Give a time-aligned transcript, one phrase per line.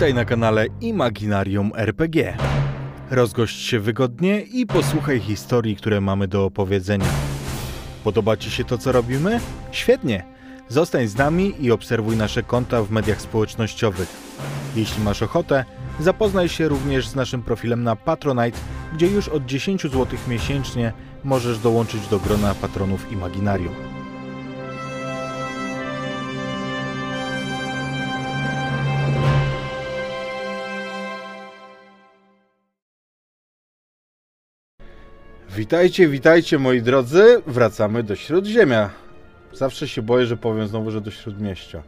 [0.00, 2.36] Witaj na kanale Imaginarium RPG.
[3.10, 7.06] Rozgość się wygodnie i posłuchaj historii, które mamy do opowiedzenia.
[8.04, 9.40] Podoba Ci się to, co robimy?
[9.72, 10.24] Świetnie!
[10.68, 14.08] Zostań z nami i obserwuj nasze konta w mediach społecznościowych.
[14.76, 15.64] Jeśli masz ochotę,
[16.00, 18.58] zapoznaj się również z naszym profilem na Patronite,
[18.92, 20.92] gdzie już od 10 zł miesięcznie
[21.24, 23.99] możesz dołączyć do grona patronów Imaginarium.
[35.60, 37.42] Witajcie, witajcie moi drodzy.
[37.46, 38.90] Wracamy do Śródziemia.
[39.52, 41.82] Zawsze się boję, że powiem znowu, że do Śródmieścia.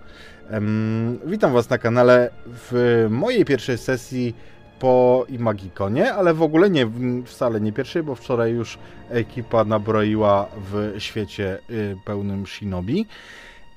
[0.50, 4.34] Em, witam Was na kanale w mojej pierwszej sesji
[4.78, 6.90] po Imagikonie, ale w ogóle nie,
[7.26, 8.78] wcale nie pierwszej, bo wczoraj już
[9.10, 13.06] ekipa nabroiła w świecie y, pełnym shinobi.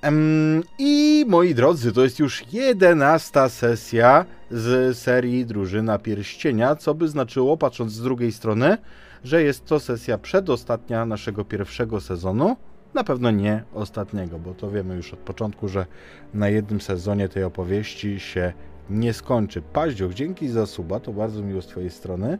[0.02, 7.08] Em, I moi drodzy, to jest już jedenasta sesja z serii Drużyna Pierścienia, co by
[7.08, 8.77] znaczyło, patrząc z drugiej strony,
[9.26, 12.56] że jest to sesja przedostatnia naszego pierwszego sezonu.
[12.94, 15.86] Na pewno nie ostatniego, bo to wiemy już od początku, że
[16.34, 18.54] na jednym sezonie tej opowieści się
[18.90, 19.62] nie skończy.
[19.62, 22.38] Paździoch, dzięki za suba, to bardzo miło z Twojej strony.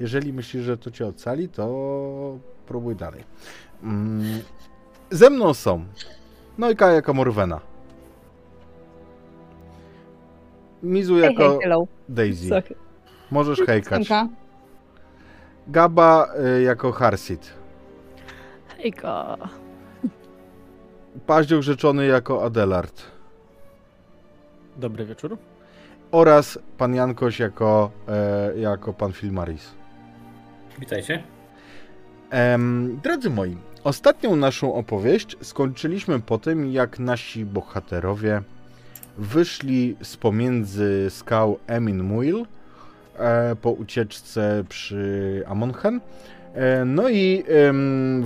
[0.00, 3.24] Jeżeli myślisz, że to Cię ocali, to próbuj dalej.
[3.82, 4.40] Mm.
[5.10, 5.84] Ze mną są
[6.58, 7.60] Nojka jako Morwena.
[10.82, 11.86] Mizu jako hej, hello.
[12.08, 12.48] Daisy.
[12.48, 12.74] Sorry.
[13.30, 14.06] Możesz hejkać.
[14.06, 14.45] Semka.
[15.68, 16.28] Gaba
[16.58, 17.52] y, jako Harsit.
[18.76, 19.36] Hejka.
[21.26, 23.02] Paździoch rzeczony jako Adelard.
[24.76, 25.38] Dobry wieczór.
[26.10, 29.74] Oraz pan Jankoś jako, e, jako pan Filmaris.
[30.78, 31.22] Witajcie.
[32.30, 38.42] Em, drodzy moi, ostatnią naszą opowieść skończyliśmy po tym, jak nasi bohaterowie
[39.18, 42.55] wyszli z pomiędzy skał Emin Muil e,
[43.62, 46.00] po ucieczce przy Amonchen.
[46.54, 47.44] E, no i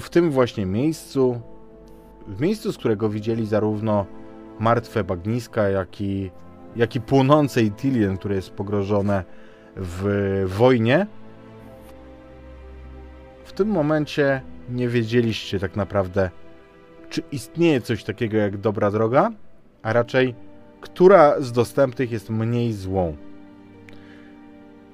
[0.00, 1.40] w tym właśnie miejscu,
[2.26, 4.06] w miejscu, z którego widzieli zarówno
[4.58, 6.30] martwe bagniska, jak i,
[6.76, 9.24] jak i płonące Itilien, które jest pogrożone
[9.76, 11.06] w wojnie,
[13.44, 16.30] w tym momencie nie wiedzieliście tak naprawdę,
[17.08, 19.30] czy istnieje coś takiego jak dobra droga,
[19.82, 20.34] a raczej
[20.80, 23.16] która z dostępnych jest mniej złą.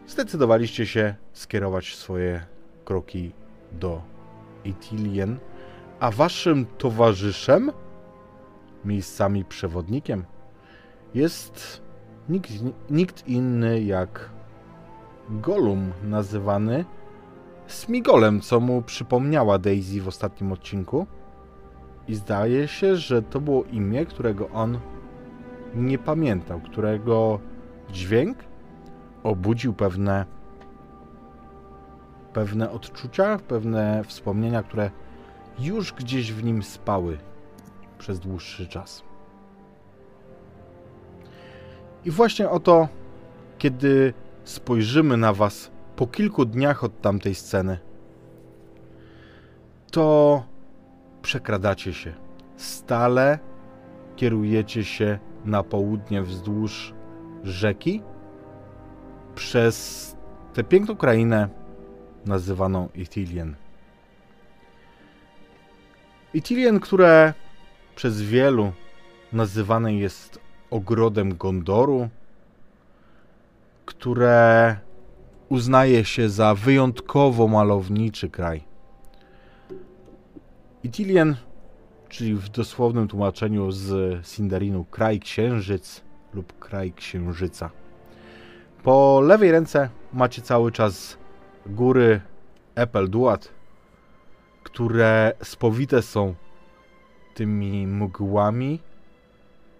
[0.06, 2.46] Zdecydowaliście się skierować swoje
[2.84, 3.32] kroki
[3.72, 4.02] do
[4.64, 5.38] Itilien,
[6.00, 7.72] a waszym towarzyszem,
[8.84, 10.24] miejscami przewodnikiem,
[11.14, 11.82] jest
[12.28, 12.50] nikt,
[12.90, 14.30] nikt inny jak
[15.30, 16.84] Golum, nazywany
[17.66, 21.06] Smigolem, co mu przypomniała Daisy w ostatnim odcinku.
[22.08, 24.78] I zdaje się, że to było imię, którego on
[25.74, 27.40] nie pamiętał, którego
[27.92, 28.38] dźwięk
[29.26, 30.26] obudził pewne
[32.32, 34.90] pewne odczucia, pewne wspomnienia, które
[35.58, 37.18] już gdzieś w nim spały
[37.98, 39.02] przez dłuższy czas.
[42.04, 42.88] I właśnie oto,
[43.58, 44.14] kiedy
[44.44, 47.78] spojrzymy na was po kilku dniach od tamtej sceny,
[49.90, 50.42] to
[51.22, 52.14] przekradacie się.
[52.56, 53.38] Stale
[54.16, 56.94] kierujecie się na południe wzdłuż
[57.44, 58.02] rzeki
[59.36, 60.16] przez
[60.54, 61.48] tę piękną krainę
[62.26, 63.54] nazywaną Ithilien.
[66.34, 67.34] Ithilien, które
[67.96, 68.72] przez wielu
[69.32, 72.08] nazywane jest ogrodem Gondoru,
[73.86, 74.76] które
[75.48, 78.64] uznaje się za wyjątkowo malowniczy kraj.
[80.84, 81.36] Itilien,
[82.08, 83.86] czyli w dosłownym tłumaczeniu z
[84.26, 86.02] Sindarinu kraj księżyc
[86.34, 87.70] lub kraj księżyca.
[88.86, 91.18] Po lewej ręce macie cały czas
[91.66, 92.20] góry
[92.74, 93.48] Epelduat,
[94.62, 96.34] które spowite są
[97.34, 98.80] tymi mgłami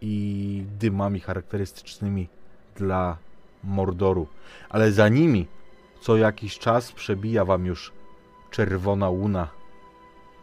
[0.00, 2.28] i dymami charakterystycznymi
[2.76, 3.16] dla
[3.64, 4.26] Mordoru.
[4.68, 5.46] Ale za nimi
[6.00, 7.92] co jakiś czas przebija wam już
[8.50, 9.48] czerwona łuna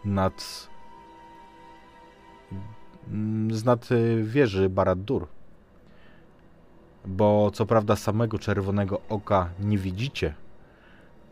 [0.06, 0.70] nad
[3.52, 3.90] z nad
[4.24, 5.28] wieży Barad-dur.
[7.06, 10.34] Bo co prawda samego czerwonego oka nie widzicie,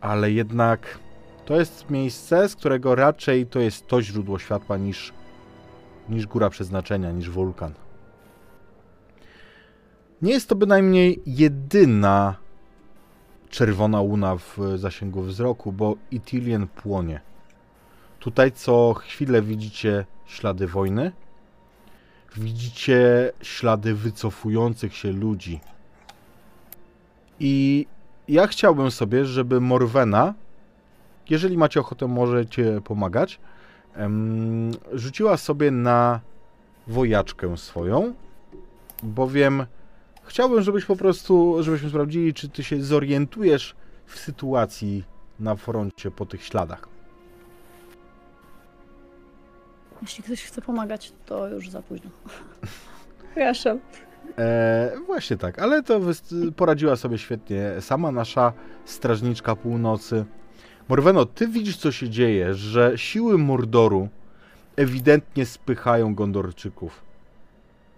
[0.00, 0.98] ale jednak
[1.44, 5.12] to jest miejsce, z którego raczej to jest to źródło światła niż,
[6.08, 7.72] niż góra przeznaczenia, niż wulkan.
[10.22, 12.36] Nie jest to bynajmniej jedyna
[13.50, 17.20] czerwona łuna w zasięgu wzroku, bo Itilien płonie.
[18.18, 21.12] Tutaj co chwilę widzicie ślady wojny.
[22.36, 25.60] Widzicie ślady wycofujących się ludzi
[27.40, 27.86] I
[28.28, 30.34] ja chciałbym sobie, żeby Morwena,
[31.30, 33.40] jeżeli macie ochotę, możecie pomagać,
[34.92, 36.20] rzuciła sobie na
[36.86, 38.14] wojaczkę swoją,
[39.02, 39.66] bowiem
[40.22, 43.76] chciałbym, żebyś po prostu, żebyśmy sprawdzili, czy ty się zorientujesz
[44.06, 45.04] w sytuacji
[45.40, 46.91] na froncie po tych śladach.
[50.02, 52.10] Jeśli ktoś chce pomagać, to już za późno.
[53.18, 53.78] Przepraszam.
[54.38, 56.00] E, właśnie tak, ale to
[56.56, 58.52] poradziła sobie świetnie sama nasza
[58.84, 60.24] strażniczka północy.
[60.88, 64.08] Morweno, ty widzisz, co się dzieje, że siły Mordoru
[64.76, 67.02] ewidentnie spychają Gondorczyków.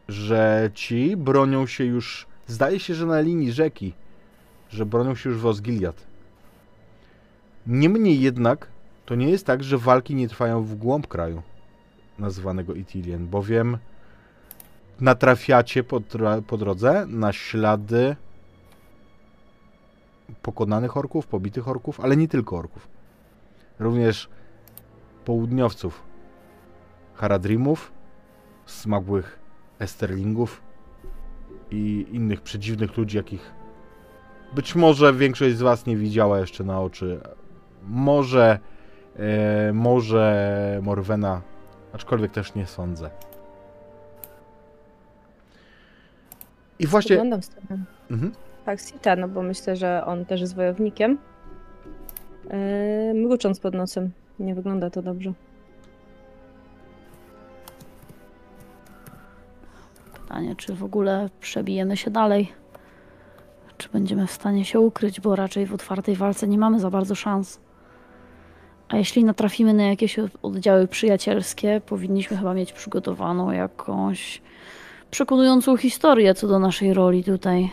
[0.08, 3.92] Że ci bronią się już, zdaje się, że na linii rzeki,
[4.70, 6.06] że bronią się już w Osgiliad.
[7.66, 8.68] Niemniej jednak,
[9.06, 11.42] to nie jest tak, że walki nie trwają w głąb kraju
[12.18, 13.78] nazywanego Itilien, bowiem
[15.00, 16.00] natrafiacie po,
[16.46, 18.16] po drodze na ślady
[20.42, 22.88] pokonanych orków, pobitych orków, ale nie tylko orków.
[23.78, 24.28] Również
[25.24, 26.02] południowców,
[27.14, 27.92] Haradrimów,
[28.66, 29.38] smagłych
[29.78, 30.62] Esterlingów
[31.70, 33.54] i innych przedziwnych ludzi, jakich
[34.54, 37.20] być może większość z was nie widziała jeszcze na oczy.
[37.88, 38.58] Może,
[39.16, 41.42] e, może Morwena,
[41.94, 43.10] aczkolwiek też nie sądzę.
[46.78, 47.16] I właśnie.
[47.16, 48.32] Spoglądam w stronę Mhm.
[48.64, 51.18] Paxita, no bo myślę, że on też jest wojownikiem.
[52.44, 54.10] Yy, mrucząc pod nosem.
[54.38, 55.32] Nie wygląda to dobrze.
[60.14, 62.52] Pytanie, czy w ogóle przebijemy się dalej?
[63.78, 67.14] Czy będziemy w stanie się ukryć, bo raczej w otwartej walce nie mamy za bardzo
[67.14, 67.60] szans.
[68.88, 74.42] A jeśli natrafimy na jakieś od- oddziały przyjacielskie, powinniśmy chyba mieć przygotowaną jakąś
[75.10, 77.70] przekonującą historię co do naszej roli tutaj.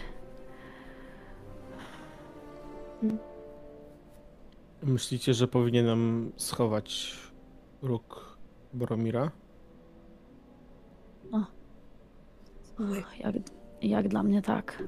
[4.84, 7.18] Myślicie, że powinienem schować
[7.82, 8.38] róg
[8.74, 9.32] Boromira?
[13.24, 13.34] Jak,
[13.82, 14.84] jak dla mnie tak.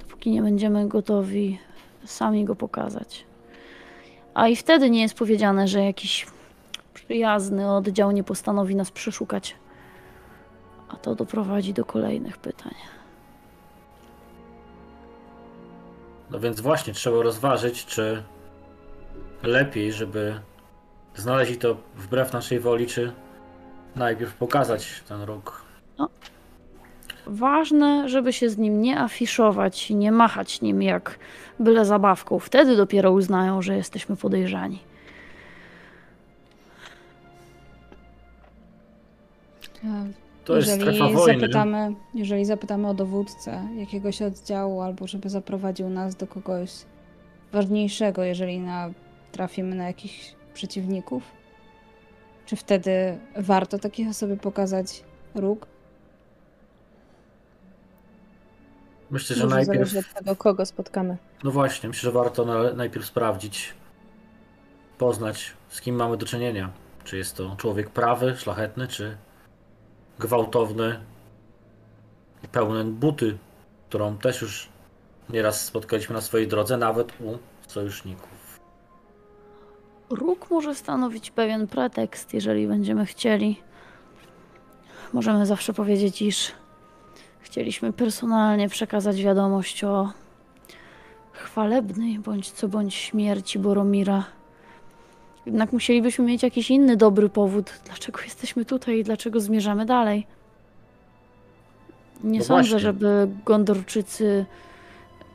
[0.00, 1.58] Dopóki nie będziemy gotowi
[2.04, 3.26] sami go pokazać.
[4.34, 6.26] A i wtedy nie jest powiedziane, że jakiś
[6.94, 9.56] przyjazny oddział nie postanowi nas przeszukać.
[10.88, 12.74] A to doprowadzi do kolejnych pytań.
[16.30, 18.22] No więc właśnie trzeba rozważyć, czy
[19.42, 20.40] lepiej, żeby
[21.16, 23.12] znaleźć to wbrew naszej woli, czy
[23.96, 25.64] najpierw pokazać ten róg.
[27.26, 31.18] Ważne, żeby się z nim nie afiszować, nie machać nim jak
[31.60, 32.38] byle zabawką.
[32.38, 34.78] Wtedy dopiero uznają, że jesteśmy podejrzani.
[40.44, 41.40] To jest jeżeli strefa wojny.
[41.40, 46.70] Zapytamy, jeżeli zapytamy o dowódcę jakiegoś oddziału, albo żeby zaprowadził nas do kogoś
[47.52, 48.90] ważniejszego, jeżeli na,
[49.32, 51.22] trafimy na jakichś przeciwników,
[52.46, 55.04] czy wtedy warto takiej osobie pokazać
[55.34, 55.66] róg?
[59.14, 59.90] Myślę, że Może najpierw.
[59.90, 61.16] zależy od tego, kogo spotkamy.
[61.44, 63.74] No właśnie, myślę, że warto na, najpierw sprawdzić,
[64.98, 66.70] poznać, z kim mamy do czynienia.
[67.04, 69.16] Czy jest to człowiek prawy, szlachetny, czy
[70.18, 71.00] gwałtowny
[72.44, 73.38] i pełen buty,
[73.88, 74.68] którą też już
[75.30, 78.60] nieraz spotkaliśmy na swojej drodze, nawet u sojuszników.
[80.10, 83.60] Róg może stanowić pewien pretekst, jeżeli będziemy chcieli.
[85.12, 86.52] Możemy zawsze powiedzieć, iż
[87.44, 90.12] chcieliśmy personalnie przekazać wiadomość o
[91.32, 94.24] chwalebnej bądź co bądź śmierci Boromira.
[95.46, 100.26] Jednak musielibyśmy mieć jakiś inny dobry powód, dlaczego jesteśmy tutaj i dlaczego zmierzamy dalej.
[102.24, 102.78] Nie No sądzę, właśnie.
[102.78, 104.46] żeby Gondorczycy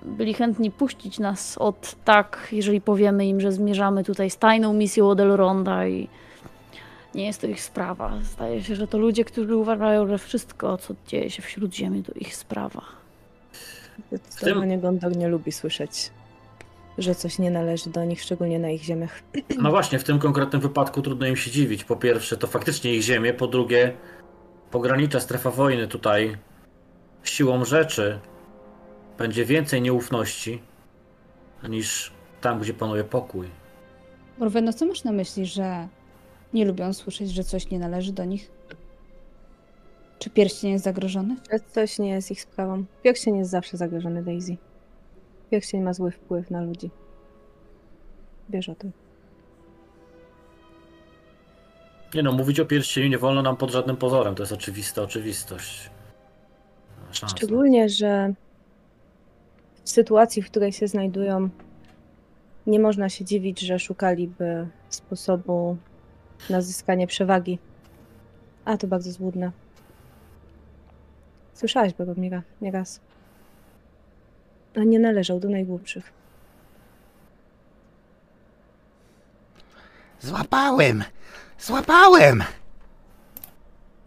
[0.03, 5.09] byli chętni puścić nas od tak, jeżeli powiemy im, że zmierzamy tutaj z tajną misją
[5.09, 6.07] od Elronda i
[7.15, 8.19] nie jest to ich sprawa.
[8.23, 12.11] Zdaje się, że to ludzie, którzy uważają, że wszystko, co dzieje się w Śródziemiu, to
[12.15, 12.81] ich sprawa.
[14.07, 16.11] Zdecydowanie Gondor nie lubi słyszeć,
[16.97, 19.21] że coś nie należy do nich, szczególnie na ich ziemiach.
[19.61, 21.83] No właśnie, w tym konkretnym wypadku trudno im się dziwić.
[21.83, 23.93] Po pierwsze, to faktycznie ich ziemie, po drugie,
[24.71, 26.37] pogranicza strefa wojny tutaj
[27.23, 28.19] siłą rzeczy
[29.17, 30.61] będzie więcej nieufności
[31.69, 32.11] niż
[32.41, 33.47] tam, gdzie panuje pokój.
[34.37, 35.87] Morweno, co masz na myśli, że
[36.53, 38.51] nie lubią słyszeć, że coś nie należy do nich?
[40.19, 41.35] Czy pierścień jest zagrożony?
[41.71, 42.85] Coś nie jest ich sprawą.
[43.03, 44.57] Pierścień jest zawsze zagrożony, Daisy.
[45.51, 46.89] Pierścień ma zły wpływ na ludzi.
[48.49, 48.91] Wiesz o tym.
[52.13, 55.89] Nie no, mówić o pierścieniu nie wolno nam pod żadnym pozorem, to jest oczywista oczywistość.
[57.11, 58.33] Szczególnie, że
[59.83, 61.49] w sytuacji, w której się znajdują,
[62.67, 65.77] nie można się dziwić, że szukaliby sposobu
[66.49, 67.59] na zyskanie przewagi.
[68.65, 69.51] A to bardzo złudne.
[71.53, 72.99] Słyszałaś Boromira nieraz.
[74.75, 76.11] A nie należał do najgłupszych.
[80.19, 81.03] Złapałem!
[81.59, 82.43] Złapałem!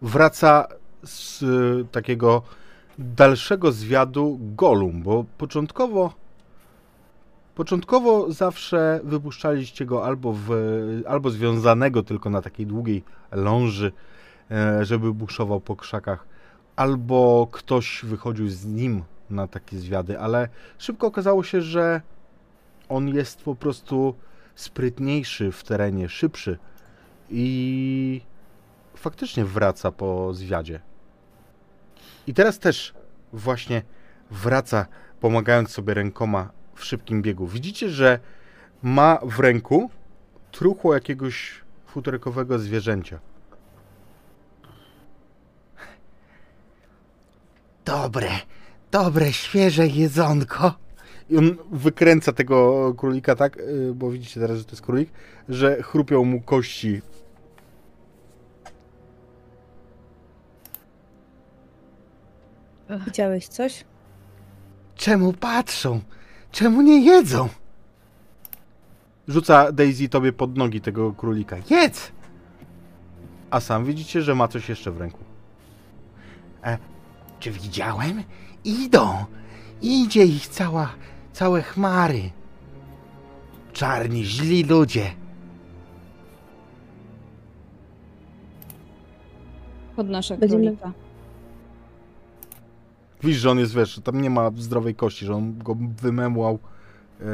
[0.01, 0.67] Wraca
[1.03, 2.41] z y, takiego
[2.97, 6.13] dalszego zwiadu Golum, bo początkowo
[7.55, 10.49] początkowo zawsze wypuszczaliście go albo, w,
[11.07, 13.91] albo związanego tylko na takiej długiej ląży,
[14.51, 16.25] e, żeby buszował po krzakach,
[16.75, 22.01] albo ktoś wychodził z nim na takie zwiady, ale szybko okazało się, że
[22.89, 24.15] on jest po prostu
[24.55, 26.57] sprytniejszy w terenie, szybszy
[27.29, 28.21] i
[28.95, 30.79] faktycznie wraca po zwiadzie.
[32.27, 32.93] I teraz też
[33.33, 33.81] właśnie
[34.31, 34.85] wraca,
[35.19, 37.47] pomagając sobie rękoma w szybkim biegu.
[37.47, 38.19] Widzicie, że
[38.83, 39.89] ma w ręku
[40.51, 43.19] truchło jakiegoś futerkowego zwierzęcia.
[47.85, 48.29] Dobre,
[48.91, 50.73] dobre, świeże jedzonko.
[51.29, 55.09] I on wykręca tego królika tak, y, bo widzicie teraz, że to jest królik,
[55.49, 57.01] że chrupią mu kości.
[63.05, 63.85] Widziałeś coś?
[64.95, 66.01] Czemu patrzą?
[66.53, 67.49] Czemu nie jedzą?
[69.27, 71.55] Rzuca Daisy tobie pod nogi tego królika.
[71.69, 72.11] Jedz!
[73.51, 75.17] A sam widzicie, że ma coś jeszcze w ręku.
[76.63, 76.77] E,
[77.39, 78.23] czy widziałem?
[78.63, 79.25] Idą!
[79.81, 80.89] Idzie ich cała,
[81.33, 82.29] całe chmary.
[83.73, 85.11] Czarni, źli ludzie.
[89.95, 90.91] Podnoszę Będziemy- królika.
[93.23, 96.59] Widzisz, że on jest, wiesz, tam nie ma zdrowej kości, że on go wymemłał
[97.19, 97.25] e,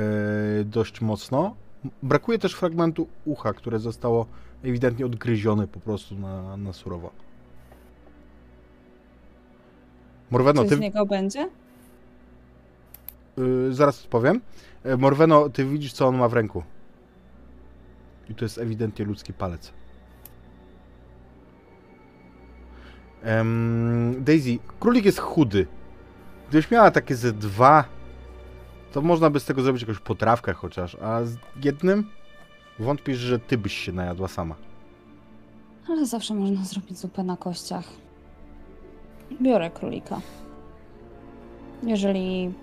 [0.64, 1.56] dość mocno.
[2.04, 4.26] Brakuje też fragmentu ucha, które zostało
[4.64, 7.12] ewidentnie odgryzione po prostu na, na surowo.
[10.32, 11.50] Morweno, Coś ty, z niego będzie?
[13.40, 14.42] y, zaraz powiem.
[14.84, 16.64] E, Morweno, ty widzisz, co on ma w ręku.
[18.30, 19.74] I to jest ewidentnie ludzki palec.
[24.20, 25.68] Daisy, królik jest chudy.
[26.50, 27.84] Gdybyś miała takie ze dwa,
[28.92, 32.10] to można by z tego zrobić jakąś potrawkę chociaż, a z jednym
[32.80, 34.56] wątpisz, że ty byś się najadła sama.
[35.90, 37.86] Ale zawsze można zrobić zupę na kościach.
[39.42, 40.22] Biorę królika.
[41.84, 42.54] Jeżeli.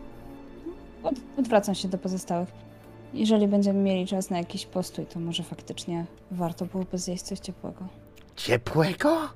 [1.02, 2.49] Od, odwracam się do pozostałych.
[3.14, 7.87] Jeżeli będziemy mieli czas na jakiś postój, to może faktycznie warto byłoby zjeść coś ciepłego.
[8.37, 9.28] Ciepłego?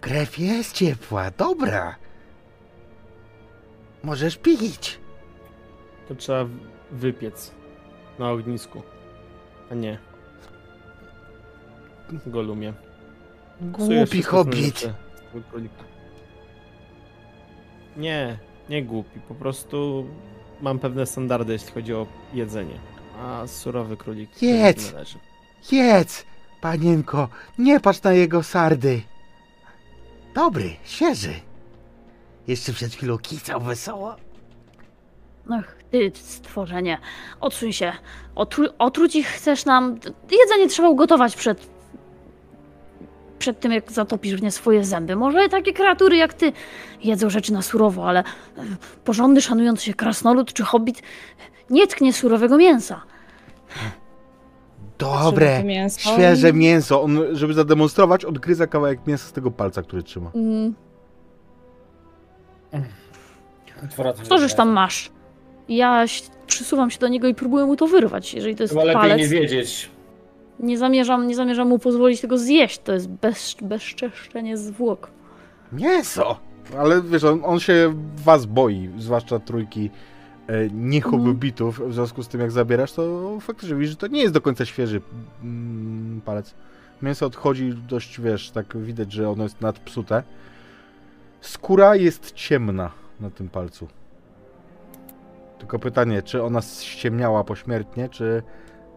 [0.00, 1.96] Krew jest ciepła, dobra.
[4.04, 4.98] Możesz pić.
[6.08, 6.46] To trzeba
[6.90, 7.52] wypiec
[8.18, 8.82] na ognisku,
[9.70, 9.98] a nie.
[12.26, 12.72] Golumie.
[13.60, 14.90] Głupi hobbit.
[17.96, 19.20] Nie, nie głupi.
[19.20, 20.06] Po prostu
[20.60, 22.78] mam pewne standardy, jeśli chodzi o jedzenie.
[23.18, 24.94] A surowy królik Jedz.
[25.72, 26.24] Jedz,
[26.60, 29.02] panienko, nie patrz na jego sardy.
[30.34, 31.34] Dobry, świeży.
[32.46, 34.16] Jeszcze przed chwilą kicał wesoło.
[35.50, 36.98] Ach, ty stworzenie.
[37.40, 37.92] Odsuń się.
[38.34, 39.98] Otru otruć ich chcesz nam.
[40.30, 41.74] Jedzenie trzeba ugotować przed.
[43.38, 45.16] Przed tym, jak zatopisz w nie swoje zęby.
[45.16, 46.52] Może takie kreatury jak ty
[47.04, 48.24] jedzą rzeczy na surowo, ale e,
[49.04, 51.02] porządny, szanujący się krasnolud czy hobbit
[51.70, 53.02] nie tknie surowego mięsa.
[54.98, 57.02] Dobre, mięso- świeże mięso.
[57.02, 60.30] On, żeby zademonstrować, odgryza kawałek mięsa z tego palca, który trzyma.
[60.34, 60.74] Mm,
[64.22, 65.10] co żeś tam masz?
[65.68, 66.04] Ja
[66.46, 68.34] przysuwam się do niego i próbuję mu to wyrwać.
[68.34, 69.90] Jeżeli to jest Chyba lepiej palec, nie wiedzieć.
[70.60, 72.78] nie zamierzam, nie zamierzam mu pozwolić tego zjeść.
[72.78, 75.10] To jest bez, bezczeszczenie zwłok.
[75.72, 76.40] Mięso!
[76.78, 79.90] Ale wiesz, on, on się was boi, zwłaszcza trójki
[80.46, 81.80] e, niehobbitów.
[81.88, 84.64] W związku z tym, jak zabierasz, to faktycznie widzisz, że to nie jest do końca
[84.64, 85.00] świeży
[85.42, 86.54] mm, palec.
[87.02, 90.22] Mięso odchodzi dość, wiesz, tak widać, że ono jest nadpsute.
[91.44, 93.88] Skóra jest ciemna na tym palcu.
[95.58, 98.42] Tylko pytanie, czy ona ściemniała pośmiertnie, czy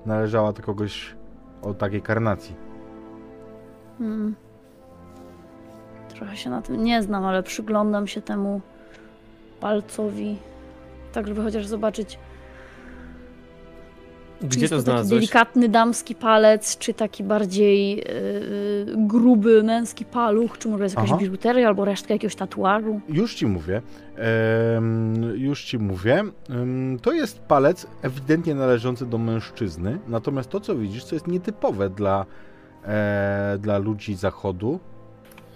[0.06, 1.16] należała do kogoś
[1.62, 2.56] o takiej karnacji?
[3.98, 4.36] Hmm.
[6.10, 8.62] Trochę się na tym nie znam, ale przyglądam się temu
[9.60, 10.38] palcowi,
[11.14, 12.20] tak żeby chociaż zobaczyć,
[14.42, 15.20] Gdzie jest to taki znalazłeś?
[15.20, 18.04] delikatny damski palec, czy taki bardziej yy,
[18.98, 21.20] gruby męski paluch, czy może jest jakaś Aha.
[21.20, 23.02] biżuteria albo resztka jakiegoś tatuażu?
[23.10, 23.82] Już ci mówię.
[24.16, 26.24] Em, już ci mówię.
[26.50, 30.00] Em, to jest palec ewidentnie należący do mężczyzny.
[30.08, 32.26] Natomiast to, co widzisz, to jest nietypowe dla,
[32.86, 34.80] e, dla ludzi zachodu.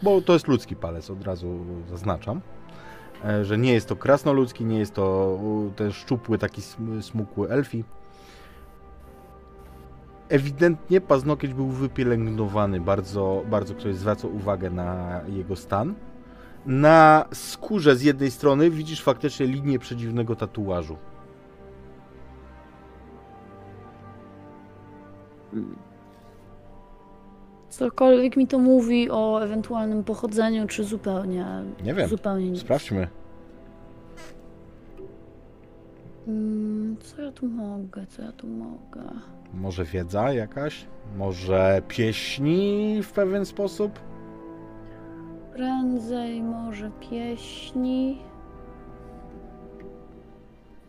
[0.03, 1.59] Bo to jest ludzki palec, od razu
[1.89, 2.41] zaznaczam.
[3.25, 5.39] E, że nie jest to krasnoludzki, nie jest to
[5.75, 7.83] ten szczupły, taki sm- smukły elfi.
[10.31, 15.95] Ewidentnie paznokieć był wypielęgnowany, bardzo, bardzo ktoś zwraca uwagę na jego stan.
[16.65, 20.97] Na skórze z jednej strony widzisz faktycznie linię przedziwnego tatuażu.
[27.69, 31.45] Cokolwiek mi to mówi o ewentualnym pochodzeniu, czy zupełnie.
[31.83, 32.09] Nie wiem.
[32.09, 32.61] Zupełnie nic.
[32.61, 33.07] Sprawdźmy.
[36.27, 38.05] Mm, Co ja tu mogę?
[38.07, 39.01] Co ja tu mogę?
[39.53, 40.85] Może wiedza jakaś?
[41.17, 43.99] Może pieśni w pewien sposób?
[45.53, 48.21] Prędzej może pieśni.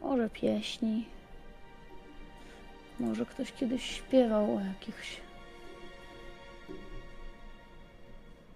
[0.02, 1.06] Może pieśni.
[3.00, 5.20] Może ktoś kiedyś śpiewał o jakichś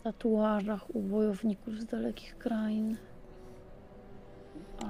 [0.05, 2.97] tatuażach u wojowników z dalekich krain.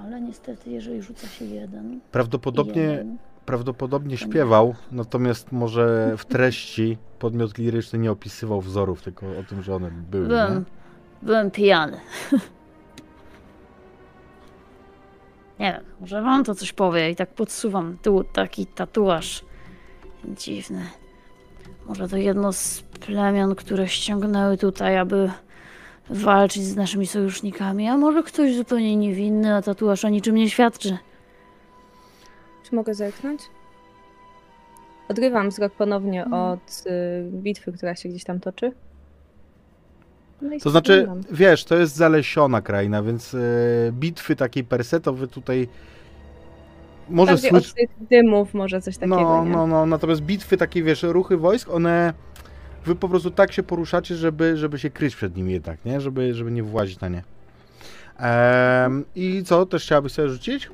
[0.03, 2.01] Ale niestety, jeżeli rzuca się jeden.
[2.13, 9.43] Prawdopodobnie, jeden prawdopodobnie śpiewał, natomiast może w treści podmiot liryczny nie opisywał wzorów, tylko o
[9.49, 10.27] tym, że one były.
[10.27, 10.63] Byłem, Nie?
[11.23, 12.01] byłem pijany.
[15.61, 19.45] Nie wiem, może wam to coś powie i tak podsuwam tu taki tatuaż
[20.25, 20.83] dziwny.
[21.87, 25.31] Może to jedno z plemion, które ściągnęły tutaj, aby
[26.11, 30.99] walczyć z naszymi sojusznikami, a może ktoś zupełnie niewinny, a tatuaż o niczym nie świadczy.
[32.69, 33.43] Czy mogę zerknąć?
[35.09, 36.43] Odrywam wzrok ponownie Mhm.
[36.43, 38.73] od y, bitwy, która się gdzieś tam toczy.
[40.43, 43.39] No To znaczy, wiesz, to jest zalesiona kraina, więc e,
[43.93, 45.69] bitwy takiej per se to wy tutaj
[47.09, 47.69] może Bardziej słysz...
[47.71, 49.51] od tych dymów może coś takiego, No, nie?
[49.51, 52.15] no, no, natomiast bitwy takie, wiesz, ruchy wojsk, one
[52.85, 56.01] wy po prostu tak się poruszacie, żeby, żeby się kryć przed nimi jednak, nie?
[56.01, 57.23] Żeby, żeby nie włazić na nie.
[58.19, 60.71] Em, I co, też chciałabyś sobie rzucić?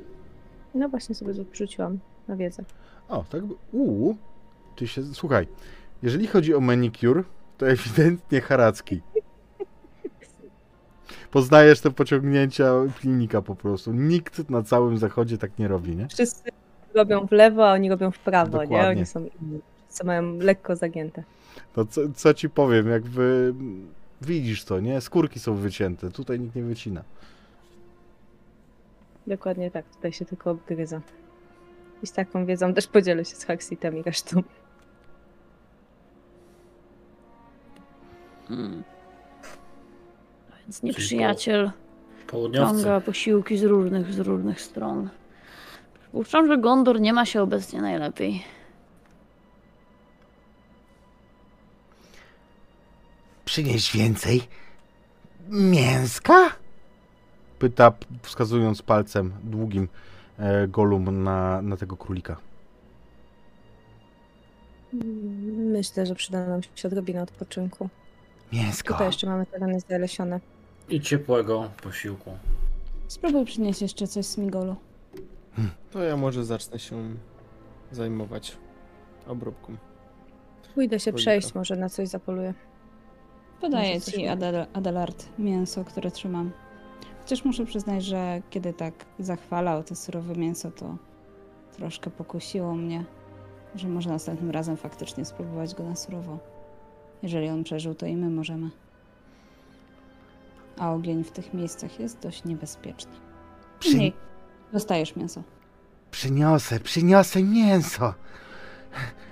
[0.74, 2.64] No właśnie sobie rzuciłam na wiedzę.
[3.08, 3.42] O, tak.
[3.72, 4.16] Uuu,
[4.76, 5.02] ty się...
[5.02, 5.48] Słuchaj,
[6.02, 7.24] jeżeli chodzi o manicure,
[7.58, 9.00] to ewidentnie haracki.
[11.30, 13.92] Poznajesz te pociągnięcia klinika po prostu.
[13.92, 16.08] Nikt na całym zachodzie tak nie robi, nie?
[16.08, 16.50] Wszyscy
[16.94, 18.62] robią w lewo, a oni robią w prawo, nie?
[18.62, 18.88] Dokładnie.
[18.88, 19.60] Oni są inni.
[19.86, 21.24] Wszyscy mają lekko zagięte.
[21.76, 23.54] No co, co ci powiem, jakby
[24.22, 25.00] widzisz to, nie?
[25.00, 27.02] Skórki są wycięte, tutaj nikt nie wycina.
[29.26, 31.00] Dokładnie tak, tutaj się tylko obgryza.
[32.02, 34.42] I z taką wiedzą też podzielę się z Haxitem i resztą.
[38.48, 38.84] Hmm.
[40.50, 41.70] A Więc nieprzyjaciel
[42.54, 45.10] ciąga posiłki z różnych, z różnych stron.
[46.00, 48.44] Przypuszczam, że Gondor nie ma się obecnie najlepiej.
[53.44, 54.42] Przynieś więcej
[55.48, 56.61] mięska?
[57.62, 59.88] Pyta, wskazując palcem długim
[60.38, 62.36] e, Golum na, na tego królika.
[65.56, 67.88] Myślę, że przyda nam się odrobina odpoczynku.
[68.52, 68.94] Mięsko.
[68.94, 70.40] Tutaj jeszcze mamy tereny zalesione.
[70.88, 72.30] I ciepłego posiłku.
[73.08, 74.76] Spróbuj przynieść jeszcze coś z Migolu.
[75.90, 77.14] To ja może zacznę się
[77.92, 78.56] zajmować
[79.26, 79.76] obróbką.
[80.74, 81.30] Pójdę się Królika.
[81.30, 82.54] przejść, może na coś zapoluję.
[83.60, 86.50] Podaję ci, Adel Adelard, mięso, które trzymam.
[87.22, 90.96] Chociaż muszę przyznać, że kiedy tak zachwalał to surowe mięso, to
[91.76, 93.04] troszkę pokusiło mnie,
[93.74, 96.38] że może następnym razem faktycznie spróbować go na surowo.
[97.22, 98.70] Jeżeli on przeżył, to i my możemy.
[100.78, 103.12] A ogień w tych miejscach jest dość niebezpieczny.
[103.78, 104.12] Przy, Nie,
[104.72, 105.42] dostajesz mięso.
[106.10, 108.14] przyniosę, przyniosę mięso.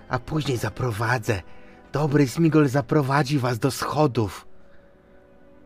[0.09, 1.43] A później zaprowadzę.
[1.93, 4.47] Dobry Smigol zaprowadzi was do schodów.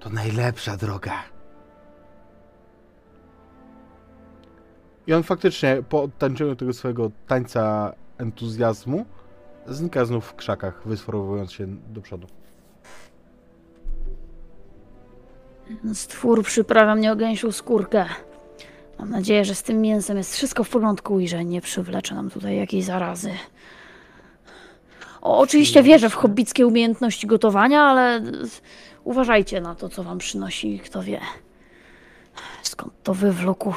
[0.01, 1.34] To najlepsza droga.
[5.07, 9.07] I on faktycznie po odtańczeniu tego swojego tańca entuzjazmu
[9.67, 12.27] znika znów w krzakach, wysforowując się do przodu.
[15.95, 18.07] Stwór przyprawia mnie o gęsią skórkę.
[18.99, 22.31] Mam nadzieję, że z tym mięsem jest wszystko w porządku i że nie przywlecze nam
[22.31, 23.31] tutaj jakiejś zarazy.
[25.23, 28.23] O, oczywiście wierzę w hobbickie umiejętności gotowania, ale
[29.05, 31.21] uważajcie na to, co wam przynosi, kto wie.
[32.63, 33.75] Skąd to wywlókł?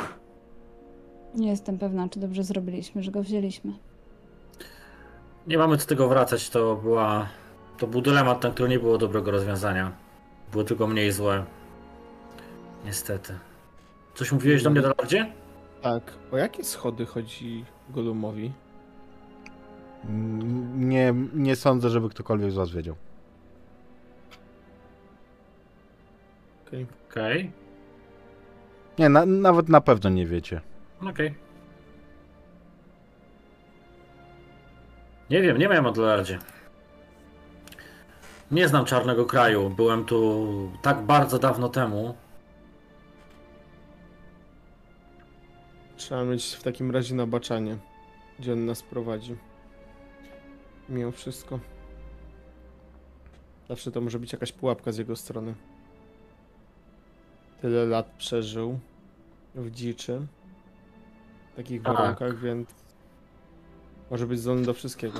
[1.37, 3.73] Nie jestem pewna, czy dobrze zrobiliśmy, że go wzięliśmy.
[5.47, 7.27] Nie mamy co tego wracać, to była...
[7.77, 9.91] To był dylemat, na który nie było dobrego rozwiązania.
[10.51, 11.45] Było tylko mniej złe.
[12.85, 13.33] Niestety.
[14.15, 15.31] Coś mówiłeś do mnie, Dolardzie?
[15.81, 16.13] Tak.
[16.31, 18.51] O jakie schody chodzi Golumowi?
[20.09, 22.95] Mm, Nie, nie sądzę, żeby ktokolwiek z was wiedział.
[26.67, 26.85] Okej.
[27.11, 27.51] Okej.
[28.99, 30.61] Nie, na, nawet na pewno nie wiecie.
[31.01, 31.33] Okej.
[35.29, 36.39] Nie wiem, nie miałem o Dolardzie.
[38.51, 39.69] Nie znam czarnego kraju.
[39.69, 42.15] Byłem tu tak bardzo dawno temu.
[45.97, 47.77] Trzeba mieć w takim razie nabaczanie,
[48.39, 49.35] gdzie on nas prowadzi.
[50.89, 51.59] Mimo wszystko.
[53.69, 55.53] Zawsze to może być jakaś pułapka z jego strony.
[57.61, 58.79] Tyle lat przeżył
[59.55, 60.27] w dziczy.
[61.57, 61.97] W takich Tak.
[61.97, 62.69] warunkach, więc
[64.11, 65.19] może być zdolny do wszystkiego.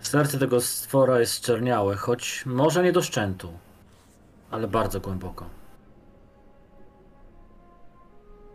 [0.00, 3.52] Serce tego stwora jest czerniałe, choć może nie do szczętu,
[4.50, 5.44] ale bardzo głęboko.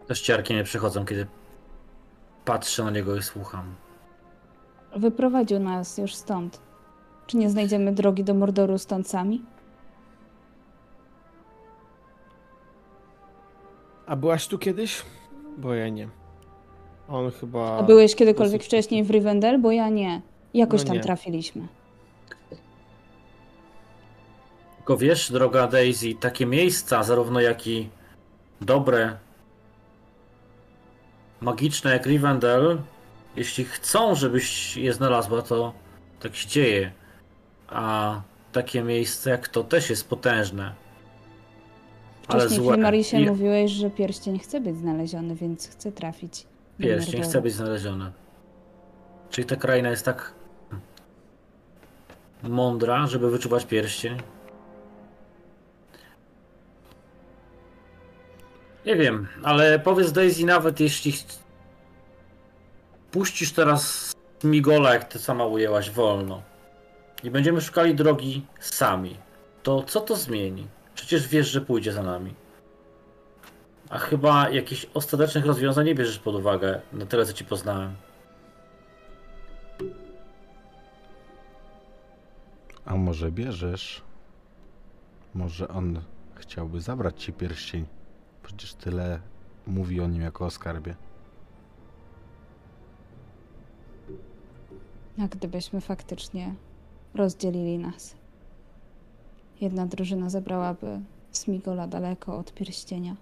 [0.07, 1.27] Też ciarki nie przychodzą, kiedy
[2.45, 3.75] patrzę na niego i słucham.
[4.95, 6.59] Wyprowadził nas już stąd.
[7.27, 9.45] Czy nie znajdziemy drogi do Mordoru stąd sami?
[14.07, 15.01] A byłaś tu kiedyś?
[15.57, 16.07] Bo ja nie.
[17.09, 17.77] On chyba.
[17.77, 19.61] A byłeś kiedykolwiek dosyć- wcześniej w Rivendell?
[19.61, 20.21] Bo ja nie.
[20.53, 21.03] Jakoś No tam nie.
[21.03, 21.67] trafiliśmy.
[24.77, 27.89] Tylko wiesz, droga Daisy, takie miejsca, zarówno jak i
[28.61, 29.17] dobre,
[31.41, 32.81] magiczne jak Rivendell,
[33.35, 35.73] jeśli chcą, żebyś je znalazła, to
[36.19, 36.91] tak się dzieje.
[37.67, 40.73] A takie miejsce jak to też jest potężne.
[42.27, 42.73] Ale Wcześniej w złe.
[42.73, 46.47] Primarisie I mówiłeś, że pierścień chce być znaleziony, więc chce trafić.
[46.77, 48.11] pierścień chce być znaleziony.
[49.29, 50.33] Czyli ta kraina jest tak
[52.43, 54.17] mądra, żeby wyczuwać pierścień.
[58.85, 61.13] Nie wiem, ale powiedz Daisy, nawet jeśli
[63.11, 66.41] puścisz teraz Migola, jak ty sama ujęłaś, wolno
[67.23, 69.17] i będziemy szukali drogi sami,
[69.63, 70.67] to co to zmieni?
[70.95, 72.33] Przecież wiesz, że pójdzie za nami.
[73.89, 77.95] A chyba jakichś ostatecznych rozwiązań nie bierzesz pod uwagę, na tyle co ci poznałem.
[82.85, 84.01] A może bierzesz?
[85.33, 86.01] Może on
[86.35, 87.85] chciałby zabrać ci pierścień?
[88.43, 89.19] Przecież tyle
[89.67, 90.95] mówi o nim jako o skarbie.
[95.17, 96.55] Jak gdybyśmy faktycznie
[97.13, 98.15] rozdzielili nas.
[99.61, 100.99] Jedna drużyna zabrałaby
[101.31, 103.15] Smigola daleko od pierścienia,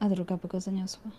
[0.00, 1.10] a druga by go zaniosła.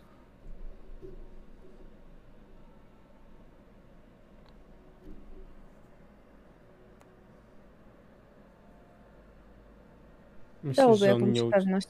[10.64, 11.88] Myślisz, Dałoby że on jakąś nie pewność.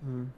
[0.00, 0.30] Hmm.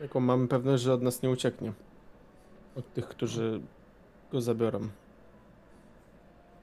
[0.00, 1.72] Jaką mamy pewność, że od nas nie ucieknie?
[2.76, 3.60] Od tych, którzy
[4.32, 4.88] go zabiorą.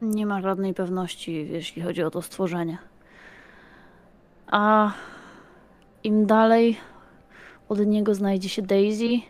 [0.01, 2.77] Nie ma żadnej pewności, jeśli chodzi o to stworzenie.
[4.47, 4.91] A
[6.03, 6.77] im dalej
[7.69, 9.21] od niego znajdzie się Daisy,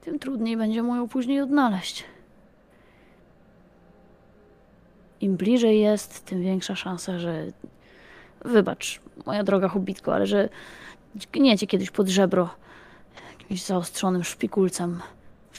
[0.00, 2.04] tym trudniej będzie mu ją później odnaleźć.
[5.20, 7.46] Im bliżej jest, tym większa szansa, że.
[8.44, 10.48] Wybacz, moja droga hobbitko, ale że
[11.32, 12.50] gniecie kiedyś pod żebro
[13.38, 15.00] jakimś zaostrzonym szpikulcem.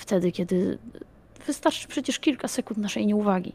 [0.01, 0.77] Wtedy, kiedy
[1.47, 3.53] wystarczy przecież kilka sekund naszej nieuwagi.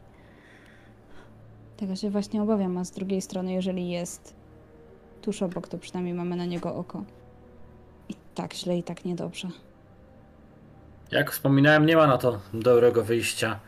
[1.77, 4.35] Tego się właśnie obawiam, a z drugiej strony, jeżeli jest
[5.21, 7.03] tuż obok, to przynajmniej mamy na niego oko.
[8.09, 9.47] I tak źle, i tak niedobrze.
[11.11, 13.59] Jak wspominałem, nie ma na to dobrego wyjścia.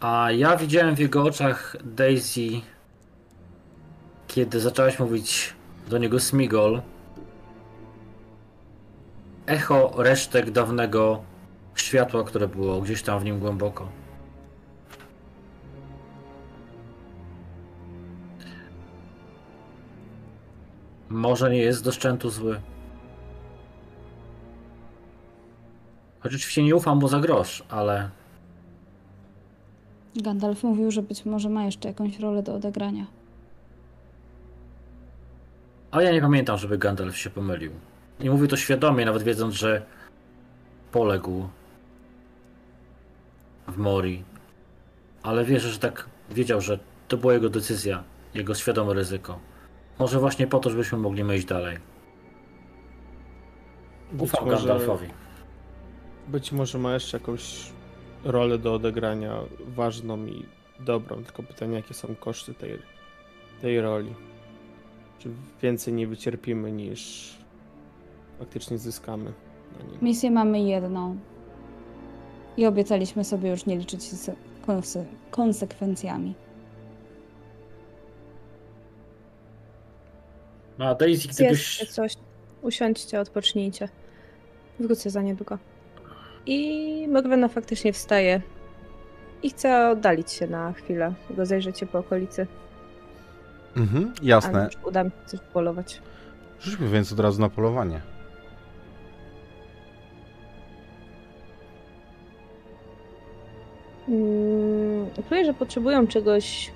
[0.00, 2.48] A ja widziałem w jego oczach Daisy,
[4.28, 5.54] kiedy zaczęłaś mówić
[5.88, 6.82] do niego Smigol.
[9.46, 11.33] Echo resztek dawnego
[11.80, 13.88] światła, które było gdzieś tam w nim głęboko.
[21.08, 22.60] Może nie jest do szczętu zły.
[26.20, 28.10] Choć oczywiście nie ufam mu za grosz, ale
[30.16, 33.06] Gandalf mówił, że być może ma jeszcze jakąś rolę do odegrania.
[35.90, 37.72] Ale ja nie pamiętam, żeby Gandalf się pomylił.
[38.20, 39.86] I mówił to świadomie, nawet wiedząc, że
[40.92, 41.48] poległ
[43.68, 44.24] w Mori.
[45.22, 49.38] Ale wierzę, że tak wiedział, że to była jego decyzja, jego świadome ryzyko.
[49.98, 51.78] Może właśnie po to, żebyśmy mogli myśleć dalej.
[54.12, 55.06] Być Ufam może, Gandalfowi.
[56.28, 57.72] być może ma jeszcze jakąś
[58.24, 59.34] rolę do odegrania
[59.66, 60.44] ważną i
[60.80, 62.78] dobrą, tylko pytanie, jakie są koszty tej,
[63.62, 64.14] tej roli.
[65.18, 65.30] Czy
[65.62, 67.30] więcej nie wycierpimy niż
[68.38, 69.32] faktycznie zyskamy
[69.78, 69.98] na nim.
[70.02, 71.16] Misję mamy jedną.
[72.56, 74.30] I obiecaliśmy sobie już nie liczyć się z
[74.66, 76.34] konse- konsekwencjami.
[80.78, 81.90] No a Daisy, gdybyś...
[81.90, 82.14] coś,
[82.62, 83.88] usiądźcie, odpocznijcie.
[84.80, 85.58] Wrócę za niedługo.
[86.46, 88.40] I Morwena faktycznie wstaje
[89.42, 91.14] i chce oddalić się na chwilę.
[91.36, 92.46] Rozejrzeć po okolicy.
[93.76, 94.64] Mhm, A jasne.
[94.64, 96.02] już uda mi się coś polować.
[96.60, 98.00] Rzućmy więc od razu na polowanie.
[104.08, 106.72] Mm, czuję, że potrzebują czegoś,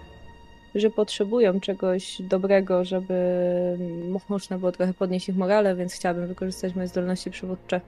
[0.75, 3.15] że potrzebują czegoś dobrego, żeby
[4.11, 7.81] mo- można było trochę podnieść ich morale, więc chciałabym wykorzystać moje zdolności przywódcze.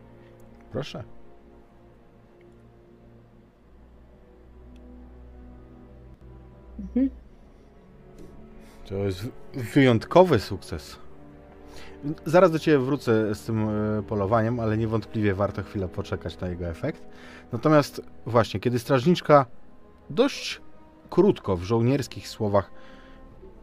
[0.72, 1.04] Proszę.
[6.80, 7.10] Mhm.
[8.88, 10.96] To jest wyjątkowy sukces.
[12.24, 16.66] Zaraz do Ciebie wrócę z tym e, polowaniem, ale niewątpliwie warto chwilę poczekać na jego
[16.66, 17.02] efekt.
[17.52, 19.46] Natomiast właśnie, kiedy strażniczka
[20.10, 20.60] dość
[21.10, 22.70] krótko, w żołnierskich słowach,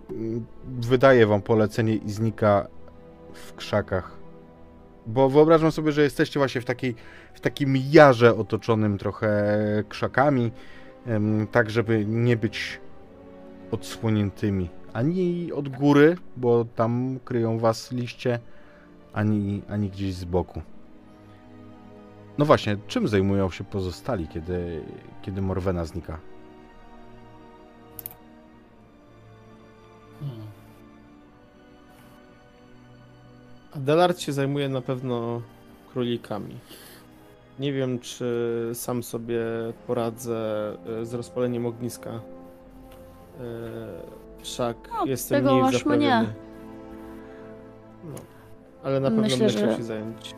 [0.09, 2.67] mm, wydaje Wam polecenie i znika
[3.33, 4.17] w krzakach.
[5.07, 6.95] Bo wyobrażam sobie, że jesteście właśnie w, takiej,
[7.33, 9.57] w takim jarze otoczonym trochę
[9.89, 10.51] krzakami,
[11.51, 12.79] tak żeby nie być
[13.71, 14.69] odsłoniętymi.
[14.93, 18.39] Ani od góry, bo tam kryją was liście,
[19.13, 20.61] ani, ani gdzieś z boku.
[22.37, 24.83] No właśnie, czym zajmują się pozostali, kiedy,
[25.21, 26.19] kiedy Morwena znika?
[30.19, 30.37] Hmm.
[33.75, 35.41] Adelard się zajmuje na pewno
[35.93, 36.55] królikami.
[37.59, 39.39] Nie wiem, czy sam sobie
[39.87, 40.71] poradzę
[41.01, 42.09] e, z rozpaleniem ogniska.
[42.09, 42.19] E,
[44.41, 46.25] Wszak No, jestem tego mniej masz mnie.
[48.03, 48.15] No,
[48.83, 50.35] ale na pewno Myślę, będę chciał że- się zająć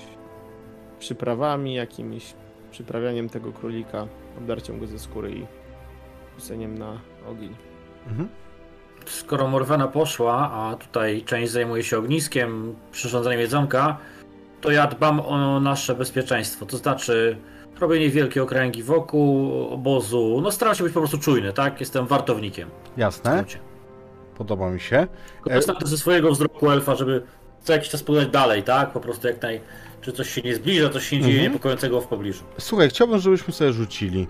[0.99, 2.33] przyprawami, jakimiś
[2.71, 4.07] przyprawianiem tego królika,
[4.37, 5.45] obdarciem go ze skóry i
[6.35, 7.55] rzuceniem na ogień.
[8.07, 8.29] Mhm.
[9.05, 13.97] Skoro Morwena poszła, a tutaj część zajmuje się ogniskiem, przyrządzeniem jedzonka,
[14.61, 16.65] to ja dbam o nasze bezpieczeństwo.
[16.65, 17.37] To znaczy
[17.79, 20.39] robienie wielkie okręgi wokół obozu.
[20.43, 21.79] No staram się być po prostu czujny, tak?
[21.79, 22.69] Jestem wartownikiem.
[22.97, 23.45] Jasne,
[24.37, 25.07] podoba mi się.
[25.41, 27.23] Korzystam też ze swojego wzroku elfa, żeby
[27.61, 28.91] co jakiś czas podać dalej, tak?
[28.91, 29.61] Po prostu jak naj...
[30.01, 31.51] Czy coś się nie zbliża, coś się dzieje Mhm.
[31.51, 32.43] niepokojącego w pobliżu.
[32.57, 34.27] Słuchaj, chciałbym, żebyśmy sobie rzucili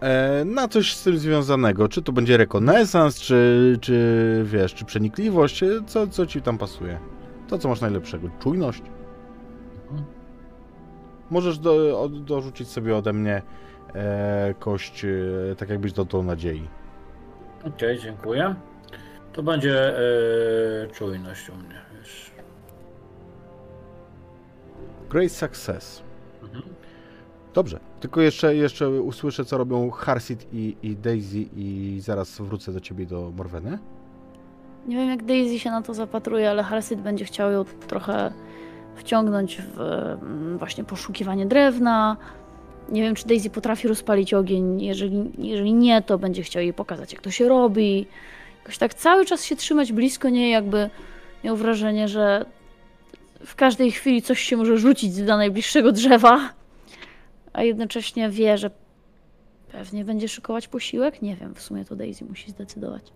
[0.00, 1.88] e, na coś z tym związanego.
[1.88, 6.98] Czy to będzie rekonesans, czy, czy wiesz, czy przenikliwość, co, co ci tam pasuje?
[7.48, 8.28] To, co masz najlepszego.
[8.40, 8.82] Czujność?
[9.84, 10.04] Mhm.
[11.30, 13.42] Możesz do, od, dorzucić sobie ode mnie
[13.94, 15.08] e, kość, e,
[15.56, 16.68] tak jakbyś dodał nadziei.
[17.64, 18.54] Okej, dziękuję.
[19.32, 20.00] To będzie e,
[20.94, 21.80] czujność u mnie,
[25.10, 26.02] Great success.
[26.42, 26.62] Mhm.
[27.54, 32.80] Dobrze, tylko jeszcze, jeszcze usłyszę, co robią Harsit i, i Daisy i zaraz wrócę do
[32.80, 33.78] ciebie do Morweny.
[34.86, 38.32] Nie wiem, jak Daisy się na to zapatruje, ale Harsit będzie chciał ją trochę
[38.96, 42.16] wciągnąć w mm, właśnie poszukiwanie drewna.
[42.88, 44.82] Nie wiem, czy Daisy potrafi rozpalić ogień.
[44.82, 48.06] Jeżeli, jeżeli nie, to będzie chciał jej pokazać, jak to się robi.
[48.58, 50.90] Jakoś tak cały czas się trzymać blisko niej, jakby
[51.44, 52.46] miał wrażenie, że
[53.46, 56.50] w każdej chwili coś się może rzucić do najbliższego drzewa,
[57.52, 58.70] a jednocześnie wie, że
[59.72, 61.22] pewnie będzie szykować posiłek.
[61.22, 63.12] Nie wiem, w sumie to Daisy musi zdecydować.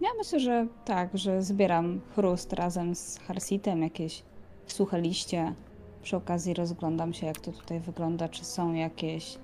[0.00, 4.22] Ja myślę, że tak, że zbieram chrust razem z Harsitem, jakieś
[4.66, 5.54] suche liście.
[6.02, 9.38] Przy okazji rozglądam się, jak to tutaj wygląda, czy są jakieś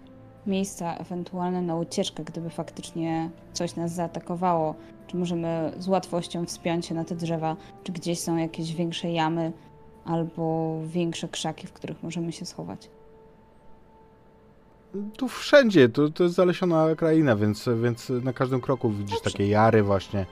[0.47, 4.75] miejsca ewentualne na ucieczkę, gdyby faktycznie coś nas zaatakowało.
[5.07, 9.53] Czy możemy z łatwością wspiąć się na te drzewa, czy gdzieś są jakieś większe jamy
[10.05, 12.91] albo większe krzaki, w których możemy się schować.
[15.17, 19.31] Tu wszędzie, to, to jest zalesiona kraina, więc, więc na każdym kroku widzisz Dobrze.
[19.31, 20.27] takie jary właśnie,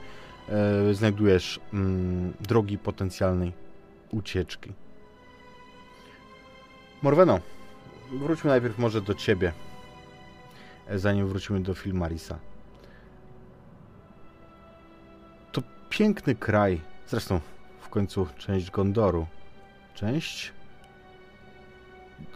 [0.49, 3.53] e, znajdujesz mm, drogi potencjalnej
[4.11, 4.73] ucieczki.
[7.01, 7.39] Morweno,
[8.11, 9.53] wróćmy najpierw może do ciebie,
[10.87, 12.39] e, zanim wrócimy do Filmarisa.
[15.51, 17.39] To piękny kraj, zresztą
[17.79, 19.27] w końcu część Gondoru.
[20.01, 20.51] Część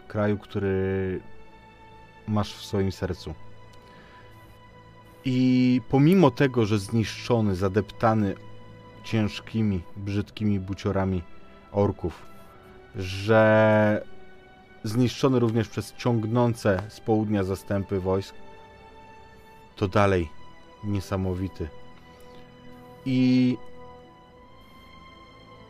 [0.08, 1.20] kraju, który
[2.28, 3.34] masz w swoim sercu.
[5.24, 8.34] I pomimo tego, że zniszczony, zadeptany
[9.04, 11.22] ciężkimi, brzydkimi buciorami
[11.72, 12.26] orków,
[12.96, 14.04] że
[14.84, 18.34] zniszczony również przez ciągnące z południa zastępy wojsk,
[19.76, 20.28] to dalej
[20.84, 21.68] niesamowity.
[23.06, 23.56] I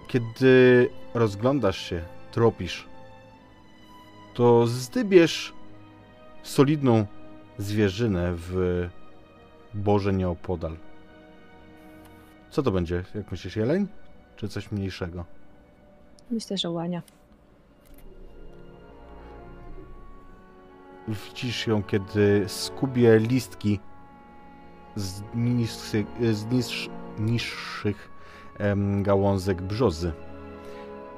[0.09, 2.03] kiedy rozglądasz się,
[2.33, 2.87] tropisz,
[4.35, 5.53] to zdybiesz
[6.43, 7.07] solidną
[7.59, 8.89] zwierzynę w
[9.75, 10.77] Boże nieopodal.
[12.51, 13.05] Co to będzie?
[13.15, 13.87] Jak myślisz, jeleń?
[14.37, 15.25] Czy coś mniejszego?
[16.31, 17.03] Myślę, że łania.
[21.09, 23.81] Widzisz ją, kiedy skubie listki
[24.97, 28.11] z, niższych, z niż, niższych
[28.59, 30.13] em, gałązek brzozy.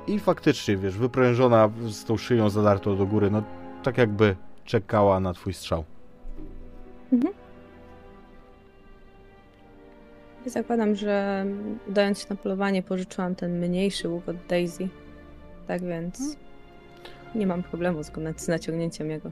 [0.09, 3.43] I faktycznie, wiesz, wyprężona z tą szyją zadartą do góry, no
[3.83, 5.85] tak jakby czekała na twój strzał.
[10.45, 11.47] Ja zakładam, że
[11.89, 14.89] udając się na polowanie pożyczyłam ten mniejszy łuk od Daisy.
[15.67, 16.37] Tak więc
[17.35, 18.03] nie mam problemu
[18.37, 19.31] z naciągnięciem jego.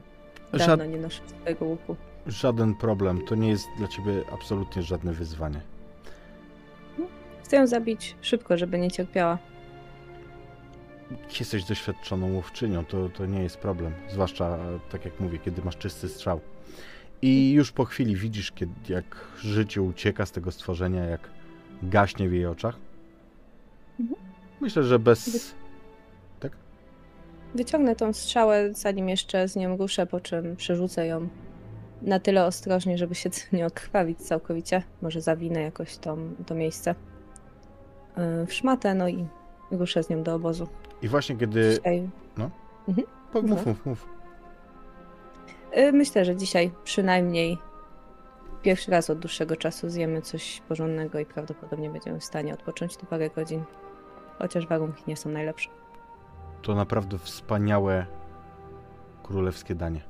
[0.51, 1.95] Dawno Żad, nie noszę swojego łuku.
[2.27, 5.61] żaden problem, to nie jest dla ciebie absolutnie żadne wyzwanie.
[7.43, 9.37] Chcę ją zabić szybko, żeby nie cierpiała.
[11.39, 13.93] Jesteś doświadczoną łowczynią, to, to nie jest problem.
[14.09, 16.41] Zwłaszcza, e, tak jak mówię, kiedy masz czysty strzał.
[17.21, 21.29] I już po chwili widzisz, kiedy, jak życie ucieka z tego stworzenia, jak
[21.83, 22.75] gaśnie w jej oczach.
[23.99, 24.21] Mhm.
[24.61, 25.55] Myślę, że bez.
[27.55, 31.29] Wyciągnę tą strzałę, zanim jeszcze z nią ruszę, po czym przerzucę ją
[32.01, 34.83] na tyle ostrożnie, żeby się nie okrwawić całkowicie.
[35.01, 36.95] Może zawinę jakoś to, to miejsce
[38.17, 39.27] yy, w szmatę, no i
[39.71, 40.67] ruszę z nią do obozu.
[41.01, 41.69] I właśnie kiedy.
[41.75, 42.09] Dzisiaj,
[43.33, 43.67] Po, mów, Mhm.
[43.67, 44.07] mów, mów.
[45.75, 47.57] yy, myślę, że dzisiaj przynajmniej
[48.61, 53.05] pierwszy raz od dłuższego czasu zjemy coś porządnego i prawdopodobnie będziemy w stanie odpocząć tu
[53.05, 53.63] parę godzin.
[54.39, 55.69] Chociaż warunki nie są najlepsze.
[56.61, 58.05] To naprawdę wspaniałe
[59.23, 60.01] królewskie danie.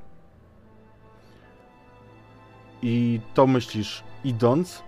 [2.82, 4.84] I to myślisz, idąc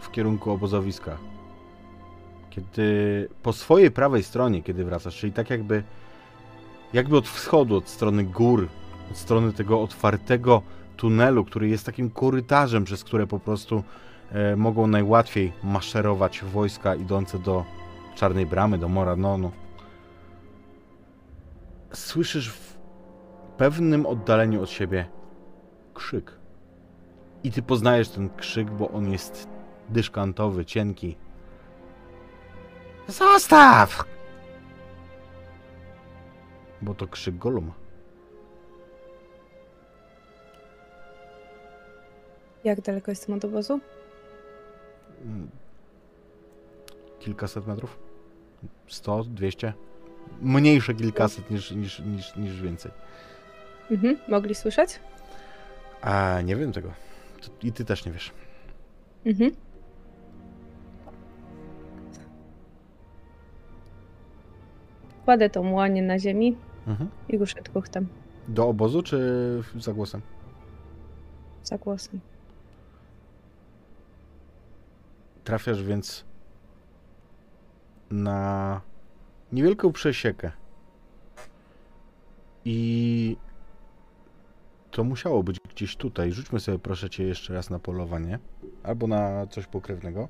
[0.00, 1.16] w kierunku obozowiska.
[2.54, 5.82] Kiedy po swojej prawej stronie, kiedy wracasz, czyli tak jakby,
[6.92, 8.68] jakby od wschodu, od strony gór,
[9.10, 10.62] od strony tego otwartego
[10.96, 13.84] tunelu, który jest takim korytarzem, przez które po prostu
[14.32, 17.64] e, mogą najłatwiej maszerować wojska idące do
[18.14, 19.50] Czarnej Bramy, do Moranonu
[21.96, 22.76] słyszysz w
[23.56, 25.06] pewnym oddaleniu od siebie
[25.94, 26.32] krzyk.
[27.44, 29.48] I ty poznajesz ten krzyk, bo on jest
[29.88, 31.16] dyszkantowy, cienki.
[33.08, 34.04] Zostaw!
[36.82, 37.72] Bo to krzyk Goluma.
[42.64, 43.80] Jak daleko jestem od obozu?
[45.22, 45.50] Mm.
[47.20, 47.98] Kilkaset metrów?
[48.88, 49.72] 100, 200?
[50.40, 52.92] Mniejsze kilkaset niż, niż, niż, niż więcej.
[53.90, 54.18] Mhm.
[54.28, 55.00] Mogli słyszeć?
[56.02, 56.92] A nie wiem tego.
[57.62, 58.32] I ty też nie wiesz.
[59.26, 59.50] Mhm.
[65.24, 66.56] Kładę tą łanię na ziemi
[66.86, 67.10] Mhm.
[67.28, 68.06] i ruszę truchtem
[68.48, 69.18] Do obozu czy
[69.78, 70.20] za głosem?
[71.64, 72.20] za głosem.
[75.44, 76.24] Trafiasz więc
[78.10, 78.80] na
[79.52, 80.50] niewielką przesiekę.
[82.64, 83.36] I
[84.90, 86.32] to musiało być gdzieś tutaj.
[86.32, 88.38] Rzućmy sobie proszę cię jeszcze raz na polowanie.
[88.82, 90.28] Albo na coś pokrewnego.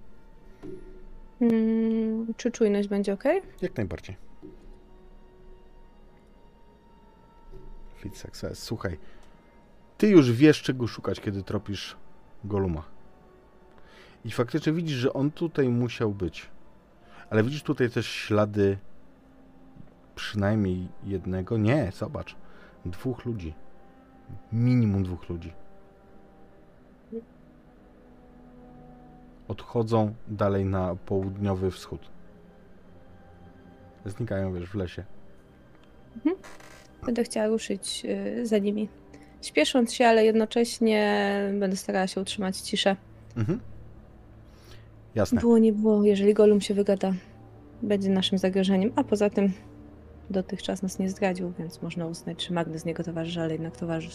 [1.41, 3.25] Mm, czy czujność będzie ok?
[3.63, 4.17] Jak najbardziej.
[8.05, 8.63] Fit success.
[8.63, 8.99] Słuchaj.
[9.99, 11.97] Ty już wiesz czego szukać, kiedy tropisz
[12.45, 12.83] Goluma.
[14.25, 16.51] I faktycznie widzisz, że on tutaj musiał być.
[17.31, 18.79] Ale widzisz tutaj też ślady
[20.15, 21.59] przynajmniej jednego.
[21.59, 22.37] Nie, zobacz.
[22.85, 23.55] Dwóch ludzi.
[24.53, 25.53] Minimum dwóch ludzi.
[29.49, 32.11] Odchodzą dalej na południowy wschód.
[34.07, 35.05] Znikają, wiesz, w lesie.
[37.07, 38.03] Będę chciała ruszyć
[38.39, 38.89] y, za nimi.
[39.43, 42.97] Śpiesząc się, ale jednocześnie będę starała się utrzymać ciszę.
[43.37, 43.61] Mhm.
[45.15, 45.41] Jasne.
[45.41, 47.13] Było nie było, jeżeli Golum się wygada,
[47.83, 48.93] będzie naszym zagrożeniem.
[48.97, 49.53] A poza tym
[50.31, 54.15] dotychczas nas nie zdradził, więc można uznać, że Magnus niego towarzyszy, ale jednak towarzysz.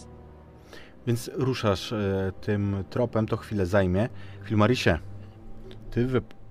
[1.07, 4.09] Więc ruszasz e, tym tropem, to chwilę zajmie.
[4.43, 4.99] Filmarisie,
[5.91, 6.07] ty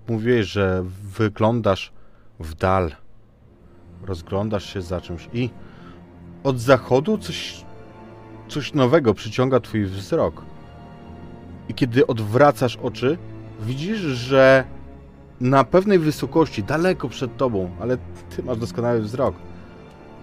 [0.09, 1.93] mówiłeś, że wyglądasz
[2.41, 2.93] w dal.
[4.03, 5.51] Rozglądasz się za czymś i
[6.45, 7.65] od zachodu coś,
[8.49, 10.43] coś nowego przyciąga twój wzrok.
[11.69, 13.19] I kiedy odwracasz oczy,
[13.61, 14.65] widzisz, że
[15.41, 17.97] na pewnej wysokości, daleko przed tobą, ale
[18.37, 19.35] ty masz doskonały wzrok,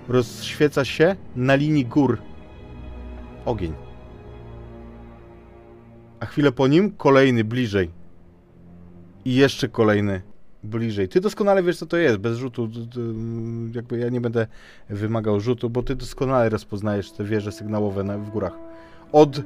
[0.08, 2.18] rozświeca się na linii gór
[3.46, 3.74] ogień.
[6.20, 7.92] A chwilę po nim kolejny bliżej.
[9.26, 10.22] I jeszcze kolejny
[10.66, 11.10] bliżej.
[11.10, 12.70] Ty doskonale wiesz, co to jest, bez rzutu.
[13.76, 14.48] Jakby ja nie będę
[14.90, 18.54] wymagał rzutu, bo ty doskonale rozpoznajesz te wieże sygnałowe na, w górach.
[19.12, 19.42] Od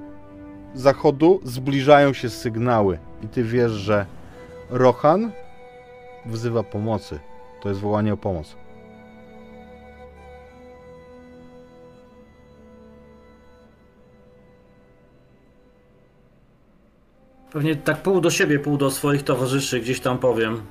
[0.74, 3.00] zachodu zbliżają się sygnały.
[3.24, 4.06] I ty wiesz, że
[4.70, 5.32] Rohan
[6.26, 7.20] wzywa pomocy.
[7.62, 8.56] To jest wołanie o pomoc.
[17.52, 20.62] Pewnie tak pół do siebie, pół do swoich towarzyszy gdzieś tam powiem.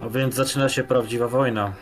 [0.00, 1.72] A więc zaczyna się prawdziwa wojna.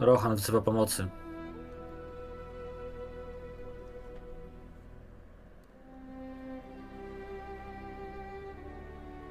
[0.00, 1.08] Rohan wzywa pomocy.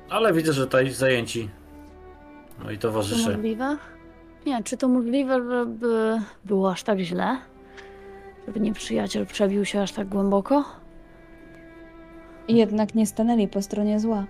[0.09, 1.49] Ale widzę, że tutaj zajęci.
[2.63, 3.31] No i To towarzysze.
[3.31, 3.77] możliwe?
[4.45, 7.37] Nie, czy to możliwe, żeby było aż tak źle?
[8.47, 10.63] Żeby nieprzyjaciel przebił się aż tak głęboko?
[12.49, 14.25] Jednak nie stanęli po stronie zła.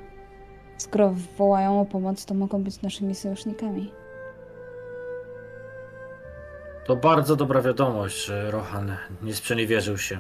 [0.78, 3.92] Skoro wołają o pomoc, to mogą być naszymi sojusznikami.
[6.86, 10.18] To bardzo dobra wiadomość, że Rohan nie sprzeniewierzył się.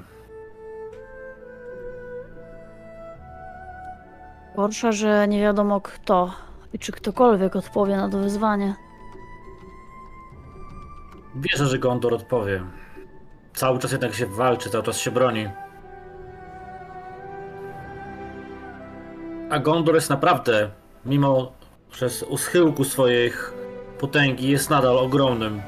[4.55, 6.33] Gorsza, że nie wiadomo kto
[6.73, 8.75] i czy ktokolwiek odpowie na to wyzwanie.
[11.35, 12.63] Wierzę, że Gondor odpowie.
[13.53, 15.49] Cały czas jednak się walczy, cały czas się broni.
[19.49, 20.69] A Gondor jest naprawdę,
[21.05, 21.51] mimo
[21.91, 23.53] że z- u schyłku swoich
[23.99, 25.61] potęgi, jest nadal ogromnym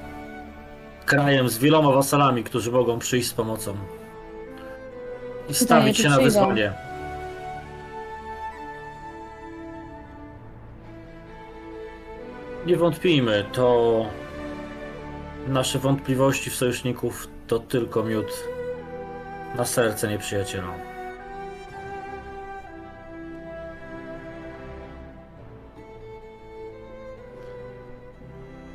[1.05, 3.73] krajem z wieloma wasalami, którzy mogą przyjść z pomocą.
[5.49, 6.23] I stawić się na przyjdą?
[6.23, 6.73] wyzwanie.
[12.65, 14.05] Nie wątpijmy, to
[15.47, 18.43] nasze wątpliwości w sojuszników to tylko miód
[19.55, 20.67] na serce nieprzyjaciela.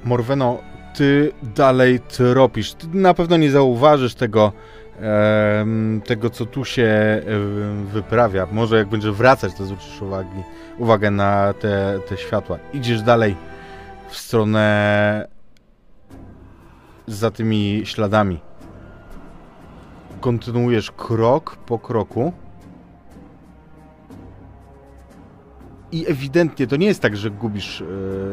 [0.06, 0.58] Morweno,
[0.94, 2.74] ty dalej tropisz.
[2.74, 4.52] Ty na pewno nie zauważysz tego,
[5.00, 7.22] em, tego co tu się
[7.92, 8.46] wyprawia.
[8.52, 10.42] Może jak będziesz wracać, to zwrócisz uwagi,
[10.78, 12.58] uwagę na te, te światła.
[12.72, 13.36] Idziesz dalej
[14.08, 15.28] w stronę
[17.06, 18.40] za tymi śladami.
[20.20, 22.32] Kontynuujesz krok po kroku.
[25.92, 27.82] I ewidentnie to nie jest tak, że gubisz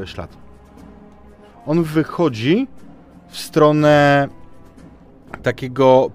[0.03, 0.53] e, ślad
[1.66, 2.68] on wychodzi
[3.28, 4.28] w stronę
[5.43, 6.11] takiego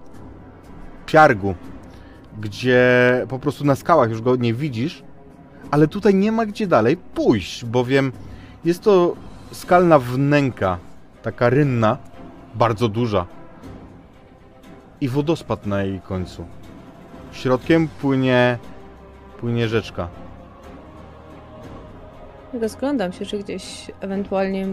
[1.05, 1.55] piargu,
[2.41, 2.81] gdzie
[3.29, 5.03] po prostu na skałach już go nie widzisz,
[5.71, 8.11] ale tutaj nie ma gdzie dalej pójść, bowiem
[8.65, 9.15] jest to
[9.51, 10.77] skalna wnęka,
[11.21, 11.97] taka rynna,
[12.55, 13.25] bardzo duża
[15.01, 16.45] i wodospad na jej końcu.
[17.31, 18.57] Środkiem płynie,
[19.39, 20.07] płynie rzeczka.
[22.61, 24.67] Rozglądam się, czy gdzieś ewentualnie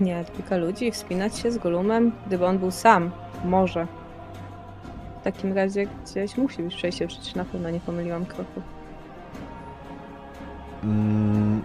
[0.00, 3.10] nie kilka ludzi, wspinać się z Golumem, gdyby on był sam,
[3.44, 3.86] może.
[5.20, 8.62] W takim razie gdzieś musi być przejście, przecież na pewno nie pomyliłam kroku.
[10.84, 11.62] Mm,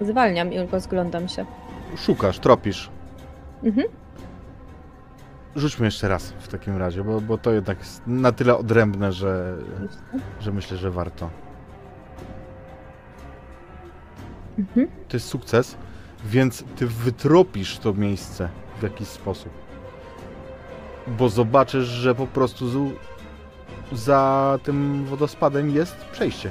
[0.00, 1.46] Zwalniam i rozglądam się.
[1.96, 2.90] szukasz, tropisz.
[3.62, 3.86] Mhm.
[5.56, 9.56] Rzućmy jeszcze raz w takim razie, bo, bo to jednak jest na tyle odrębne, że,
[10.40, 11.30] że myślę, że warto.
[14.58, 14.88] Mhm.
[15.08, 15.76] To jest sukces,
[16.24, 18.48] więc ty wytropisz to miejsce
[18.78, 19.52] w jakiś sposób.
[21.06, 22.96] Bo zobaczysz, że po prostu z,
[23.92, 26.50] za tym wodospadem jest przejście.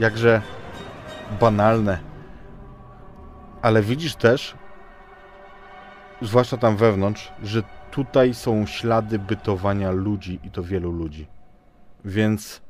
[0.00, 0.42] Jakże
[1.40, 1.98] banalne.
[3.62, 4.54] Ale widzisz też,
[6.22, 11.26] zwłaszcza tam wewnątrz, że tutaj są ślady bytowania ludzi i to wielu ludzi.
[12.04, 12.62] Więc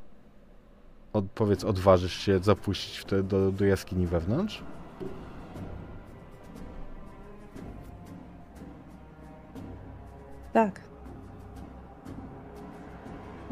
[1.13, 4.63] od, powiedz, odważysz się zapuścić w te, do, do jaskini wewnątrz?
[10.53, 10.81] Tak.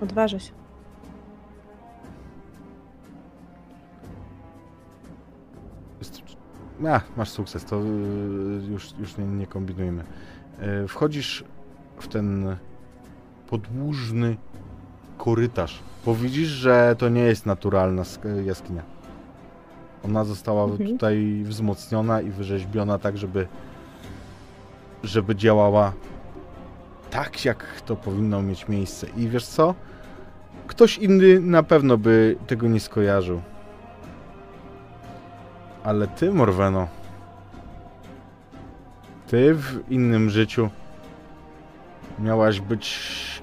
[0.03, 0.53] Odważę się.
[6.89, 7.83] A, masz sukces, to y,
[8.71, 10.05] już, już nie, nie kombinujmy.
[10.85, 11.45] Y, Wchodzisz
[12.01, 12.57] w ten
[13.51, 14.37] podłużny
[15.19, 18.83] korytarz, bo widzisz, że to nie jest naturalna sk- jaskinia.
[20.05, 20.91] Ona została Mhm.
[20.91, 23.49] tutaj wzmocniona i wyrzeźbiona tak, żeby
[25.03, 25.93] żeby działała
[27.11, 29.07] tak, jak to powinno mieć miejsce.
[29.17, 29.75] I wiesz co?
[30.67, 33.43] Ktoś inny na pewno by tego nie skojarzył.
[35.85, 36.89] Ale ty, Morweno,
[39.27, 40.71] ty w innym życiu
[42.19, 43.43] miałaś być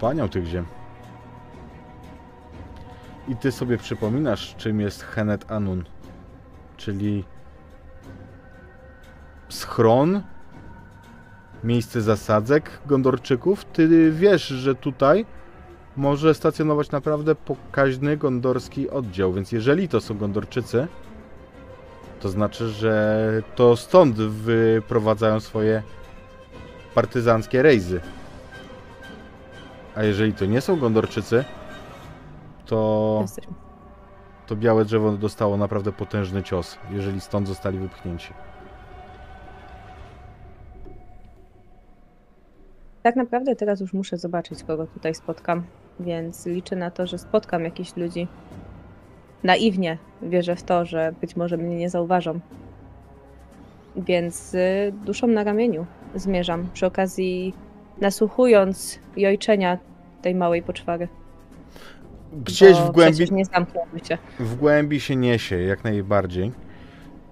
[0.00, 0.66] panią tych ziem.
[3.28, 5.84] I ty sobie przypominasz, czym jest Henet Anun,
[6.76, 7.24] czyli
[9.48, 10.22] schron,
[11.64, 13.64] miejsce zasadzek Gondorczyków.
[13.64, 15.26] Ty wiesz, że tutaj
[15.96, 20.86] może stacjonować naprawdę pokaźny gondorski oddział, więc jeżeli to są Gondorczycy,
[22.20, 25.82] to znaczy, że to stąd wyprowadzają swoje
[26.94, 28.00] partyzanckie rejzy.
[29.94, 31.44] A jeżeli to nie są Gondorczycy,
[32.66, 33.24] to,
[34.46, 38.32] to białe drzewo dostało naprawdę potężny cios, jeżeli stąd zostali wypchnięci.
[43.08, 45.62] Tak naprawdę teraz już muszę zobaczyć, kogo tutaj spotkam,
[46.00, 48.28] więc liczę na to, że spotkam jakichś ludzi.
[49.42, 52.40] Naiwnie wierzę w to, że być może mnie nie zauważą.
[53.96, 57.54] Więc y, duszą na ramieniu zmierzam, przy okazji
[58.00, 59.78] nasłuchując jojczenia
[60.22, 61.08] tej małej poczwary.
[62.44, 66.50] Gdzieś w głębi, nie zamknęły się, w głębi się niesie, jak najbardziej.
[66.50, 66.56] to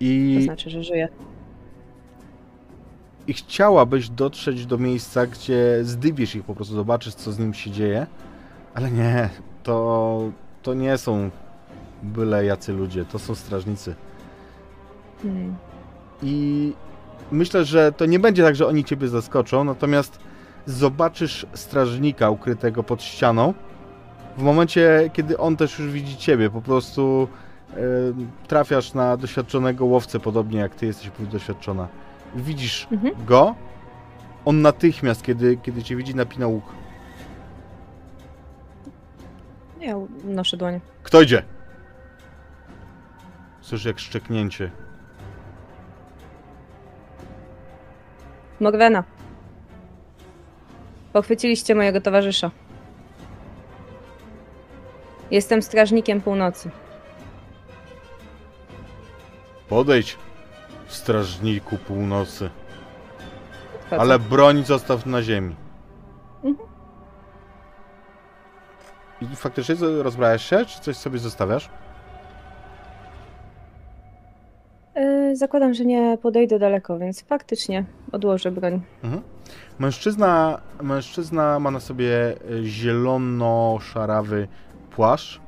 [0.01, 1.09] I, znaczy, że żyje.
[3.27, 7.71] I chciałabyś dotrzeć do miejsca, gdzie zdybiesz ich po prostu, zobaczysz, co z nim się
[7.71, 8.07] dzieje.
[8.75, 9.29] Ale nie,
[9.63, 10.21] to,
[10.63, 11.31] to nie są
[12.03, 13.95] byle jacy ludzie, to są strażnicy.
[15.23, 15.57] Hmm.
[16.23, 16.73] I
[17.33, 20.19] myślę, że to nie będzie tak, że oni ciebie zaskoczą, natomiast
[20.67, 23.55] zobaczysz strażnika ukrytego pod ścianą
[24.39, 26.51] w momencie, kiedy on też już widzi ciebie.
[26.51, 27.29] Po prostu
[28.49, 31.89] trafiasz na doświadczonego łowcę, podobnie jak ty jesteś doświadczona.
[32.37, 33.25] Widzisz Mhm.
[33.27, 33.55] go,
[34.45, 36.65] on natychmiast, kiedy, kiedy cię widzi, napina łuk.
[39.81, 40.81] Ja noszę dłoń.
[41.03, 41.43] Kto idzie?
[43.61, 44.71] Słyszysz jak szczeknięcie.
[48.61, 49.05] Morwena.
[51.13, 52.51] Pochwyciliście mojego towarzysza.
[55.31, 56.71] Jestem strażnikiem północy.
[59.69, 60.19] Podejdź,
[60.93, 62.51] strażniku północy.
[63.73, 64.01] Podchodzę.
[64.01, 65.57] Ale broń zostaw na ziemi.
[66.45, 66.69] Mhm.
[69.21, 71.71] I faktycznie rozbrajasz się, czy coś sobie zostawiasz?
[74.97, 78.83] Yy, zakładam, że nie podejdę daleko, więc faktycznie odłożę broń.
[79.79, 84.49] Mężczyzna, mężczyzna ma na sobie e, zielono-szarawy
[84.91, 85.41] płaszcz.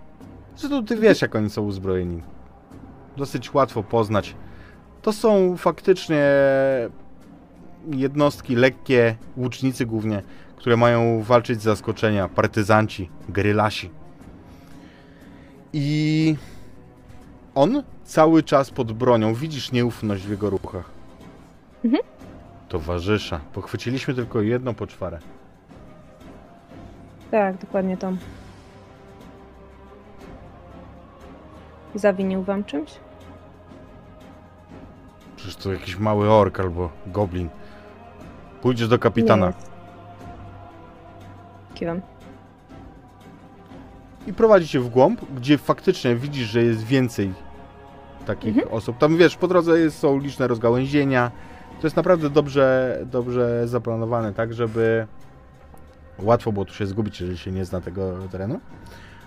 [0.56, 2.22] Zresztą ty wiesz, jak oni są uzbrojeni.
[3.16, 4.36] Dosyć łatwo poznać.
[5.08, 6.22] To są faktycznie
[7.90, 10.22] jednostki lekkie, łucznicy głównie,
[10.56, 12.28] które mają walczyć z zaskoczenia.
[12.28, 13.90] Partyzanci, gerylasi.
[15.72, 16.36] I
[17.54, 19.34] on cały czas pod bronią.
[19.34, 20.90] Widzisz nieufność w jego ruchach.
[22.68, 23.40] Towarzysza.
[23.52, 25.18] Pochwyciliśmy tylko jedną poczwarę.
[27.30, 28.12] Tak, dokładnie to.
[31.94, 32.90] Zawinił wam czymś?
[35.38, 37.48] Przecież to jakiś mały ork albo goblin.
[38.62, 39.52] Pójdziesz do kapitana.
[41.74, 42.00] Kiwam.
[44.26, 47.32] I prowadzi cię w głąb, gdzie faktycznie widzisz, że jest więcej
[48.26, 48.98] takich osób.
[48.98, 51.30] Tam wiesz, po drodze jest, są liczne rozgałęzienia.
[51.80, 55.06] To jest naprawdę dobrze, dobrze zaplanowane, tak, żeby
[56.18, 58.60] łatwo było tu się zgubić, jeżeli się nie zna tego terenu.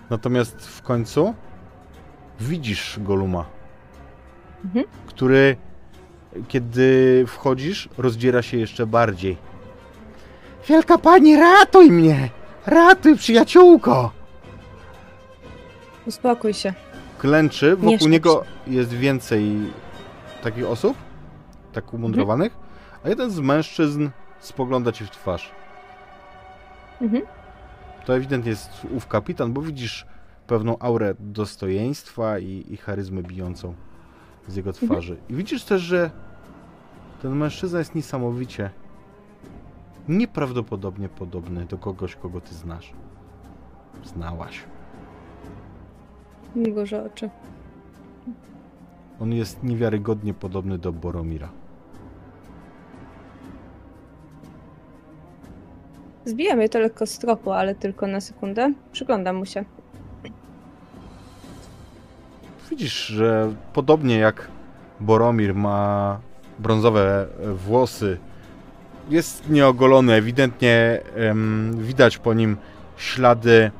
[0.09, 1.33] Natomiast w końcu
[2.39, 3.45] widzisz Goluma,
[4.65, 4.85] Mhm.
[5.07, 5.57] który
[6.47, 9.37] kiedy wchodzisz, rozdziera się jeszcze bardziej.
[10.67, 12.29] Wielka pani, ratuj mnie!
[12.65, 14.11] Ratuj, przyjaciółko!
[16.05, 16.73] Uspokój się.
[17.19, 18.09] klęczy, wokół szkodź.
[18.11, 19.55] niego jest więcej
[20.43, 20.97] takich osób,
[21.73, 22.57] tak umundurowanych,
[23.03, 24.09] a jeden z mężczyzn
[24.39, 25.51] spogląda ci w twarz.
[27.01, 27.23] Mhm.
[28.05, 30.05] To ewidentnie jest ów kapitan, bo widzisz
[30.47, 33.73] pewną aurę dostojeństwa i, i charyzmę bijącą
[34.47, 35.17] z jego twarzy.
[35.29, 36.11] I widzisz też, że
[37.21, 38.69] ten mężczyzna jest niesamowicie,
[40.09, 42.93] nieprawdopodobnie podobny do kogoś, kogo ty znasz.
[44.03, 44.63] Znałaś.
[46.55, 47.29] Mgorze oczy.
[49.19, 51.49] On jest niewiarygodnie podobny do Boromira.
[56.25, 58.73] Zbija mnie to lekko z tropu, ale tylko na sekundę.
[58.91, 59.65] Przyglądam mu się.
[62.71, 64.47] Widzisz, że podobnie jak
[64.99, 66.19] Boromir ma
[66.59, 68.17] brązowe włosy,
[69.09, 72.57] jest nieogolony, ewidentnie em, widać po nim
[72.97, 73.71] ślady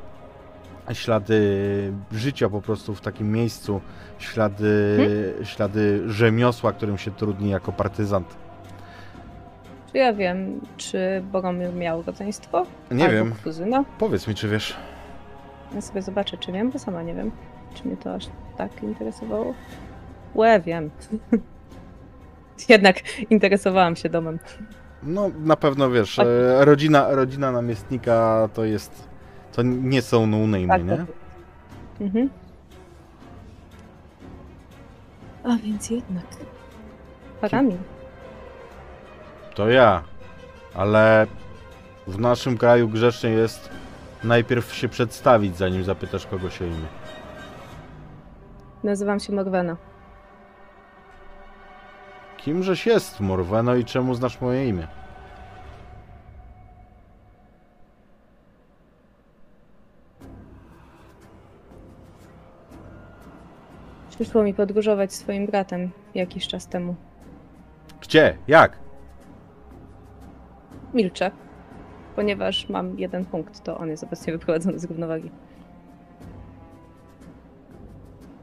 [0.92, 3.80] ślady życia po prostu w takim miejscu,
[4.18, 4.98] ślady,
[5.44, 8.36] ślady rzemiosła, którym się trudni jako partyzant.
[9.92, 12.66] Czy ja wiem, czy Boromir miał rodzeństwo?
[12.90, 13.84] Nie Albo wiem, kuzyna?
[13.98, 14.76] powiedz mi, czy wiesz.
[15.74, 17.30] Ja sobie zobaczę, czy wiem, bo sama nie wiem.
[17.74, 19.54] Czy mnie to aż tak interesowało?
[20.34, 20.90] Łe, wiem.
[22.68, 22.96] Jednak
[23.30, 24.38] interesowałam się domem.
[25.02, 26.26] No, na pewno wiesz, Tak.
[26.26, 29.08] e, rodzina, rodzina namiestnika to jest.
[29.52, 30.96] To nie są no-name, Tak, nie?
[30.96, 31.06] tak.
[32.00, 32.30] Mhm.
[35.44, 36.24] A więc jednak.
[37.40, 37.78] Paramir.
[39.54, 40.02] To ja.
[40.74, 41.26] Ale
[42.06, 43.70] w naszym kraju grzecznie jest
[44.24, 46.86] najpierw się przedstawić, zanim zapytasz kogoś o imię.
[48.84, 49.76] Nazywam się Morwena.
[52.36, 54.86] Kimżeś jest, Morweno, i czemu znasz moje imię?
[64.10, 66.94] Przyszło mi podróżować z swoim bratem jakiś czas temu.
[68.00, 68.38] Gdzie?
[68.48, 68.78] Jak?
[70.94, 71.30] Milczę,
[72.16, 75.30] ponieważ mam jeden punkt, to on jest obecnie wyprowadzony z równowagi.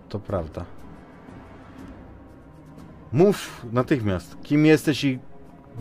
[0.10, 0.66] To prawda.
[3.12, 5.20] Mów natychmiast, kim jesteś i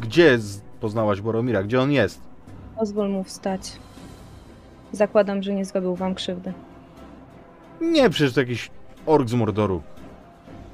[0.00, 0.38] gdzie
[0.80, 1.62] poznałaś Boromira?
[1.62, 2.20] Gdzie on jest?
[2.78, 3.72] Pozwól mu wstać.
[4.92, 6.52] Zakładam, że nie zrobił wam krzywdy.
[7.80, 8.70] Nie, przecież to jakiś
[9.06, 9.82] ork z Mordoru.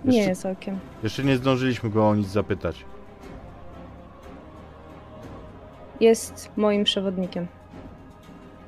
[0.05, 0.79] Nie Jeszcze, jest okiem.
[1.03, 2.85] jeszcze nie zdążyliśmy go o nic zapytać.
[6.01, 7.47] Jest moim przewodnikiem.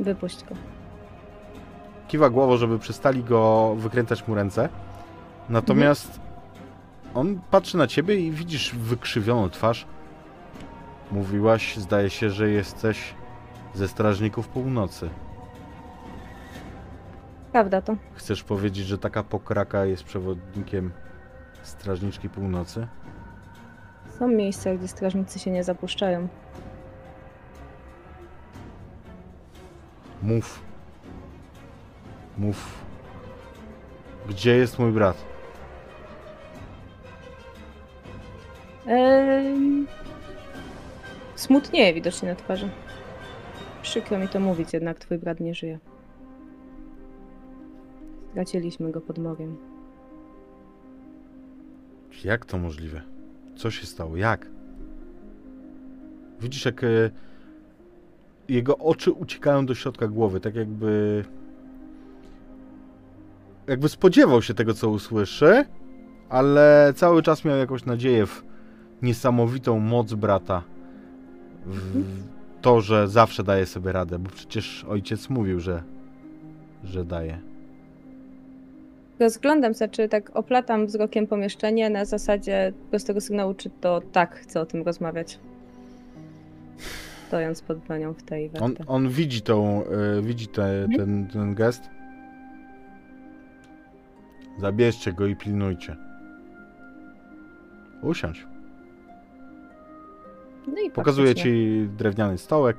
[0.01, 0.55] Wypuść go.
[2.09, 4.69] Kiwa głową, żeby przestali go wykręcać mu ręce.
[5.49, 6.21] Natomiast
[7.15, 9.87] on patrzy na ciebie i widzisz wykrzywioną twarz.
[11.13, 13.15] Mówiłaś, zdaje się, że jesteś
[13.75, 15.11] ze Strażników Północy.
[17.53, 17.97] Prawda to?
[18.15, 20.93] Chcesz powiedzieć, że taka pokraka jest przewodnikiem
[21.63, 22.87] Strażniczki Północy?
[24.19, 26.29] Są miejsca, gdzie strażnicy się nie zapuszczają.
[30.23, 30.66] Mów.
[32.39, 32.85] Mów.
[34.29, 35.25] Gdzie jest mój brat?
[38.87, 39.87] Eee...
[41.35, 42.69] Smutnieje widocznie na twarzy.
[43.83, 45.79] Przykro mi to mówić, jednak twój brat nie żyje.
[48.31, 49.57] Straciliśmy go pod moriem.
[52.25, 53.03] Jak to możliwe?
[53.57, 54.17] Co się stało?
[54.17, 54.47] Jak?
[56.41, 57.11] Widzisz, jak e,
[58.49, 61.25] jego oczy uciekają do środka głowy, tak jakby.
[63.69, 65.65] Jakby spodziewał się tego, co usłyszy,
[66.29, 68.43] ale cały czas miał jakąś nadzieję w
[69.03, 70.63] niesamowitą moc brata.
[71.67, 72.05] W
[72.63, 75.83] to, że zawsze daje sobie radę, bo przecież ojciec mówił, że,
[76.85, 77.39] że daje.
[79.19, 84.61] Rozglądam się, czy tak oplatam wzrokiem pomieszczenie na zasadzie prostego sygnału, czy to tak chcę
[84.61, 85.39] o tym rozmawiać.
[87.27, 88.85] Stojąc pod bronią w tej On, werte.
[88.87, 89.85] on widzi tą,
[90.19, 91.83] y, widzi te, ten, ten gest.
[94.59, 95.97] Zabierzcie go i pilnujcie.
[98.03, 98.47] Usiądź.
[100.67, 101.35] No i faktycznie.
[101.35, 102.77] ci drewniany stołek.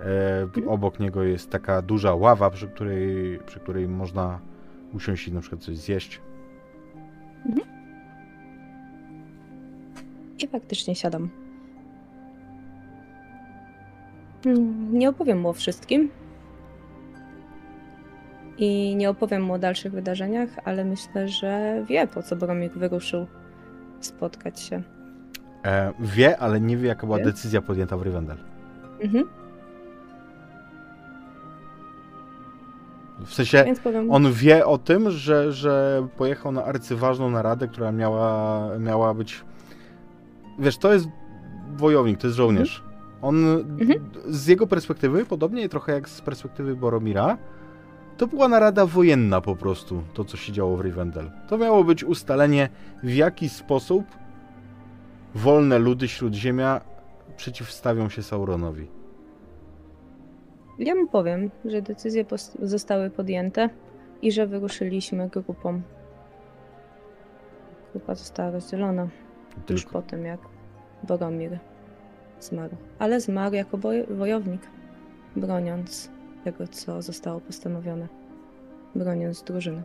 [0.00, 4.38] E, obok niego jest taka duża ława, przy której, przy której można
[4.94, 6.20] usiąść i na przykład coś zjeść.
[10.38, 11.28] I faktycznie siadam.
[14.46, 16.10] Mm, Nie opowiem mu o wszystkim.
[18.58, 23.26] I nie opowiem mu o dalszych wydarzeniach, ale myślę, że wie, po co Boromir wyruszył
[24.00, 24.82] spotkać się.
[25.64, 27.24] E, wie, ale nie wie, jaka była Wie?
[27.24, 28.38] decyzja podjęta w Rivendell.
[29.00, 29.24] Mhm.
[33.26, 33.64] W sensie,
[34.10, 39.44] on wie o tym, że, że pojechał na arcyważną naradę, która miała, miała być.
[40.58, 41.08] Wiesz, to jest
[41.76, 42.84] wojownik, to jest żołnierz.
[43.22, 43.46] On
[43.80, 44.10] Mhm.
[44.28, 47.38] z jego perspektywy, podobnie trochę jak z perspektywy Boromira,
[48.18, 51.30] to była narada wojenna po prostu, to co się działo w Rivendell.
[51.48, 52.68] To miało być ustalenie,
[53.02, 54.04] w jaki sposób
[55.34, 56.80] wolne ludy Śródziemia
[57.36, 58.86] przeciwstawią się Sauronowi.
[60.78, 62.24] Ja mu powiem, że decyzje
[62.62, 63.70] zostały podjęte
[64.22, 65.82] i że wyruszyliśmy grupą.
[67.92, 70.40] Grupa została rozdzielona już Tylko, po tym, jak
[71.02, 71.58] Boromir
[72.40, 72.76] zmarł.
[72.98, 74.60] Ale zmarł jako boj- wojownik,
[75.36, 76.10] broniąc
[76.52, 78.08] tego, co zostało postanowione.
[78.94, 79.82] Broniąc drużyny.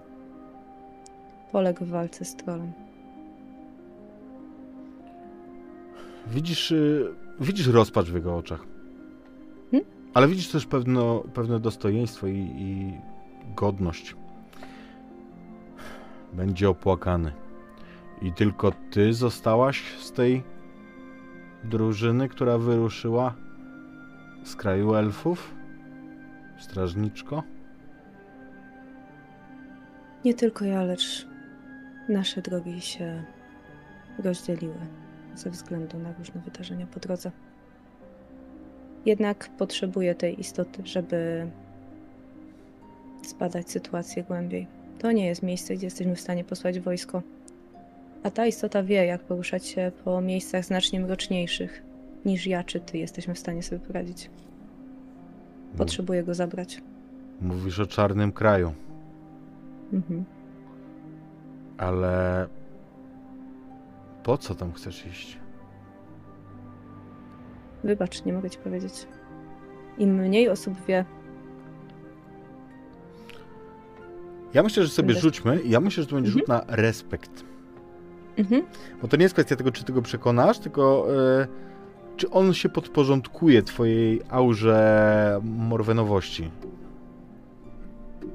[1.52, 2.72] Poległ w walce z trolem.
[6.28, 8.66] Widzisz, y, widzisz rozpacz w jego oczach.
[9.72, 9.90] Hmm?
[10.14, 12.94] Ale widzisz też pewno, pewne dostojeństwo i, i
[13.56, 14.16] godność
[16.34, 17.32] będzie opłakany.
[18.22, 20.44] I tylko ty zostałaś z tej
[21.64, 23.34] drużyny, która wyruszyła
[24.44, 25.63] z kraju elfów?
[26.64, 27.44] Strażniczko?
[30.26, 31.28] Nie tylko ja, lecz
[32.10, 33.24] nasze drogi się
[34.20, 34.76] rozdzieliły
[35.36, 37.32] ze względu na różne wydarzenia po drodze.
[39.06, 41.48] Jednak potrzebuję tej istoty, żeby
[43.28, 44.68] zbadać sytuację głębiej.
[45.00, 47.22] To nie jest miejsce, gdzie jesteśmy w stanie posłać wojsko.
[48.24, 51.84] A ta istota wie, jak poruszać się po miejscach znacznie mroczniejszych
[52.26, 54.30] niż ja czy ty jesteśmy w stanie sobie poradzić.
[55.78, 56.82] Potrzebuję go zabrać.
[57.42, 58.74] Mówisz o czarnym kraju,
[59.94, 60.24] Mhm.
[61.78, 62.48] ale
[64.24, 65.40] po co tam chcesz iść?
[67.84, 69.08] Wybacz, nie mogę ci powiedzieć.
[69.98, 71.06] Im mniej osób wie,
[74.54, 75.62] Ja myślę, że sobie Będę- rzućmy.
[75.66, 77.44] Ja myślę, że to będzie rzut na respekt.
[78.38, 78.64] mhm.
[79.02, 81.08] Bo to nie jest kwestia tego, czy ty go przekonasz, tylko
[81.42, 81.48] e,
[82.18, 86.52] czy on się podporządkuje twojej aurze morwenowości.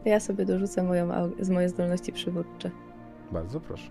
[0.05, 1.09] ja sobie dorzucę moją,
[1.41, 2.71] z moje zdolności przywódcze.
[3.33, 3.91] Bardzo proszę.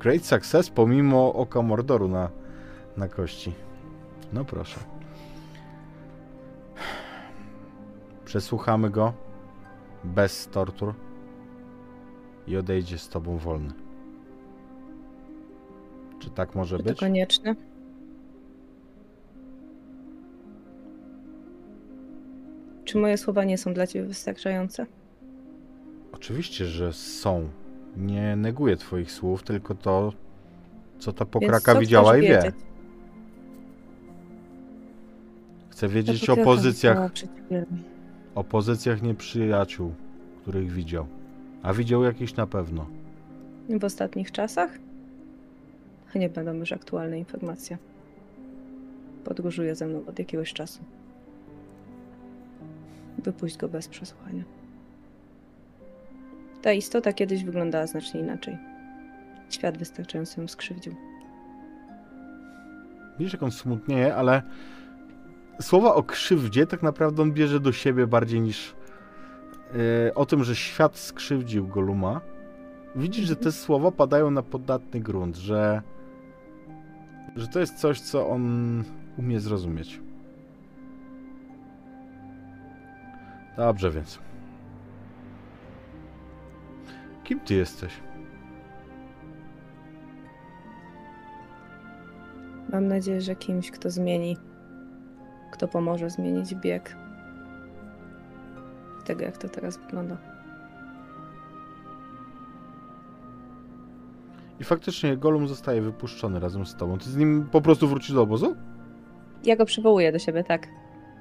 [0.00, 2.30] Great success pomimo oka Mordoru na,
[2.96, 3.52] na kości.
[4.32, 4.80] No proszę.
[8.24, 9.12] Przesłuchamy go
[10.04, 10.94] bez tortur
[12.46, 13.89] i odejdzie z tobą wolny.
[16.20, 17.00] Czy tak może Czy to być?
[17.00, 17.54] konieczne?
[22.84, 24.86] Czy moje słowa nie są dla ciebie wystarczające?
[26.12, 27.48] Oczywiście, że są.
[27.96, 30.12] Nie neguję twoich słów, tylko to,
[30.98, 32.28] co ta pokraka co widziała i wie.
[32.28, 32.54] wiedzieć?
[35.70, 37.10] Chcę Ta wiedzieć o pozycjach
[38.34, 39.94] o pozycjach nieprzyjaciół,
[40.42, 41.06] których widział.
[41.62, 42.86] A widział jakiś na pewno.
[43.68, 44.78] W ostatnich czasach?
[46.14, 47.78] Nie będą już aktualne informacje.
[49.24, 50.80] Podróżuje ze mną od jakiegoś czasu.
[53.18, 54.44] Wypuść go bez przesłuchania.
[56.62, 58.58] Ta istota kiedyś wyglądała znacznie inaczej.
[59.50, 60.94] Świat wystarczająco ją skrzywdził.
[63.18, 64.42] Widzisz, jak on smutnieje, ale
[65.60, 68.74] słowa o krzywdzie tak naprawdę on bierze do siebie bardziej niż
[69.72, 72.20] yy, o tym, że świat skrzywdził Goluma.
[72.96, 75.82] Widzisz, że te słowa padają na podatny grunt, że,
[77.36, 78.84] że to jest coś, co on
[79.18, 80.00] umie zrozumieć.
[83.56, 84.18] Dobrze więc.
[87.24, 87.92] Kim ty jesteś?
[92.72, 94.36] Mam nadzieję, że kimś, kto zmieni,
[95.50, 96.96] kto pomoże zmienić bieg
[99.04, 100.29] tego, jak to teraz wygląda.
[104.60, 106.98] I faktycznie Golum zostaje wypuszczony razem z tobą.
[106.98, 108.56] Ty z nim po prostu wrócisz do obozu?
[109.44, 110.66] Ja go przywołuję do siebie, tak.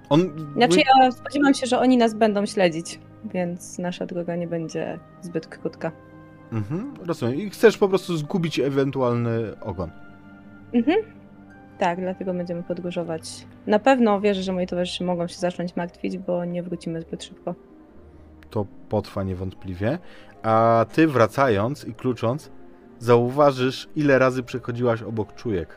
[0.10, 0.22] On.
[0.56, 5.48] Znaczy, ja spodziewam się, że oni nas będą śledzić, więc nasza droga nie będzie zbyt
[5.48, 5.92] krótka.
[6.52, 7.36] Mhm, rozumiem.
[7.36, 9.90] I chcesz po prostu zgubić ewentualny ogon.
[10.74, 10.98] Mhm.
[11.78, 13.48] Tak, dlatego będziemy podróżować.
[13.68, 17.56] Na pewno wierzę, że moi towarzysze mogą się zacząć martwić, bo nie wrócimy zbyt szybko.
[18.50, 20.00] To potrwa niewątpliwie.
[20.44, 22.52] A ty wracając i klucząc,
[23.00, 25.76] zauważysz, ile razy przechodziłaś obok czujek.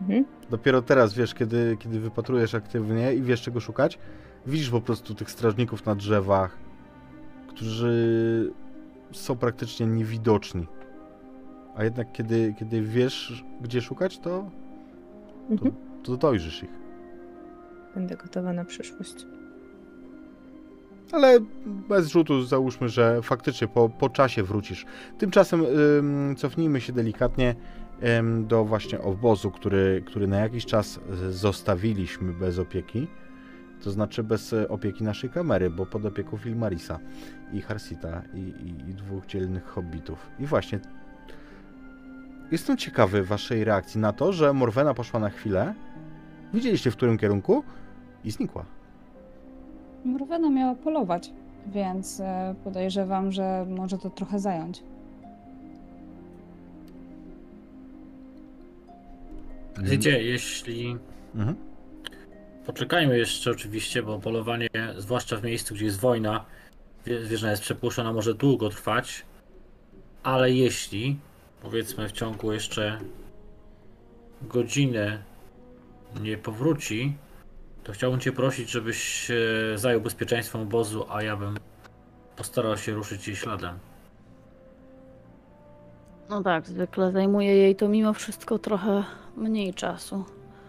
[0.00, 0.24] Mhm.
[0.50, 3.98] Dopiero teraz wiesz, kiedy, kiedy wypatrujesz aktywnie i wiesz, czego szukać,
[4.46, 6.56] widzisz po prostu tych strażników na drzewach,
[7.48, 8.52] którzy
[9.12, 10.66] są praktycznie niewidoczni.
[11.76, 14.50] A jednak, kiedy, kiedy wiesz, gdzie szukać, to,
[15.50, 15.72] Mhm.
[16.02, 16.70] to dojrzysz ich.
[17.94, 19.26] Będę gotowa na przyszłość.
[21.12, 21.40] Ale
[21.88, 24.86] bez rzutu załóżmy, że faktycznie po, po czasie wrócisz.
[25.18, 25.64] Tymczasem
[25.98, 27.54] ym, cofnijmy się delikatnie
[28.18, 33.08] ym, do właśnie obozu, który, który na jakiś czas y, zostawiliśmy bez opieki.
[33.82, 36.98] To znaczy bez y, opieki naszej kamery, bo pod opieką Filmarisa
[37.52, 40.30] i Harsita i, i, i dwóch dzielnych hobbitów.
[40.38, 40.80] I właśnie
[42.50, 45.74] jestem ciekawy waszej reakcji na to, że Morwena poszła na chwilę.
[46.54, 47.64] Widzieliście w którym kierunku
[48.24, 48.75] i znikła.
[50.04, 51.30] Morwena miała polować,
[51.66, 54.82] więc e, podejrzewam, że może to trochę zająć.
[59.82, 60.96] Wiecie, jeśli
[61.34, 61.56] Mhm.
[62.66, 64.68] Poczekajmy jeszcze oczywiście, bo polowanie,
[64.98, 66.44] zwłaszcza w miejscu, gdzie jest wojna,
[67.06, 69.22] wie- zwierzę jest przepuszczona, może długo trwać.
[70.22, 71.16] Ale jeśli,
[71.62, 72.98] powiedzmy, w ciągu jeszcze
[74.42, 75.18] godziny
[76.22, 77.14] nie powróci,
[77.86, 79.30] To chciałbym Cię prosić, żebyś
[79.74, 81.56] zajął bezpieczeństwem obozu, a ja bym
[82.36, 83.78] postarał się ruszyć jej śladem.
[86.28, 89.04] No tak, zwykle zajmuje jej to mimo wszystko trochę
[89.36, 90.24] mniej czasu.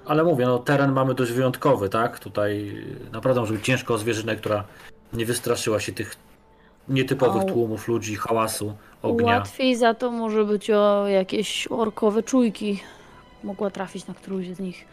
[0.05, 2.20] Ale mówię, no teren mamy dość wyjątkowy, tak?
[2.20, 4.63] Tutaj naprawdę może być ciężko o zwierzynę, która
[5.13, 6.15] nie wystraszyła się tych
[6.89, 9.38] nietypowych tłumów ludzi, hałasu, ognia.
[9.38, 12.84] Łatwiej za to może być o jakieś orkowe czujki.
[13.43, 14.86] Mogła trafić na którąś z nich.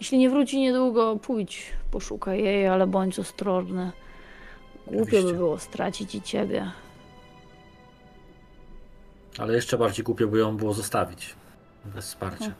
[0.00, 3.92] Jeśli nie wróci niedługo, pójdź, poszukaj jej, ale bądź ostrożny.
[4.86, 6.70] Głupio by było stracić i ciebie.
[9.38, 11.34] Ale jeszcze bardziej głupio by ją było zostawić.
[11.84, 12.52] Bez wsparcia.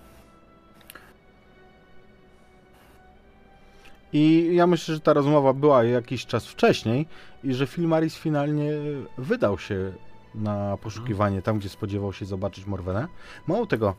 [4.12, 7.06] I ja myślę, że ta rozmowa była jakiś czas wcześniej
[7.44, 8.72] i że Filmaris finalnie
[9.18, 9.92] wydał się
[10.34, 13.08] na poszukiwanie tam, gdzie spodziewał się zobaczyć Morwenę.
[13.46, 13.94] Mało tego,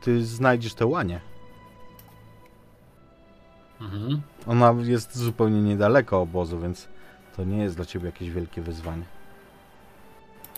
[0.00, 1.20] ty znajdziesz tę łanię.
[3.84, 4.20] Mhm.
[4.46, 6.88] Ona jest zupełnie niedaleko obozu, więc
[7.36, 9.02] to nie jest dla ciebie jakieś wielkie wyzwanie.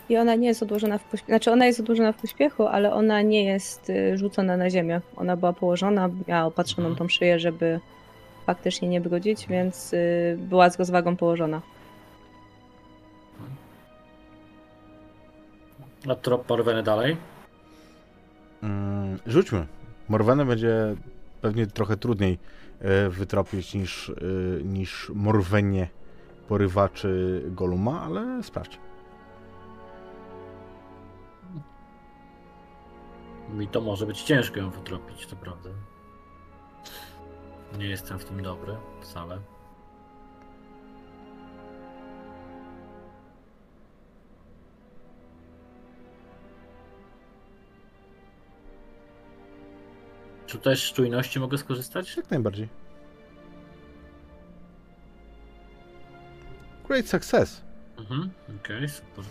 [0.09, 1.31] I ona nie jest odłożona w pośpiechu.
[1.31, 5.01] Znaczy, ona jest odłożona w pośpiechu, ale ona nie jest y, rzucona na ziemię.
[5.15, 6.95] Ona była położona, miała opatrzoną Mhm.
[7.07, 7.79] tą szyję, żeby
[8.45, 11.61] faktycznie nie brudzić, więc y, była z rozwagą położona.
[16.09, 17.17] A trop porweny dalej?
[18.63, 19.65] Mm, rzućmy.
[20.09, 20.95] Morwenę będzie
[21.41, 22.39] pewnie trochę trudniej
[23.09, 24.13] wytropić niż, e,
[24.63, 25.87] niż Morwenie
[26.47, 28.79] porywaczy Goluma, ale sprawdź.
[33.49, 35.69] Mi to może być ciężko ją wytropić, to prawda.
[37.77, 39.39] Nie jestem w tym dobry wcale.
[50.47, 52.17] Czy też z czujności mogę skorzystać?
[52.17, 52.67] Jak najbardziej.
[56.87, 57.61] Great success.
[57.97, 58.29] Mhm,
[58.59, 59.25] okej, super.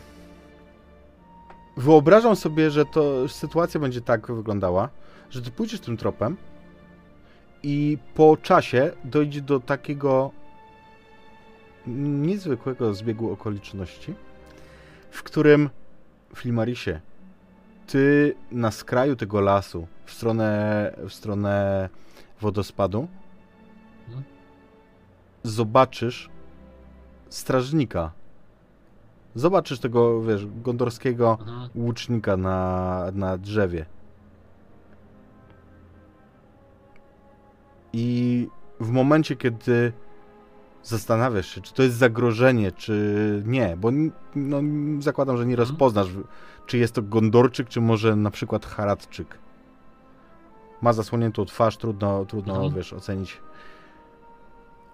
[1.77, 4.89] Wyobrażam sobie, że to sytuacja będzie tak wyglądała,
[5.31, 6.37] że ty pójdziesz tym tropem
[7.63, 10.31] i po czasie dojdzie do takiego
[11.87, 14.15] niezwykłego zbiegu okoliczności,
[15.11, 15.71] w którym
[16.35, 17.01] Flimarisie,
[17.87, 21.89] ty na skraju tego lasu, w stronę, w stronę
[22.41, 23.09] wodospadu,
[24.09, 24.25] Mhm.
[25.43, 26.31] zobaczysz
[27.29, 28.11] strażnika.
[29.35, 31.39] Zobaczysz tego, wiesz, gondorskiego
[31.75, 33.87] łucznika na, na drzewie.
[37.93, 38.49] I
[38.81, 39.93] w momencie, kiedy
[40.83, 43.91] zastanawiasz się, czy to jest zagrożenie, czy nie, bo
[44.35, 44.61] no,
[44.99, 45.69] zakładam, że nie Mhm.
[45.69, 46.09] rozpoznasz,
[46.67, 49.39] czy jest to Gondorczyk, czy może na przykład Haradczyk.
[50.83, 52.75] Ma zasłoniętą twarz, trudno, trudno Mhm.
[52.75, 53.41] wiesz, ocenić.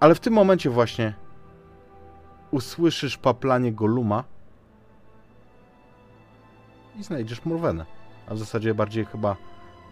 [0.00, 1.14] Ale w tym momencie właśnie
[2.50, 4.24] usłyszysz paplanie Goluma
[6.96, 7.86] i znajdziesz Morwenę.
[8.28, 9.36] A w zasadzie bardziej chyba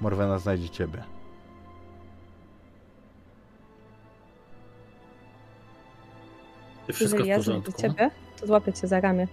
[0.01, 1.05] Morwena znajdzie ciebie.
[6.93, 7.83] Wszystko Jeżeli ja znajdę porządku?
[7.83, 8.11] ciebie,
[8.41, 9.28] to złapię cię za ramię.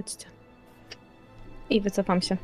[0.00, 0.26] Chodźcie.
[1.70, 2.36] I wycofam się.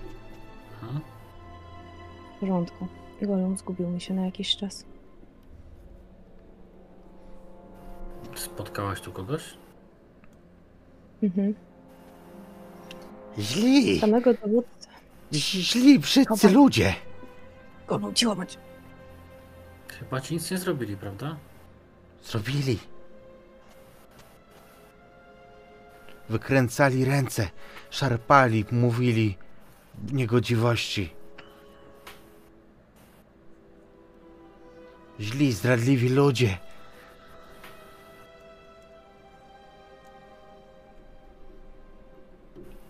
[2.36, 2.86] W porządku.
[3.22, 4.84] Golem zgubił mi się na jakiś czas.
[8.34, 9.42] Spotkałaś tu kogoś?
[11.22, 11.54] Mhm.
[13.38, 14.00] Źli!
[14.00, 14.88] Samego dowódcę.
[15.32, 16.94] Źli, brzydcy ludzie!
[17.88, 18.58] Golą, cicho bądź.
[19.88, 21.36] Chyba ci nic nie zrobili, prawda?
[22.22, 22.78] Zrobili.
[26.28, 27.48] Wykręcali ręce,
[27.90, 29.36] szarpali, mówili
[30.12, 31.10] niegodziwości.
[35.20, 36.58] Źli, zdradliwi ludzie.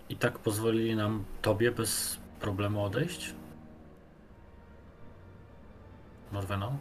[0.08, 3.34] I tak pozwolili nam tobie bez problemu odejść?
[6.32, 6.76] Norweno?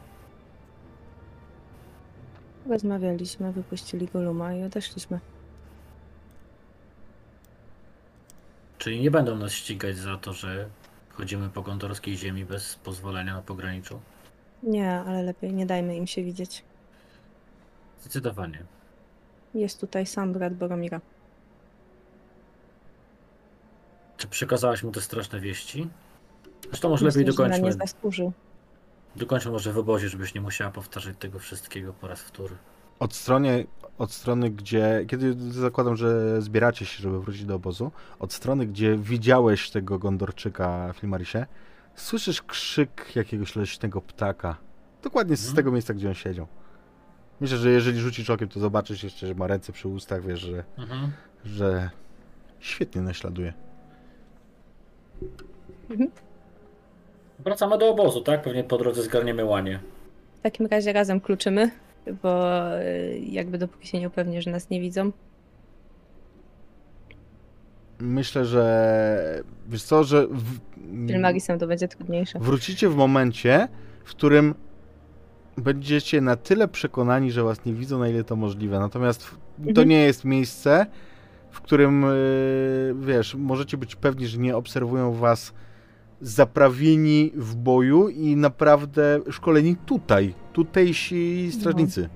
[2.69, 5.19] Rozmawialiśmy, wypuścili Goluma i odeszliśmy.
[8.85, 10.69] Czyli nie będą nas ścigać za to, że
[11.13, 13.99] chodzimy po gondorskiej ziemi bez pozwolenia na pograniczu?
[14.63, 16.63] Nie, ale lepiej nie dajmy im się widzieć.
[18.01, 18.63] Zdecydowanie.
[19.53, 21.01] Jest tutaj sam brat Boromira.
[24.17, 25.89] Czy przekazałaś mu te straszne wieści?
[26.67, 27.87] Zresztą może Myślę, lepiej na nie dokończmy.
[27.87, 28.33] zasłużył.
[29.15, 32.55] Dokończmy może w obozie, żebyś nie musiała powtarzać tego wszystkiego po raz wtóry.
[32.99, 33.65] Od strony,
[33.97, 35.05] od strony, gdzie.
[35.07, 40.93] Kiedy zakładam, że zbieracie się, żeby wrócić do obozu, od strony, gdzie widziałeś tego Gondorczyka
[40.93, 41.45] w Filmarisie,
[41.95, 44.57] Słyszysz krzyk jakiegoś leśnego ptaka.
[45.03, 45.55] Dokładnie z Mhm.
[45.55, 46.47] tego miejsca, gdzie on siedział.
[47.41, 50.63] Myślę, że jeżeli rzucisz okiem, to zobaczysz jeszcze, że ma ręce przy ustach, wiesz, że,
[50.77, 51.11] Mhm.
[51.45, 51.89] że
[52.59, 53.53] świetnie naśladuje.
[57.39, 58.41] Wracamy do obozu, tak?
[58.41, 59.79] Pewnie po drodze zgarniemy łanie.
[60.35, 61.71] W takim razie razem kluczymy,
[62.23, 65.11] bo y, jakby dopóki się nie upewnię, że nas nie widzą.
[67.99, 70.59] Myślę, że wiesz co, że w,
[71.07, 72.39] Filmagisem to będzie trudniejsze.
[72.39, 73.67] wrócicie w momencie,
[74.03, 74.55] w którym
[75.57, 78.79] będziecie na tyle przekonani, że was nie widzą, na ile to możliwe.
[78.79, 79.29] Natomiast
[79.63, 79.89] to Mhm.
[79.89, 80.85] nie jest miejsce,
[81.51, 85.53] w którym yy, wiesz, możecie być pewni, że nie obserwują was
[86.25, 92.09] zaprawieni w boju i naprawdę szkoleni tutaj, tutejsi strażnicy.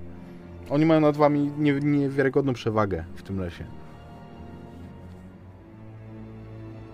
[0.70, 3.64] Oni mają nad wami nie, niewiarygodną przewagę w tym lesie.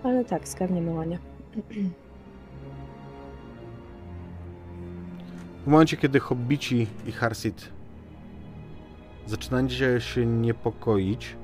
[0.03, 1.19] Ale tak, zgarniemy łania.
[5.65, 7.69] W momencie, kiedy hobbici i Harsit
[9.25, 11.35] zaczynacie się niepokoić,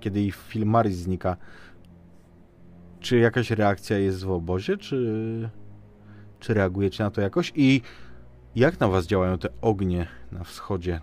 [0.00, 1.36] kiedy ich Filmaris znika,
[3.02, 5.50] czy jakaś reakcja jest w obozie, czy,
[6.40, 7.52] czy reagujecie na to jakoś?
[7.56, 7.82] I
[8.56, 11.00] jak na was działają te ognie na wschodzie,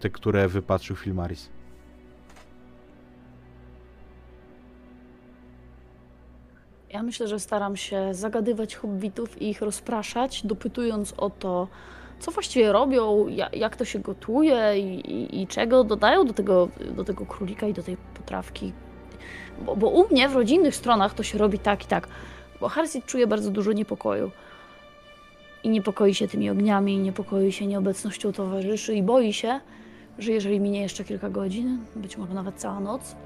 [0.00, 1.50] te, które wypatrzył Filmaris?
[6.90, 11.68] Ja myślę, że staram się zagadywać hobbitów i ich rozpraszać, dopytując o to,
[12.18, 16.68] co właściwie robią, ja- jak to się gotuje i, i, i czego dodają do tego,
[16.96, 18.72] do tego królika i do tej potrawki.
[19.64, 22.08] Bo, bo u mnie w rodzinnych stronach to się robi tak i tak.
[22.60, 24.30] Bo Harsit czuje bardzo dużo niepokoju.
[25.64, 29.60] I niepokoi się tymi ogniami, i niepokoi się nieobecnością towarzyszy, i boi się,
[30.18, 33.16] że jeżeli minie jeszcze kilka godzin, być może nawet cała noc,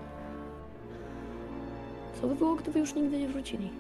[2.20, 3.70] co by było, gdyby już nigdy nie wrócili?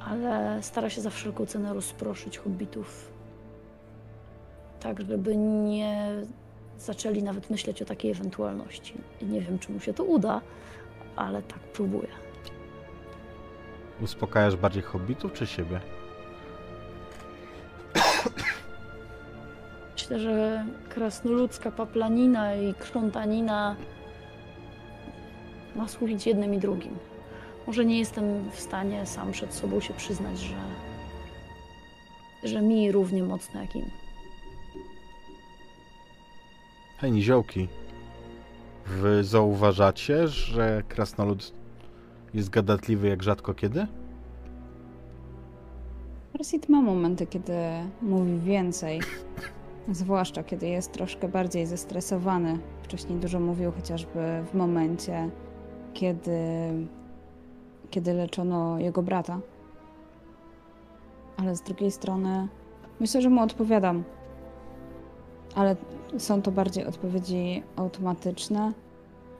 [0.00, 3.12] Ale stara się za wszelką cenę rozproszyć hobbitów.
[4.80, 6.10] Tak, żeby nie
[6.78, 8.94] zaczęli nawet myśleć o takiej ewentualności.
[9.22, 10.40] Nie wiem, czy mu się to uda,
[11.16, 12.08] ale tak próbuję.
[14.00, 15.80] Uspokajasz bardziej hobbitów, czy siebie?
[19.92, 23.76] Myślę, że krasnoludzka paplanina i krzątanina
[25.76, 26.98] ma służyć jednym i drugim.
[27.66, 30.56] Może nie jestem w stanie sam przed sobą się przyznać, że,
[32.42, 33.90] że mi równie mocno jak im.
[36.98, 37.68] Hej, niziołki.
[38.86, 41.52] Wy zauważacie, że krasnolud
[42.34, 43.86] jest gadatliwy jak rzadko kiedy?
[46.32, 47.52] Persit ma momenty, kiedy
[48.02, 49.00] mówi więcej.
[49.92, 52.58] Zwłaszcza kiedy jest troszkę bardziej zestresowany.
[52.82, 55.30] Wcześniej dużo mówił chociażby w momencie,
[55.94, 56.38] kiedy,
[57.90, 59.40] kiedy leczono jego brata.
[61.36, 62.48] Ale z drugiej strony
[63.00, 64.04] myślę, że mu odpowiadam.
[65.54, 65.76] Ale
[66.18, 68.72] są to bardziej odpowiedzi automatyczne,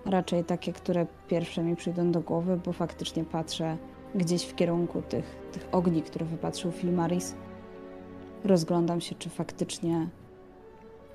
[0.06, 3.76] raczej takie, które pierwsze mi przyjdą do głowy, bo faktycznie patrzę
[4.14, 7.34] gdzieś w kierunku tych, tych ogni, które wypatrzył Filmaris.
[8.44, 10.08] Rozglądam się, czy faktycznie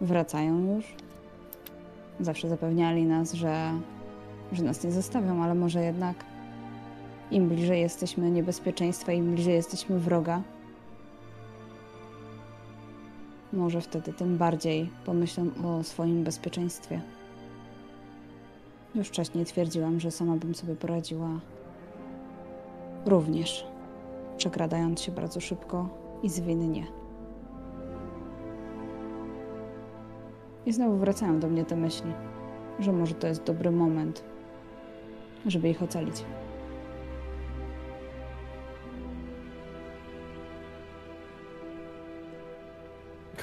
[0.02, 0.96] wracają już.
[2.20, 3.74] Zawsze zapewniali nas, że,
[4.52, 6.16] że nas nie zostawią, ale może jednak
[7.32, 10.42] im bliżej jesteśmy niebezpieczeństwa, im bliżej jesteśmy wroga,
[13.54, 17.02] może wtedy tym bardziej pomyślę o swoim bezpieczeństwie.
[18.96, 21.30] Już wcześniej twierdziłam, że sama bym sobie poradziła
[23.06, 23.68] również,
[24.38, 25.90] przekradając się bardzo szybko
[26.24, 26.88] i zwinnie.
[30.66, 32.12] I znowu wracają do mnie te myśli,
[32.80, 34.24] że może to jest dobry moment,
[35.46, 36.24] żeby ich ocalić.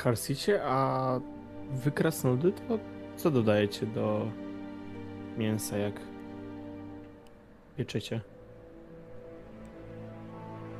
[0.06, 1.20] Harsicie, a
[1.70, 2.78] wy krasnoludy to
[3.16, 4.26] co dodajecie do
[5.38, 5.94] mięsa, jak
[7.76, 8.20] pieczycie?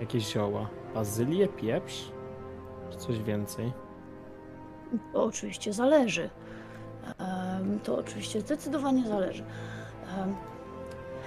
[0.00, 0.68] Jakieś zioła?
[0.94, 2.12] Bazylię, pieprz?
[2.90, 3.72] Czy coś więcej?
[5.12, 6.30] To oczywiście zależy.
[7.84, 9.44] To oczywiście zdecydowanie zależy.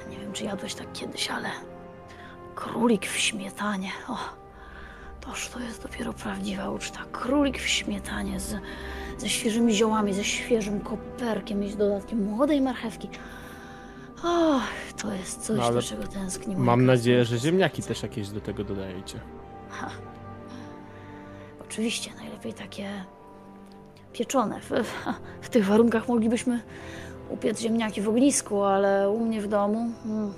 [0.10, 1.50] Nie wiem, czy jadłeś tak kiedyś, ale
[2.56, 3.92] królik w śmietanie.
[4.10, 4.18] O,
[5.22, 7.00] toż to jest dopiero prawdziwa uczta.
[7.12, 8.56] Królik w śmietanie z,
[9.18, 13.10] ze świeżymi ziołami, ze świeżym koperkiem i z dodatkiem młodej marchewki.
[14.24, 14.60] O,
[15.02, 18.42] to jest coś, No, do czego tęskni moja Mam nadzieję, że ziemniaki też jakieś do
[18.42, 19.20] tego dodajecie.
[19.70, 19.90] Ha.
[21.62, 23.06] Oczywiście, najlepiej takie
[24.14, 24.60] pieczone.
[24.62, 24.70] W,
[25.42, 26.60] w tych warunkach moglibyśmy
[27.30, 30.34] upiec ziemniaki w ognisku, ale u mnie w domu mm,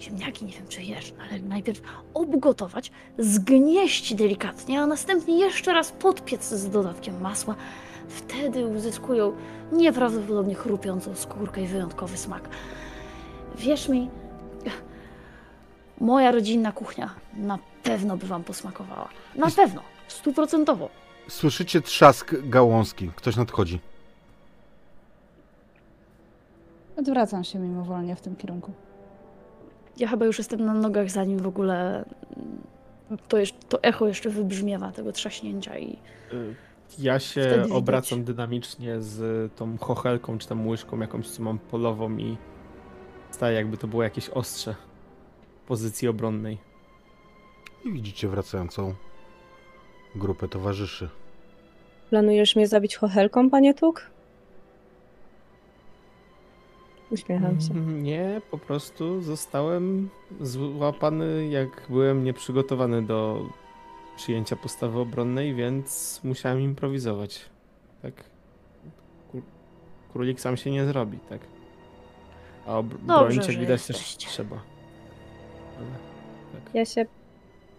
[0.00, 1.80] ziemniaki, nie wiem czy jesz, ale najpierw
[2.14, 7.54] obgotować, zgnieść delikatnie, a następnie jeszcze raz podpiec z dodatkiem masła.
[8.08, 9.32] Wtedy uzyskują
[9.72, 12.48] nieprawdopodobnie chrupiącą skórkę i wyjątkowy smak.
[13.56, 14.10] Wierz mi,
[16.00, 19.08] moja rodzinna kuchnia na pewno by wam posmakowała.
[19.34, 20.88] Na pewno, stuprocentowo.
[21.28, 23.10] Słyszycie trzask gałązki.
[23.16, 23.80] Ktoś nadchodzi.
[26.96, 28.72] Odwracam się mimowolnie w tym kierunku.
[29.98, 32.04] Ja chyba już jestem na nogach, zanim w ogóle
[33.28, 35.98] to, jeszcze, to echo jeszcze wybrzmiewa tego trzaśnięcia i
[36.32, 36.54] Y,
[36.98, 37.70] Ja się Wtedy widać.
[37.72, 42.36] obracam dynamicznie z tą chochelką czy tam łyżką jakąś, co mam polową i
[43.30, 44.74] staję jakby to było jakieś ostrze
[45.66, 46.58] pozycji obronnej.
[47.84, 48.94] I widzicie wracającą
[50.16, 51.08] grupę towarzyszy.
[52.10, 54.10] Planujesz mnie zabić chochelką, panie Tuk?
[57.10, 57.70] Uśmiecham się.
[57.70, 63.46] Mm, Nie, po prostu zostałem złapany, jak byłem nieprzygotowany do
[64.16, 67.44] przyjęcia postawy obronnej, więc musiałem improwizować.
[68.02, 68.14] Tak.
[69.32, 69.42] Kró-
[70.12, 71.40] Królik sam się nie zrobi, tak.
[72.66, 74.56] A ob- bronić, jak że widać, też trzeba.
[75.78, 75.86] Ale,
[76.64, 76.74] tak.
[76.74, 77.06] Ja się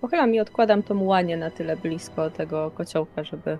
[0.01, 3.57] pochylam i odkładam tą łanię na tyle blisko tego kociołka, żeby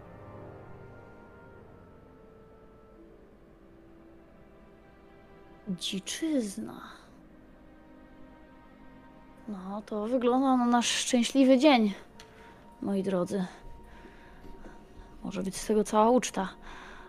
[5.69, 6.81] dziczyzna.
[9.47, 11.93] No, to wygląda na nasz szczęśliwy dzień,
[12.81, 13.45] moi drodzy.
[15.23, 16.49] Może być z tego cała uczta,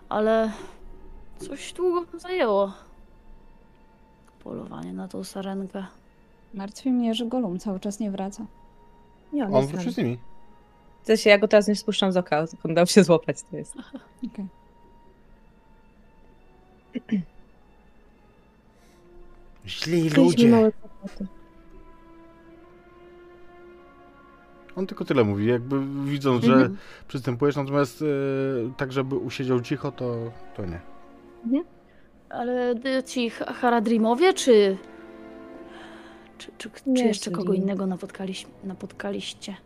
[0.09, 0.53] ale
[1.39, 2.73] coś długo zajęło.
[4.45, 5.87] Polowanie na tą sarenkę.
[6.55, 8.47] Martwi mnie, że Golum cały czas nie wraca.
[9.33, 10.19] nie on, On jest wróci z nimi.
[11.03, 13.75] W sensie ja go teraz nie spuszczam z oka, on dał się złapać, to jest.
[14.27, 14.47] Okej.
[19.67, 20.49] Źli ludzie.
[20.49, 20.73] małe.
[24.77, 26.77] On tylko tyle mówi, jakby widząc, że Mhm.
[27.09, 28.07] przystępujesz, natomiast e,
[28.77, 30.81] tak, żeby usiedział cicho, to, to nie.
[32.29, 34.77] Ale y, ci Ha- Haradrimowie, czy...
[36.39, 39.57] Czy, czy, czy Nie, jeszcze kogo innego napotkaliś, napotkaliście?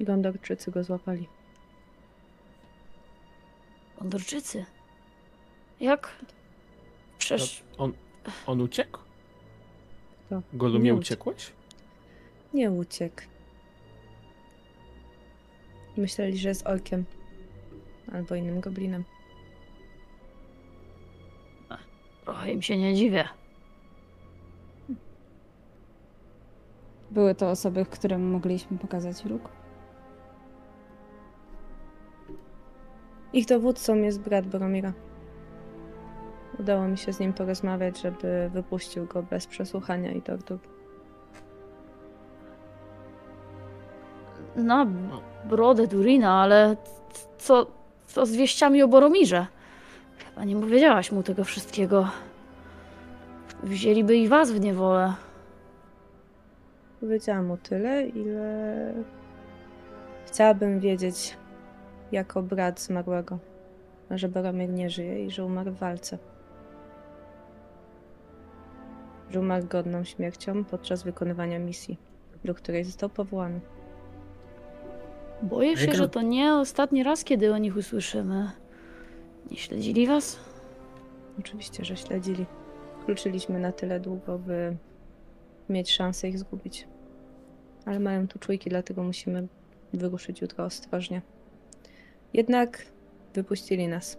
[0.00, 1.28] Gondorczycy go złapali.
[3.98, 4.64] Gondorczycy?
[5.80, 6.08] Jak?
[7.18, 7.62] Przecież...
[7.78, 7.92] On,
[8.46, 8.98] on uciekł?
[10.28, 11.52] To Golumie nie uciekłeś?
[12.54, 13.22] Nie uciekł.
[15.96, 17.04] Myśleli, że jest orkiem.
[18.12, 19.04] Albo innym goblinem.
[22.24, 23.28] Trochę im się nie dziwię.
[27.10, 29.48] Były to osoby, którym mogliśmy pokazać róg.
[33.32, 34.92] Ich dowódcą jest brat Boromira.
[36.60, 40.58] Udało mi się z nim porozmawiać, żeby wypuścił go bez przesłuchania i tortur.
[44.56, 44.86] Na
[45.44, 46.76] brodę Durina, ale
[47.38, 47.66] co,
[48.06, 49.46] co z wieściami o Boromirze?
[50.28, 52.08] Chyba nie powiedziałaś mu tego wszystkiego.
[53.62, 55.14] Wzięliby i was w niewolę.
[57.00, 58.94] Powiedziałam mu tyle, ile
[60.26, 61.36] chciałabym wiedzieć
[62.12, 63.38] jako brat zmarłego,
[64.10, 66.18] że Boromir nie żyje i że umarł w walce.
[69.30, 71.98] Że umarł godną śmiercią podczas wykonywania misji,
[72.44, 73.60] do której został powołany.
[75.42, 78.50] Boję się, że to nie ostatni raz, kiedy o nich usłyszymy.
[79.50, 80.38] Nie śledzili was?
[81.38, 82.46] Oczywiście, że śledzili.
[83.04, 84.76] Kluczyliśmy na tyle długo, by
[85.68, 86.88] mieć szansę ich zgubić.
[87.86, 89.48] Ale mają tu czujki, dlatego musimy
[89.92, 91.22] wyruszyć jutro ostrożnie.
[92.34, 92.86] Jednak
[93.34, 94.18] wypuścili nas.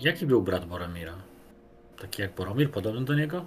[0.00, 1.14] Jaki był brat Boromira?
[2.00, 3.46] Taki jak Boromir, podobny do niego?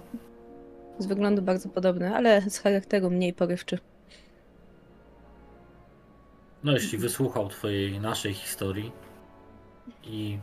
[0.98, 3.78] Z wyglądu bardzo podobny, ale z charakteru mniej porywczy.
[6.64, 8.92] No, jeśli wysłuchał twojej, naszej historii
[10.02, 10.38] i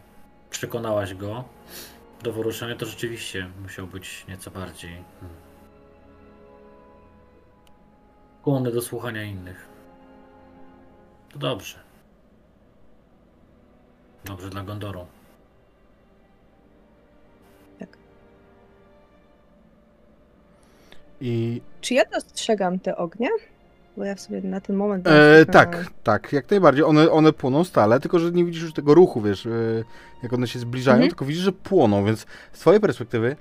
[0.49, 1.43] przekonałaś go
[2.23, 5.37] do wyruszenia, to rzeczywiście musiał być nieco bardziej hmm,
[8.47, 9.67] skłonny do słuchania innych.
[11.29, 11.79] To dobrze.
[14.25, 15.07] Dobrze dla Gondoru.
[21.21, 23.29] I Czy ja dostrzegam te ognie?
[23.97, 25.07] Bo ja w sobie na ten moment...
[25.07, 26.83] e, tak, tak, jak najbardziej.
[26.83, 29.49] One, one płoną stale, tylko że nie widzisz już tego ruchu, wiesz, e,
[30.23, 31.09] jak one się zbliżają, Mhm.
[31.09, 33.35] tylko widzisz, że płoną, więc z twojej perspektywy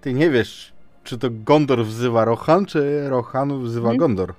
[0.00, 0.72] ty nie wiesz,
[1.04, 3.98] czy to Gondor wzywa Rohan, czy Rohan wzywa Mhm.
[3.98, 4.34] Gondor.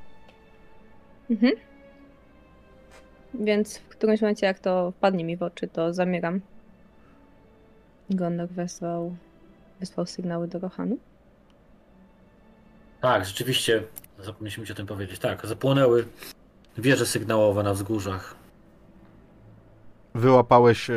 [1.29, 1.53] Mhm.
[3.33, 6.41] Więc w którymś momencie, jak to wpadnie mi w oczy, to zamieram.
[8.09, 9.15] Gondor wysłał,
[9.79, 10.97] wysłał sygnały do Rohanu.
[13.01, 13.83] Tak, rzeczywiście,
[14.19, 15.19] zapomnieliśmy ci o tym powiedzieć.
[15.19, 16.05] Tak, zapłonęły
[16.77, 18.35] wieże sygnałowe na wzgórzach.
[20.15, 20.95] Wyłapałeś, e,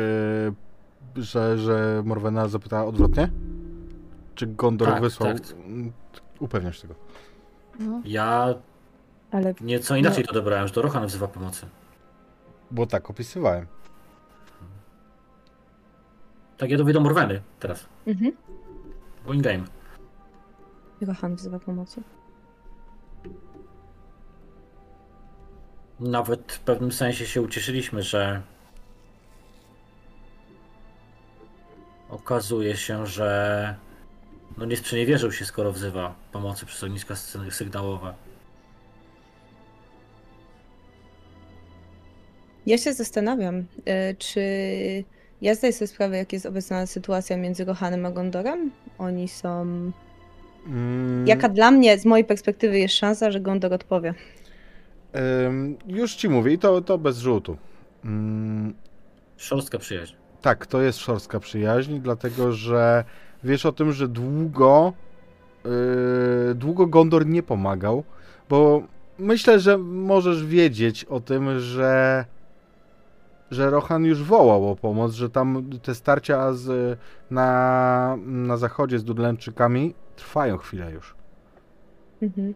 [1.15, 3.29] że, że Morwena zapytała odwrotnie?
[4.35, 5.33] Czy Gondor Tak, wysłał?
[5.33, 5.51] tak.
[5.65, 5.91] Mm,
[6.39, 6.95] Upewniasz tego.
[7.79, 8.01] No.
[8.05, 8.53] Ja
[9.31, 11.65] Ale nieco inaczej to odebrałem, że to Rohan wzywa pomocy.
[12.71, 13.65] Bo tak opisywałem.
[16.57, 17.85] Tak, ja dowiedzą Morweny teraz.
[18.07, 18.31] mhm.
[19.25, 19.33] Bo
[21.03, 21.13] in-game.
[21.13, 22.01] Johan wzywa pomocy.
[25.99, 28.41] Nawet w pewnym sensie się ucieszyliśmy, że
[32.09, 33.75] okazuje się, że
[34.57, 38.13] no nie sprzeniewierzył się, skoro wzywa pomocy przez ogniska sy- sygnałowe.
[42.65, 44.41] Ja się zastanawiam, e, czy
[45.41, 48.71] ja zdaję sobie sprawę, jak jest obecna sytuacja między Rohanem a Gondorem.
[48.97, 49.91] Oni są.
[50.67, 54.13] Mm, Jaka dla mnie, z mojej perspektywy, jest szansa, że Gondor odpowie?
[55.45, 57.57] ym, już ci mówię i to, to bez rzutu.
[58.05, 58.73] Mm,
[59.37, 60.13] Szorstka przyjaźń.
[60.41, 63.03] Tak, to jest szorstka przyjaźń, dlatego że
[63.43, 64.93] wiesz o tym, że długo,
[65.65, 68.03] yy, długo Gondor nie pomagał,
[68.49, 68.83] bo
[69.19, 72.25] myślę, że możesz wiedzieć o tym, że,
[73.53, 76.99] że Rohan już wołał o pomoc, że tam te starcia z,
[77.31, 81.15] na, na zachodzie z Dudlęczykami trwają chwilę już.
[82.21, 82.53] Mhm.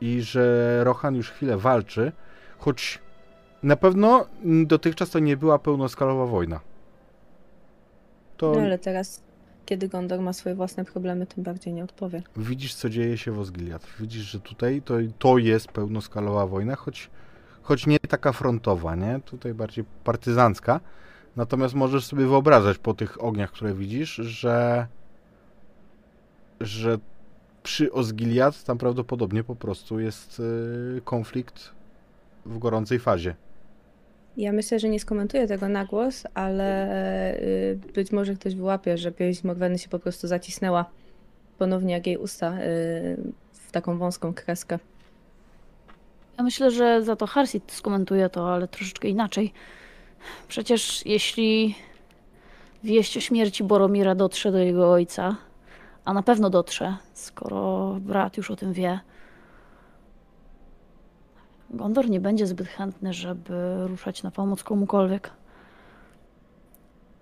[0.00, 2.12] I że Rohan już chwilę walczy,
[2.58, 2.98] choć
[3.62, 4.26] na pewno
[4.66, 6.60] dotychczas to nie była pełnoskalowa wojna.
[8.36, 9.22] To No ale teraz,
[9.66, 12.22] kiedy Gondor ma swoje własne problemy, tym bardziej nie odpowie.
[12.36, 13.86] widzisz, co dzieje się w Osgiliath.
[14.00, 17.10] Widzisz, że tutaj to, to jest pełnoskalowa wojna, choć,
[17.68, 19.20] choć nie taka frontowa, nie?
[19.24, 20.80] Tutaj bardziej partyzancka.
[21.36, 24.86] Natomiast możesz sobie wyobrażać po tych ogniach, które widzisz, że,
[26.60, 26.98] że
[27.62, 31.70] przy Osgiliath tam prawdopodobnie po prostu jest y, konflikt
[32.46, 33.34] w gorącej fazie.
[34.36, 39.12] Ja myślę, że nie skomentuję tego na głos, ale y, być może ktoś wyłapie, że
[39.12, 40.84] pieśń Morweny się po prostu zacisnęła
[41.58, 42.62] ponownie jak jej usta y,
[43.52, 44.78] w taką wąską kreskę.
[46.38, 49.52] Ja myślę, że za to Harsit skomentuje to, ale troszeczkę inaczej.
[50.48, 51.74] Przecież jeśli
[52.84, 55.36] wieść o śmierci Boromira dotrze do jego ojca,
[56.04, 59.00] a na pewno dotrze, skoro brat już o tym wie,
[61.70, 65.30] Gondor nie będzie zbyt chętny, żeby ruszać na pomoc komukolwiek.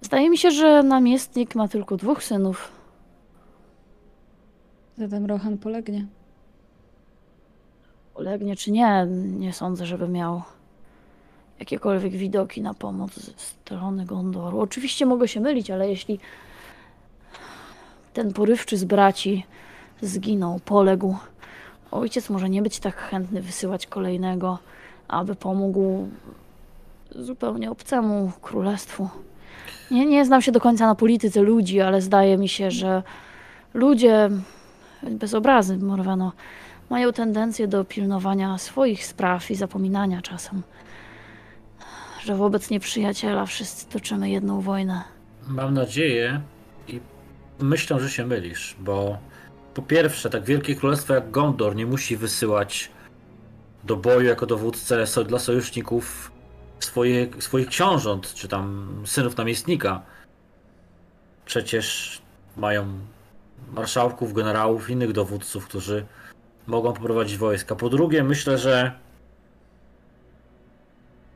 [0.00, 2.72] Zdaje mi się, że namiestnik ma tylko dwóch synów.
[4.96, 6.06] Zatem Rohan polegnie.
[8.18, 9.06] Ulegnie czy nie,
[9.38, 10.42] nie sądzę, żeby miał
[11.58, 14.60] jakiekolwiek widoki na pomoc ze strony Gondoru.
[14.60, 16.18] Oczywiście mogę się mylić, ale jeśli
[18.12, 19.44] ten porywczy z braci
[20.02, 21.16] zginął, poległ,
[21.90, 24.58] ojciec może nie być tak chętny wysyłać kolejnego,
[25.08, 26.08] aby pomógł
[27.10, 29.08] zupełnie obcemu królestwu.
[29.90, 33.02] Nie, nie znam się do końca na polityce ludzi, ale zdaje mi się, że
[33.74, 34.30] ludzie,
[35.02, 36.32] bez obrazy, Morweno,
[36.90, 40.62] mają tendencję do pilnowania swoich spraw i zapominania czasem,
[42.24, 45.02] że wobec nieprzyjaciela wszyscy toczymy jedną wojnę.
[45.48, 46.40] Mam nadzieję
[46.88, 47.00] i
[47.60, 49.18] myślę, że się mylisz, bo
[49.74, 52.90] po pierwsze, tak wielkie królestwo jak Gondor nie musi wysyłać
[53.84, 56.32] do boju jako dowódcę dla sojuszników
[56.80, 60.02] swoje, swoich książąt, czy tam synów namiestnika.
[61.44, 62.18] Przecież
[62.56, 62.86] mają
[63.72, 66.06] marszałków, generałów, innych dowódców, którzy
[66.66, 67.76] mogą poprowadzić wojska.
[67.76, 68.92] Po drugie, myślę, że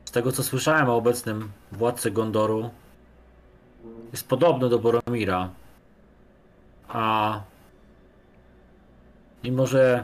[0.05, 2.69] z tego co słyszałem o obecnym władcy Gondoru,
[4.11, 5.49] jest podobny do Boromira.
[6.87, 7.41] A
[9.43, 10.03] mimo, że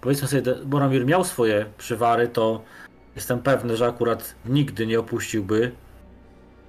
[0.00, 2.62] powiedzmy sobie, że Boromir miał swoje przywary, to
[3.16, 5.72] jestem pewny, że akurat nigdy nie opuściłby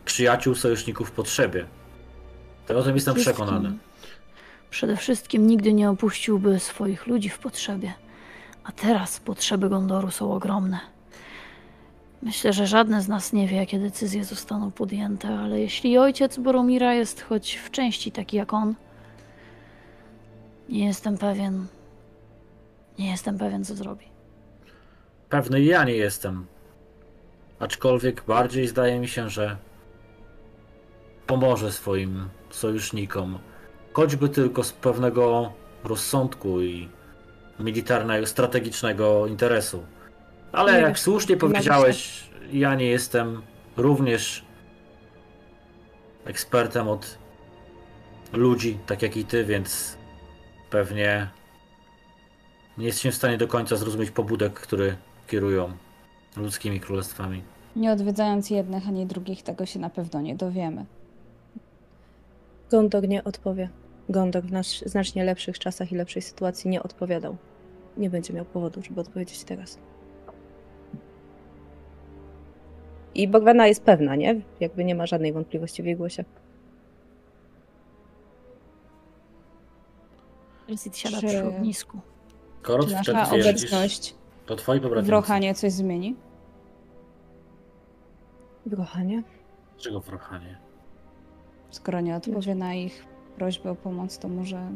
[0.05, 1.65] przyjaciół, sojuszników w potrzebie.
[2.67, 3.77] To o tym jestem przekonany.
[4.71, 7.93] Przede wszystkim nigdy nie opuściłby swoich ludzi w potrzebie.
[8.63, 10.79] A teraz potrzeby Gondoru są ogromne.
[12.21, 16.93] Myślę, że żadne z nas nie wie, jakie decyzje zostaną podjęte, ale jeśli ojciec Boromira
[16.93, 18.75] jest choć w części taki jak on,
[20.69, 21.67] nie jestem pewien.
[22.99, 24.05] Nie jestem pewien, co zrobi.
[25.29, 26.45] Pewny ja nie jestem.
[27.59, 29.57] Aczkolwiek bardziej zdaje mi się, że
[31.27, 33.39] pomoże swoim sojusznikom.
[33.93, 35.53] Choćby tylko z pewnego
[35.83, 36.89] rozsądku i
[37.59, 39.83] militarnego, strategicznego interesu.
[40.51, 43.41] Ale Nie jak wiesz, słusznie nie powiedziałeś, ja nie jestem
[43.77, 44.45] również
[46.25, 47.17] ekspertem od
[48.33, 49.97] ludzi, tak jak i ty, więc
[50.69, 51.29] pewnie
[52.77, 54.95] Nie jesteśmy w stanie do końca zrozumieć pobudek, które
[55.27, 55.71] kierują
[56.37, 57.43] ludzkimi królestwami.
[57.75, 60.85] Nie odwiedzając jednych ani drugich, tego się na pewno nie dowiemy.
[62.71, 63.69] Gondor nie odpowie.
[64.09, 67.37] Gondor w nasz, znacznie lepszych czasach i lepszej sytuacji nie odpowiadał.
[67.97, 69.79] Nie będzie miał powodu, żeby odpowiedzieć teraz.
[73.15, 74.41] I Bogwana jest pewna, nie?
[74.59, 76.23] Jakby nie ma żadnej wątpliwości w jej głosie.
[80.69, 81.99] Elsit siada Czy- przy ognisku.
[82.63, 84.15] Skoro Czy nasza obecność
[84.45, 85.11] to twoi w pobratymcy.
[85.11, 86.15] Rohanie coś zmieni?
[88.65, 89.23] W Rohanie?
[89.77, 90.57] Czego w Rohanie?
[91.69, 93.05] Skoro nie odpowie na ich
[93.41, 94.71] prośbę o pomoc, to może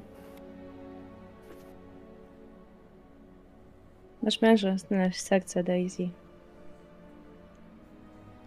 [4.23, 6.09] Masz mężczyznę w serce, Daisy.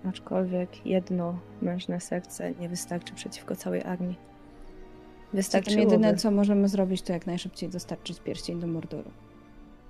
[0.05, 4.17] Aczkolwiek jedno mężne serce nie wystarczy przeciwko całej armii.
[4.17, 5.83] Zatem Wystarczyłoby.
[5.83, 9.11] jedyne, co możemy zrobić, to jak najszybciej dostarczyć pierścień do Mordoru.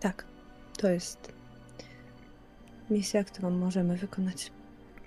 [0.00, 0.24] Tak,
[0.78, 1.32] to jest
[2.90, 4.52] misja, którą możemy wykonać.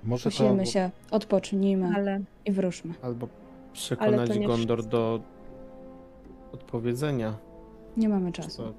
[0.03, 0.29] Może to...
[0.29, 2.93] Posilmy się, odpocznijmy Ale i wróżmy.
[3.01, 3.40] Albo
[3.73, 4.91] przekonać nie Gondor wszyscy.
[4.91, 5.19] do
[6.51, 7.37] odpowiedzenia.
[7.97, 8.63] Nie mamy czasu.
[8.63, 8.73] to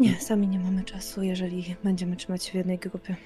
[0.00, 3.16] nie, sami nie mamy czasu, jeżeli będziemy trzymać się w jednej grupie.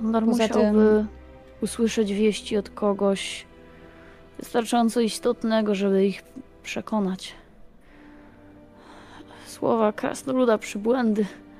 [0.00, 1.06] Gondor Poza musiałby
[1.60, 3.46] usłyszeć wieści od kogoś
[4.38, 6.22] wystarczająco istotnego, żeby ich
[6.62, 7.32] przekonać.
[9.46, 11.22] Słowa krasnoluda przybłędy.
[11.22, 11.51] No,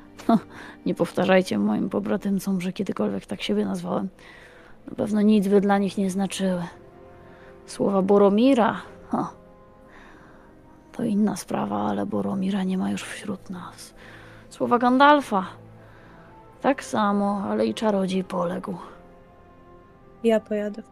[0.87, 4.09] nie powtarzajcie moim pobratymcom, że kiedykolwiek tak siebie nazwałem.
[4.89, 6.63] Na pewno nic by dla nich nie znaczyły.
[7.67, 8.83] Słowa Boromira.
[9.13, 9.27] O,
[10.93, 13.95] to inna sprawa, ale Boromira nie ma już wśród nas.
[14.51, 15.47] Słowa Gandalfa.
[16.61, 18.75] Tak samo, ale i czarodziej poległ.
[20.25, 20.83] Ja pojadę.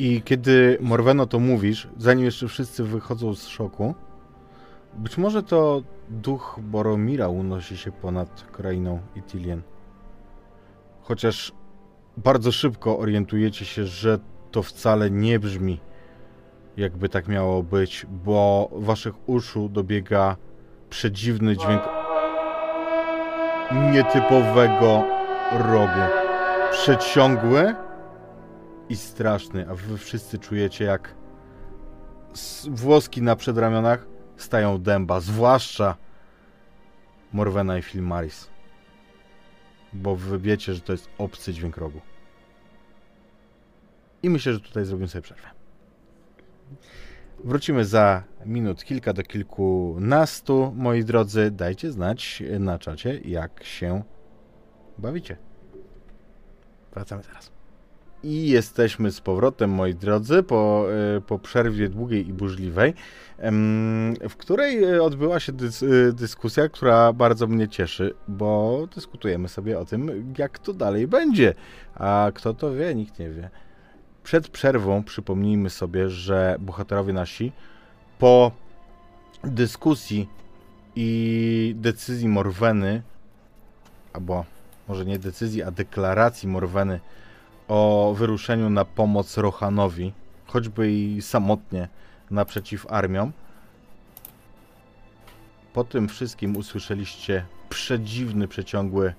[0.00, 3.94] I kiedy Morweno to mówisz, zanim jeszcze wszyscy wychodzą z szoku,
[4.94, 9.62] być może to duch Boromira unosi się ponad krainą Itilien.
[11.02, 11.52] Chociaż
[12.16, 14.18] bardzo szybko orientujecie się, że
[14.50, 15.80] to wcale nie brzmi
[16.76, 20.36] jakby tak miało być, bo waszych uszu dobiega
[20.90, 21.82] przedziwny dźwięk
[23.92, 25.04] nietypowego
[25.52, 26.00] rogu.
[26.72, 27.74] Przeciągły
[28.90, 31.14] i straszny, a wy wszyscy czujecie jak
[32.68, 34.06] włoski na przedramionach
[34.36, 35.96] stają dęba, zwłaszcza
[37.32, 38.50] Morwena i Filmaris.
[39.92, 42.00] Bo wy wiecie, że to jest obcy dźwięk rogu.
[44.22, 45.48] I myślę, że tutaj zrobimy sobie przerwę.
[47.44, 50.72] Wrócimy za minut kilka do kilkunastu.
[50.76, 54.02] Moi drodzy, dajcie znać na czacie, jak się
[54.98, 55.36] bawicie.
[56.92, 57.59] Wracamy zaraz.
[58.22, 60.86] I jesteśmy z powrotem, moi drodzy, po,
[61.16, 62.94] e, po przerwie długiej i burzliwej,
[64.28, 69.78] w której e, odbyła się dys, e, dyskusja, która bardzo mnie cieszy, bo dyskutujemy sobie
[69.78, 71.54] o tym, jak to dalej będzie.
[71.94, 73.50] A kto to wie, nikt nie wie.
[74.24, 77.52] Przed przerwą przypomnijmy sobie, że bohaterowie nasi
[78.18, 78.52] po
[79.44, 80.28] dyskusji
[80.96, 83.02] i decyzji Morweny,
[84.12, 84.44] albo
[84.88, 87.00] może nie decyzji, a deklaracji Morweny
[87.70, 90.12] o wyruszeniu na pomoc Rohanowi,
[90.46, 91.88] choćby i samotnie
[92.30, 93.32] naprzeciw armiom.
[95.72, 99.14] Po tym wszystkim usłyszeliście przedziwny, przeciągły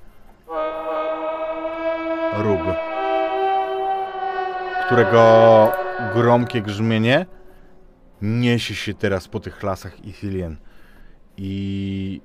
[2.37, 2.61] róg,
[4.85, 5.71] którego
[6.13, 7.25] gromkie grzmienie
[8.21, 10.57] niesie się teraz po tych lasach Ithilien
[11.37, 12.21] i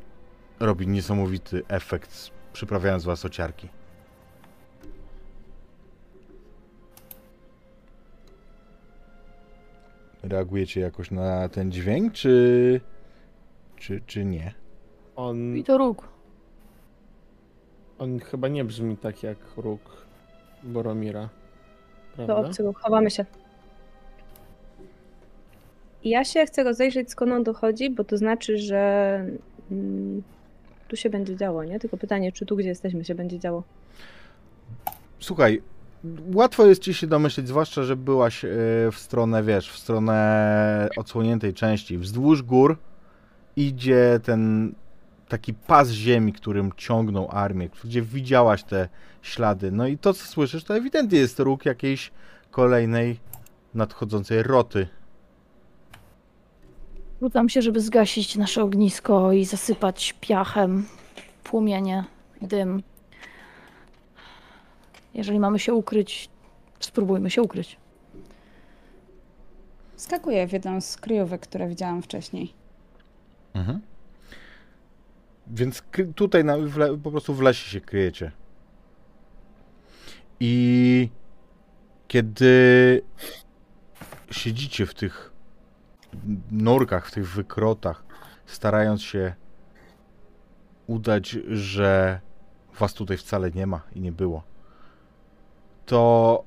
[0.61, 3.69] robi niesamowity efekt, przyprawiając was o ciarki.
[10.28, 12.81] Reagujecie jakoś na ten dźwięk, czy,
[13.77, 14.55] czy, czy nie?
[15.16, 16.09] on, I to róg.
[17.98, 20.07] on chyba nie brzmi tak jak róg
[20.62, 21.28] Boromira.
[22.16, 22.48] Do Prawda?
[22.48, 23.24] obcego, chowamy się.
[26.05, 29.24] Ja się chcę rozejrzeć, skąd on dochodzi, bo to znaczy, że
[29.70, 30.23] mm,
[30.89, 31.81] tu się będzie działo, nie?
[31.81, 33.62] Tylko pytanie, czy tu, gdzie jesteśmy, się będzie działo.
[35.19, 35.62] Słuchaj,
[36.35, 38.49] łatwo jest ci się domyśleć, zwłaszcza, że byłaś e,
[38.93, 41.99] w stronę, wiesz, w stronę odsłoniętej części.
[41.99, 42.78] Wzdłuż gór
[43.57, 44.73] idzie ten
[45.28, 48.89] taki pas ziemi, którym ciągną armię, gdzie widziałaś te
[49.23, 49.73] ślady.
[49.73, 52.12] No i to, co słyszysz, to ewidentnie jest róg jakiejś
[52.51, 53.20] kolejnej
[53.74, 54.89] nadchodzącej roty.
[57.23, 60.87] Rzucam się, żeby zgasić nasze ognisko i zasypać piachem
[61.45, 62.05] płomienie,
[62.43, 62.83] dym.
[65.16, 66.30] Jeżeli mamy się ukryć,
[66.80, 67.76] spróbujmy się ukryć.
[69.97, 72.55] Skakuję w jedną z kryjówek, które widziałam wcześniej.
[73.55, 73.80] Mhm.
[75.47, 75.82] Więc
[76.14, 78.32] tutaj na, le, po prostu w lesie się kryjecie.
[80.40, 81.09] I
[82.09, 83.02] kiedy
[84.30, 85.32] siedzicie w tych
[86.51, 88.05] norkach, w tych wykrotach,
[88.47, 89.34] starając się
[90.86, 92.20] udać, że
[92.78, 94.43] was tutaj wcale nie ma i nie było,
[95.86, 96.42] to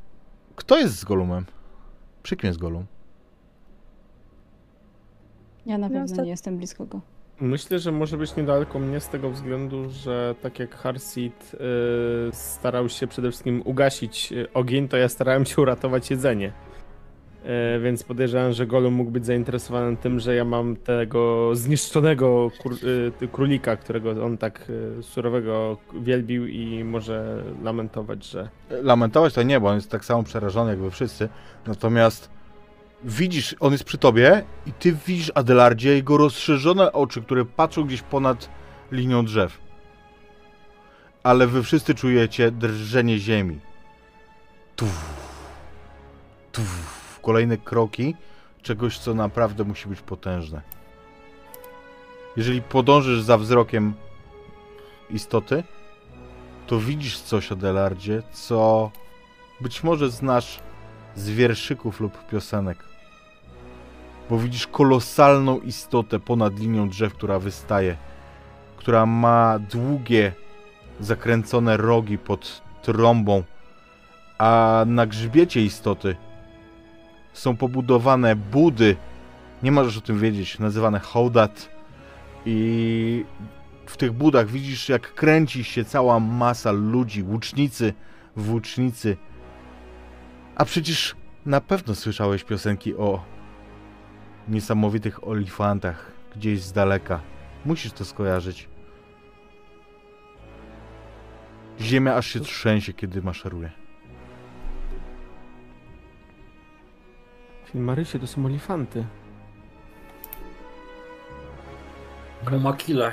[0.55, 1.45] kto jest z Golumem?
[2.23, 2.85] Przy kim jest Golum?
[5.65, 7.01] Ja na No, pewno nie jestem blisko go.
[7.41, 11.57] Myślę, że może być niedaleko mnie z tego względu, że tak jak Harsit y,
[12.31, 16.53] starał się przede wszystkim ugasić y, ogień, to ja starałem się uratować jedzenie.
[17.45, 22.73] Y, więc podejrzewam, że Golum mógł być zainteresowany tym, że ja mam tego zniszczonego kur,
[23.21, 29.59] y, królika, którego on tak y, surowego wielbił i może lamentować, że lamentować to nie,
[29.59, 31.29] bo on jest tak samo przerażony jak wy wszyscy.
[31.67, 32.29] Natomiast
[33.03, 38.01] widzisz, on jest przy tobie i ty widzisz Adelardzie jego rozszerzone oczy, które patrzą gdzieś
[38.01, 38.49] ponad
[38.91, 39.57] linią drzew.
[41.23, 43.59] Ale wy wszyscy czujecie drżenie ziemi.
[44.75, 45.05] Tuf,
[46.51, 48.15] tuf, kolejne kroki
[48.61, 50.61] czegoś, co naprawdę musi być potężne.
[52.37, 53.93] Jeżeli podążysz za wzrokiem
[55.09, 55.63] istoty,
[56.67, 58.91] to widzisz coś o Delardzie, co
[59.61, 60.59] być może znasz
[61.15, 62.77] z wierszyków lub piosenek.
[64.29, 67.97] Bo widzisz kolosalną istotę ponad linią drzew, która wystaje,
[68.77, 70.33] która ma długie,
[70.99, 73.43] zakręcone rogi pod trąbą,
[74.37, 76.15] a na grzbiecie istoty
[77.39, 78.95] są pobudowane budy,
[79.63, 81.69] nie możesz o tym wiedzieć, nazywane hołdat
[82.45, 83.25] i
[83.85, 87.93] w tych budach widzisz, jak kręci się cała masa ludzi, łucznicy,
[88.35, 89.17] włócznicy.
[90.55, 93.23] A przecież na pewno słyszałeś piosenki o
[94.47, 97.21] niesamowitych olifantach gdzieś z daleka.
[97.65, 98.69] Musisz to skojarzyć.
[101.81, 103.78] Ziemia aż się trzęsie, kiedy maszeruje.
[107.73, 109.05] Marysie to są olifanty.
[112.43, 113.11] Grumakile.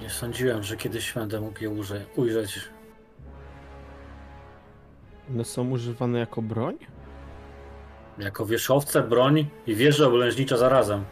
[0.00, 2.60] Nie sądziłem, że kiedyś będę mógł je uże- ujrzeć.
[5.30, 6.78] One są używane jako broń?
[8.18, 11.04] Jako wierzchowce, broń i wieże oblężnicza zarazem.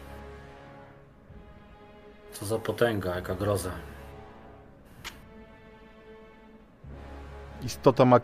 [2.32, 3.70] Co za potęga, jaka groza.
[7.62, 8.20] Istota ma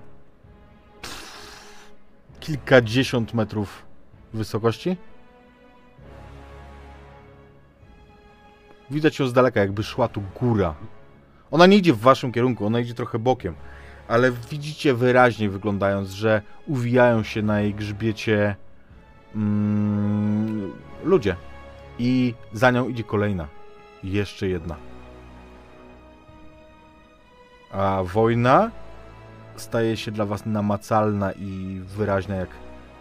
[2.48, 3.86] kilkadziesiąt metrów
[4.34, 4.96] wysokości.
[8.90, 10.74] Widać ją z daleka, jakby szła tu góra.
[11.50, 13.54] Ona nie idzie w waszym kierunku, ona idzie trochę bokiem,
[14.08, 18.56] ale widzicie wyraźnie wyglądając, że uwijają się na jej grzbiecie
[19.34, 20.72] mm,
[21.04, 21.36] ludzie.
[21.98, 23.48] I za nią idzie kolejna.
[24.04, 24.76] Jeszcze jedna.
[27.72, 28.70] A wojna
[29.60, 32.48] staje się dla was namacalna i wyraźna jak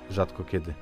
[0.09, 0.73] rzadko kiedy.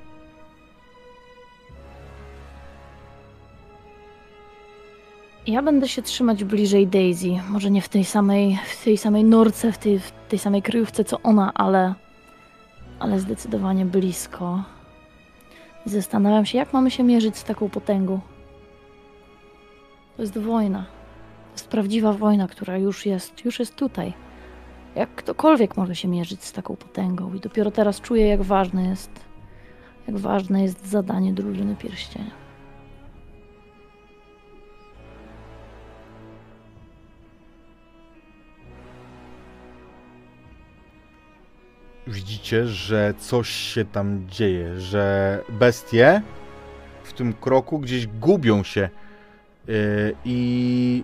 [5.47, 7.27] Ja będę się trzymać bliżej Daisy.
[7.49, 11.03] Może nie w tej samej, w tej samej norce, w tej, w tej samej kryjówce
[11.03, 11.93] co ona, ale,
[12.99, 14.63] ale zdecydowanie blisko.
[15.85, 18.19] Zastanawiam się, jak mamy się mierzyć z taką potęgą.
[20.15, 20.85] To jest wojna.
[21.45, 24.13] To jest prawdziwa wojna, która już jest, już jest tutaj.
[24.95, 27.33] Jak ktokolwiek może się mierzyć z taką potęgą.
[27.33, 29.11] I dopiero teraz czuję, jak ważne jest,
[30.07, 32.45] jak ważne jest zadanie drużyny pierścienia.
[42.07, 46.21] Widzicie, że coś się tam dzieje, że bestie
[47.03, 48.89] w tym kroku gdzieś gubią się
[49.67, 51.03] yy, i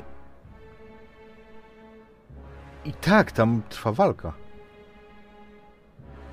[2.85, 4.33] i tak, tam trwa walka.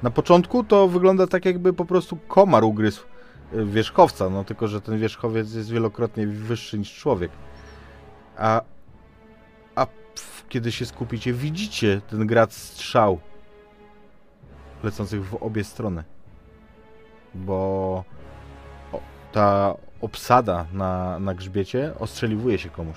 [0.03, 3.05] Na początku to wygląda tak, jakby po prostu komar ugryzł
[3.55, 7.31] y, wierzchowca, no tylko, że ten wierzchowiec jest wielokrotnie wyższy niż człowiek.
[8.37, 8.63] A,
[9.75, 13.21] a pf, kiedy się skupicie, widzicie ten grad strzał
[14.83, 16.05] lecących w obie strony.
[17.35, 18.05] Bo
[19.33, 22.97] ta obsada na, na grzbiecie ostrzeliwuje się komuś.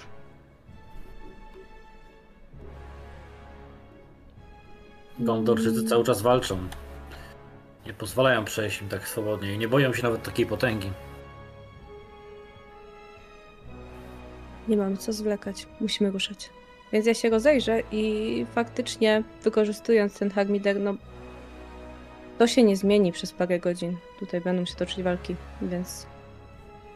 [5.20, 6.58] Gondorczycy cały czas walczą.
[7.86, 10.92] Nie pozwalają przejść im tak swobodnie i nie boją się nawet takiej potęgi.
[14.68, 15.68] Nie mamy co zwlekać.
[15.80, 16.50] Musimy ruszać.
[16.94, 20.94] Więc ja się rozejrzę i faktycznie wykorzystując ten harmider, no
[22.38, 23.98] to się nie zmieni przez parę godzin.
[24.20, 26.08] Tutaj będą się toczyć walki, więc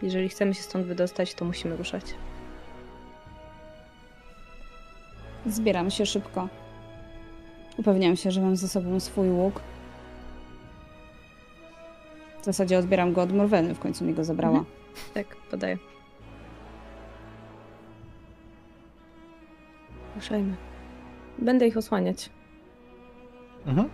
[0.01, 2.03] jeżeli chcemy się stąd wydostać, to musimy ruszać.
[5.45, 6.49] Zbieram się szybko.
[7.77, 9.61] Upewniam się, że mam ze sobą swój łuk.
[12.41, 14.57] W zasadzie odbieram go od Morweny, w końcu mi go zabrała.
[14.57, 14.75] Mhm.
[15.13, 15.77] Tak, podaję.
[20.15, 20.55] Ruszajmy.
[21.37, 22.29] Będę ich osłaniać.
[23.65, 23.89] Mhm.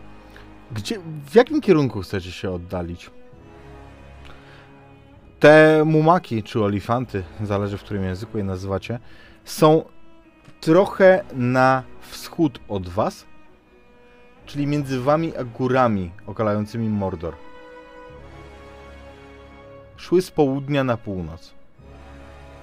[0.71, 3.11] Gdzie, w jakim kierunku chcecie się oddalić?
[5.39, 8.99] Te mumaki, czy olifanty, zależy w którym języku je nazywacie,
[9.45, 9.83] są
[10.59, 13.25] trochę na wschód od was,
[14.51, 17.33] czyli między wami a górami okalającymi Mordor.
[19.97, 21.53] Szły z południa na północ.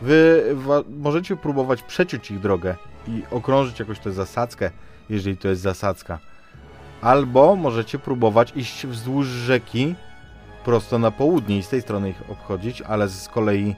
[0.00, 0.44] Wy
[0.90, 4.70] możecie próbować przeciąć ich drogę i okrążyć jakoś tę zasadzkę,
[5.10, 6.18] jeżeli to jest zasadzka.
[7.00, 9.94] Albo możecie próbować iść wzdłuż rzeki
[10.64, 13.74] prosto na południe i z tej strony ich obchodzić, ale z kolei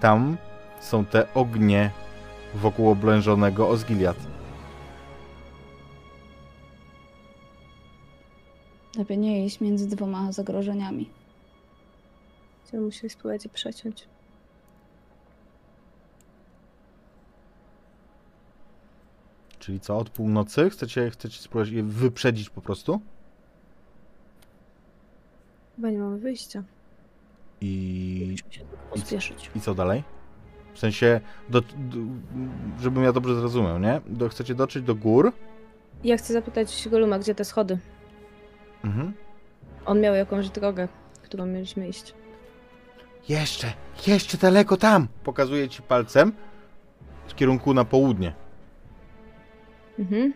[0.00, 0.36] tam
[0.80, 1.90] są te ognie
[2.54, 4.35] wokół oblężonego Osgiliath.
[8.96, 11.10] Lepiej nie iść między dwoma zagrożeniami.
[12.62, 14.08] Będziemy musieli spróbować je przeciąć.
[19.58, 20.70] Czyli co, od północy?
[20.70, 23.00] Chcecie, chcecie spróbować je wyprzedzić po prostu?
[25.76, 26.62] Chyba nie mamy wyjścia.
[27.60, 29.50] I, Musimy się tylko pospieszyć.
[29.56, 30.02] i co dalej?
[30.74, 31.66] W sensie, do, do,
[32.80, 34.00] żebym ja dobrze zrozumiał, nie?
[34.06, 35.32] Do, chcecie dotrzeć do gór?
[36.04, 37.78] Ja chcę zapytać Goluma, gdzie te schody?
[38.84, 39.12] Mhm.
[39.86, 40.88] On miał jakąś drogę,
[41.22, 42.14] którą mieliśmy iść.
[43.28, 43.72] Jeszcze,
[44.06, 45.08] jeszcze daleko tam!
[45.24, 46.32] Pokazuję ci palcem
[47.28, 48.34] w kierunku na południe.
[49.98, 50.32] Mhm.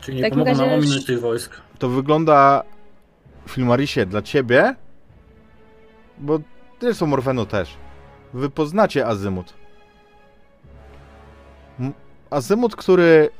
[0.00, 1.60] Czyli nie W takim pomogą nam ominąć tych wojsk.
[1.78, 2.62] To wygląda,
[3.48, 4.74] Filmarisie, dla ciebie,
[6.18, 6.38] bo
[6.80, 7.76] zresztą Morfeno też.
[8.34, 9.54] Wy poznacie Azymut.
[11.80, 11.92] M-
[12.30, 13.30] Azymut, który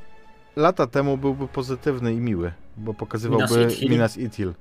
[0.55, 3.89] lata temu byłby pozytywny i miły, bo pokazywałby Minas Ithil.
[3.89, 4.53] Minas Ithil.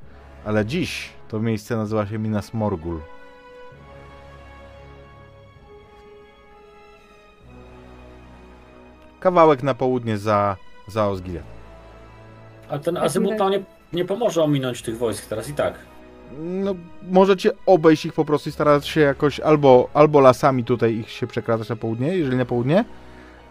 [0.44, 3.00] Ale dziś to miejsce nazywa się Minas Morgul.
[9.20, 10.56] Kawałek na południe za,
[10.88, 11.46] za Osgiliath.
[12.68, 13.62] Ale ten azymut nam nie,
[13.92, 15.74] nie pomoże ominąć tych wojsk teraz i tak.
[16.38, 21.10] No, możecie obejść ich po prostu i starać się jakoś albo, albo lasami tutaj ich
[21.10, 22.84] się przekradać na południe, jeżeli na południe,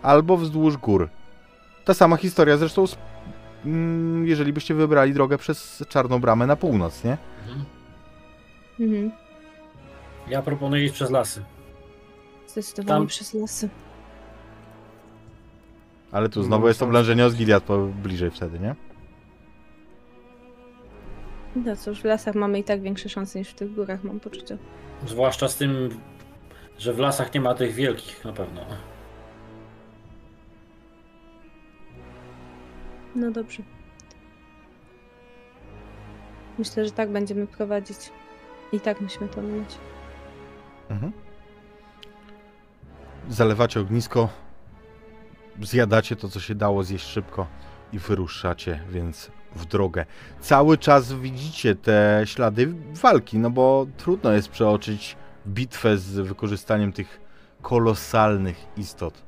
[0.01, 1.09] albo wzdłuż gór.
[1.85, 2.97] Ta sama historia zresztą, z,
[4.23, 7.17] jeżeli byście wybrali drogę przez Czarną Bramę na północ, nie?
[7.47, 7.65] Mhm.
[8.79, 9.11] Mhm.
[10.27, 11.43] Ja proponuję iść przez lasy.
[12.47, 13.69] Zdecydowanie Tam- przez lasy.
[16.11, 16.87] Ale tu No, znowu jest tak.
[16.89, 18.75] oblężenie Osgiliath po bliżej wtedy, nie?
[21.55, 24.57] No cóż, w lasach mamy i tak większe szanse niż w tych górach, mam poczucie.
[25.07, 25.89] Zwłaszcza z tym,
[26.77, 28.61] że w lasach nie ma tych wielkich na pewno.
[33.15, 33.63] No dobrze.
[36.59, 37.97] Myślę, że tak będziemy prowadzić.
[38.71, 39.77] I tak musimy to minąć.
[40.89, 41.11] Mhm.
[43.29, 44.29] Zalewacie ognisko,
[45.61, 47.47] zjadacie to, co się dało zjeść szybko
[47.93, 50.05] i wyruszacie więc w drogę.
[50.39, 55.15] Cały czas widzicie te ślady walki, no bo trudno jest przeoczyć
[55.47, 57.21] bitwę z wykorzystaniem tych
[57.61, 59.23] kolosalnych istot.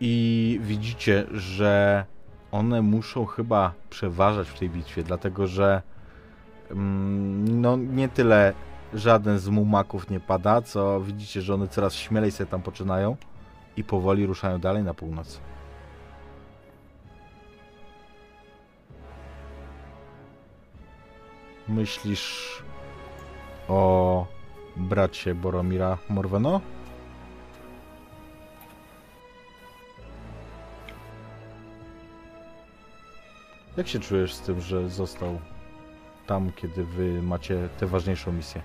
[0.00, 2.04] I widzicie, że
[2.56, 5.82] one muszą chyba przeważać w tej bitwie, dlatego że
[6.70, 8.52] mm, no nie tyle
[8.94, 13.16] żaden z mumaków nie pada, co widzicie, że one coraz śmielej sobie tam poczynają
[13.76, 15.40] i powoli ruszają dalej na północ.
[21.68, 22.62] Myślisz
[23.68, 24.26] o
[24.76, 26.60] bracie Boromira Morweno?
[33.76, 35.38] Jak się czujesz z tym, że został
[36.26, 38.62] tam, kiedy wy macie tę ważniejszą misję?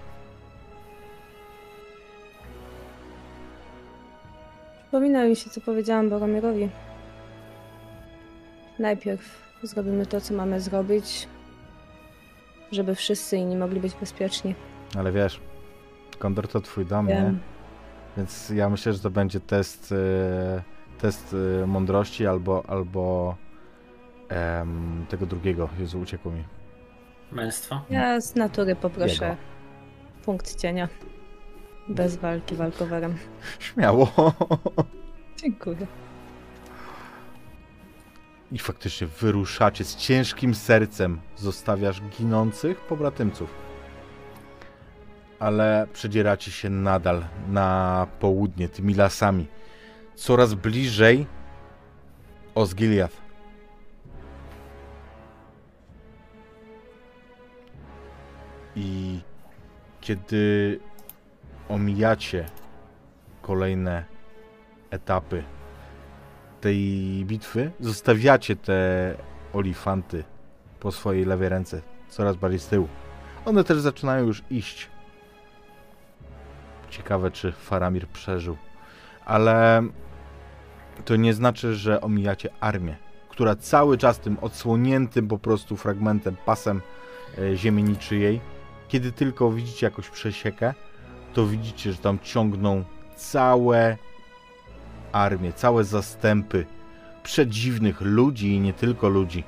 [4.82, 6.70] Przypomina mi się, co powiedziałam Boromirowi.
[8.80, 11.28] Najpierw zrobimy to, co mamy zrobić,
[12.72, 14.56] żeby wszyscy inni mogli być bezpieczni.
[14.98, 15.40] Ale wiesz,
[16.20, 17.14] Kondor to twój dom, nie?
[17.14, 17.40] Wiem.
[18.18, 20.62] Więc ja myślę, że to będzie test, e,
[20.98, 23.36] test e, mądrości albo, albo
[24.32, 25.70] em, tego drugiego.
[25.80, 26.44] Jezu, uciekło mi.
[27.32, 27.82] Męstwa.
[27.90, 29.38] Ja z natury poproszę Jego.
[30.26, 30.90] punkt cienia.
[31.90, 33.18] Bez walki walkowerem.
[33.60, 34.12] Śmiało.
[35.38, 35.88] Dziękuję.
[38.52, 41.22] I faktycznie wyruszacie z ciężkim sercem.
[41.36, 43.54] Zostawiasz ginących pobratymców.
[45.40, 49.48] Ale przedzieracie się nadal na południe, tymi lasami.
[50.16, 51.28] Coraz bliżej
[52.56, 53.21] Osgiliath.
[58.76, 59.20] I
[60.02, 60.80] kiedy
[61.70, 62.46] omijacie
[63.42, 64.06] kolejne
[64.90, 65.44] etapy
[66.62, 66.80] tej
[67.26, 69.16] bitwy, zostawiacie te
[69.54, 70.24] olifanty
[70.80, 72.88] po swojej lewej ręce, coraz bardziej z tyłu.
[73.46, 74.90] One też zaczynają już iść.
[76.90, 78.58] Ciekawe, czy Faramir przeżył.
[79.26, 79.84] Ale
[81.06, 82.98] to nie znaczy, że omijacie armię,
[83.30, 86.82] która cały czas tym odsłoniętym po prostu fragmentem, pasem
[87.38, 88.42] e, ziemi niczyjej,
[88.92, 90.74] kiedy tylko widzicie jakąś przesiekę,
[91.34, 92.84] to widzicie, że tam ciągną
[93.16, 93.98] całe
[95.12, 96.66] armie, całe zastępy
[97.24, 99.44] przedziwnych ludzi i nie tylko ludzi.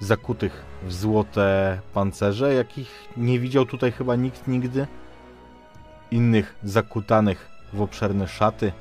[0.00, 4.86] Zakutych w złote pancerze, jakich nie widział tutaj chyba nikt nigdy.
[6.10, 8.72] Innych zakutanych w obszerne szaty.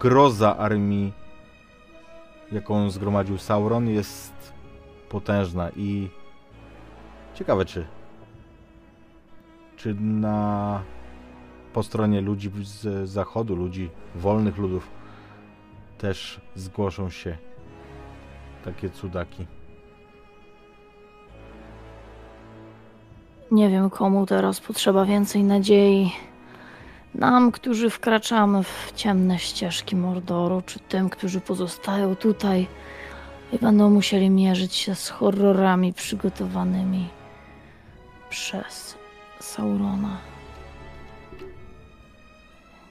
[0.00, 1.12] Groza armii,
[2.52, 4.49] jaką zgromadził Sauron, jest
[5.10, 6.08] potężna i
[7.34, 7.86] ciekawe czy
[9.76, 10.82] czy na
[11.72, 14.90] po stronie ludzi z zachodu, ludzi wolnych ludów
[15.98, 17.38] też zgłoszą się
[18.64, 19.46] takie cudaki.
[23.50, 26.12] Nie wiem, komu teraz potrzeba więcej nadziei.
[27.14, 32.66] Nam, którzy wkraczamy w ciemne ścieżki Mordoru, czy tym, którzy pozostają tutaj
[33.52, 37.08] i będą musieli mierzyć się z horrorami przygotowanymi
[38.30, 38.96] przez
[39.40, 40.18] Saurona.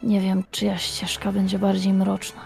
[0.03, 2.41] Nie wiem, czyja ścieżka będzie bardziej mroczna.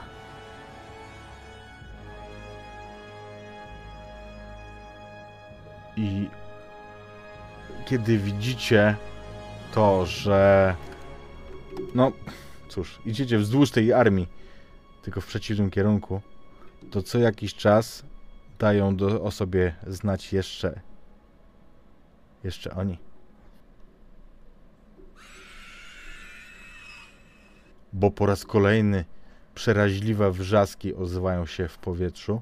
[5.98, 6.30] I
[7.86, 8.96] kiedy widzicie
[9.74, 10.76] to, że
[11.96, 12.12] no
[12.70, 14.28] cóż, idziecie wzdłuż tej armii,
[15.02, 16.22] tylko w przeciwnym kierunku,
[16.92, 18.04] to co jakiś czas
[18.60, 20.82] dają do, o sobie znać jeszcze
[22.44, 22.98] jeszcze oni.
[27.94, 29.06] Bo po raz kolejny
[29.56, 32.42] przeraźliwe wrzaski ozwają się w powietrzu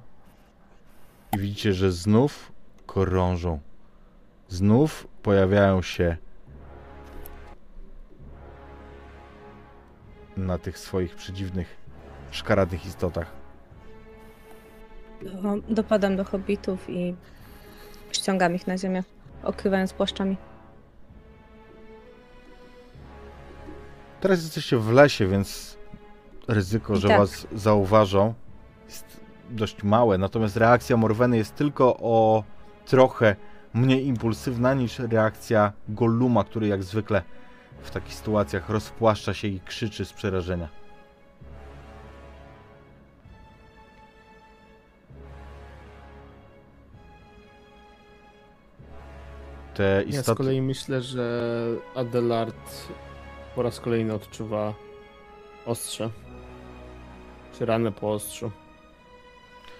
[1.34, 2.52] i widzicie, że znów
[2.86, 3.60] korążą.
[4.50, 6.18] Znów pojawiają się
[10.38, 11.78] na tych swoich przedziwnych,
[12.32, 13.41] szkaradnych istotach.
[15.26, 17.16] Do- Dopadam do hobbitów i
[18.12, 19.04] ściągam ich na ziemię,
[19.44, 20.38] okrywając płaszczami.
[24.22, 25.78] Teraz jesteście w lesie, więc
[26.48, 27.18] ryzyko, że tak.
[27.20, 28.34] was zauważą,
[28.86, 30.18] jest dość małe.
[30.18, 32.44] Natomiast reakcja Morweny jest tylko o
[32.86, 33.36] trochę
[33.74, 37.22] mniej impulsywna niż reakcja Golluma, który jak zwykle
[37.82, 40.81] w takich sytuacjach rozpłaszcza się i krzyczy z przerażenia.
[49.82, 50.38] Te Ja z istoty...
[50.38, 51.52] kolei myślę, że
[51.96, 52.88] Adelard
[53.56, 54.74] po raz kolejny odczuwa
[55.66, 56.10] ostrze.
[57.54, 58.52] Czy ranę po ostrzu.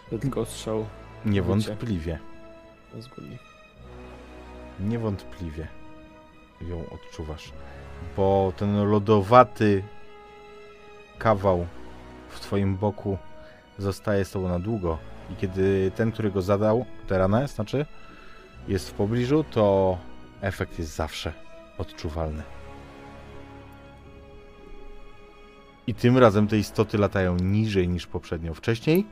[0.10, 0.86] To tylko ostrzał
[1.26, 2.20] Niewątpliwie.
[3.00, 3.38] zguli.
[4.80, 5.68] Niewątpliwie
[6.62, 7.52] ją odczuwasz,
[8.18, 9.84] bo ten lodowaty
[11.18, 11.66] kawał
[12.30, 13.18] w twoim boku
[13.78, 14.98] zostaje z tobą na długo
[15.30, 17.86] i kiedy ten, który go zadał, tę ranę, znaczy,
[18.68, 19.98] jest w pobliżu, to
[20.42, 21.34] efekt jest zawsze
[21.78, 22.44] odczuwalny.
[25.88, 28.54] I tym razem te istoty latają niżej niż poprzednio.
[28.54, 29.06] Wcześniej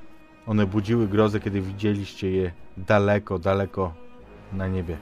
[0.47, 3.93] one budziły grozę, kiedy widzieliście je daleko, daleko
[4.53, 4.97] na niebie.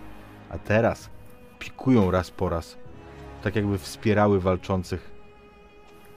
[0.49, 1.09] A teraz
[1.59, 2.77] pikują raz po raz,
[3.43, 5.11] tak jakby wspierały walczących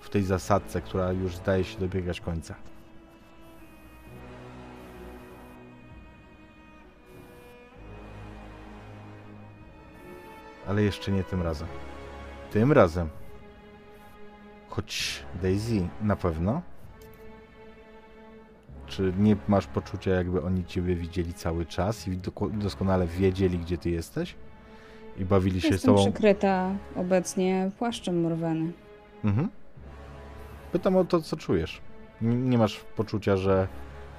[0.01, 2.55] w tej zasadce, która już zdaje się dobiegać końca.
[10.67, 11.69] Ale jeszcze nie tym razem.
[12.51, 13.09] Tym razem,
[14.69, 16.63] choć Daisy na pewno,
[18.87, 22.21] czy nie masz poczucia, jakby oni ciebie widzieli cały czas i
[22.53, 24.35] doskonale wiedzieli, gdzie ty jesteś?
[25.19, 26.03] I bawili się z Jestem tobą?
[26.03, 28.73] przykryta obecnie płaszczem Morweny.
[29.25, 29.49] Mhm.
[30.73, 31.81] Pytam o to, co czujesz.
[32.23, 33.69] Nie masz poczucia, że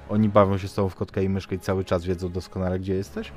[0.08, 2.94] oni bawią się z tobą w kotkę i myszkę i cały czas wiedzą doskonale, gdzie
[2.94, 3.32] jesteś?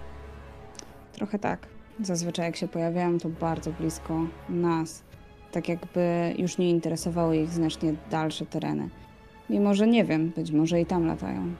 [1.14, 1.68] Trochę tak.
[2.02, 5.04] Zazwyczaj jak się pojawiają, to bardzo blisko nas.
[5.52, 8.90] tak jakby już nie interesowały ich znacznie dalsze tereny.
[9.50, 11.56] Mimo, że nie wiem, być może i tam latają.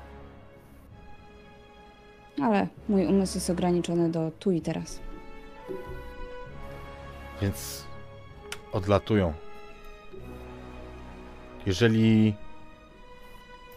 [2.42, 5.00] Ale mój umysł jest ograniczony do tu i teraz.
[7.42, 7.86] Więc
[8.72, 9.34] odlatują.
[11.66, 12.34] Jeżeli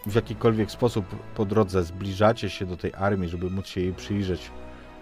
[0.05, 1.05] w jakikolwiek sposób
[1.35, 4.51] po drodze zbliżacie się do tej armii, żeby móc się jej przyjrzeć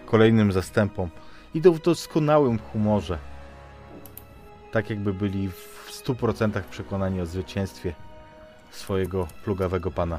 [0.06, 1.10] kolejnym zastępom,
[1.54, 3.18] idą w doskonałym humorze.
[4.72, 7.94] Tak jakby byli w 100% przekonani o zwycięstwie
[8.70, 10.18] swojego plugawego pana.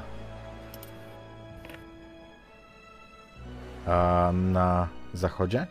[3.86, 5.66] A na zachodzie?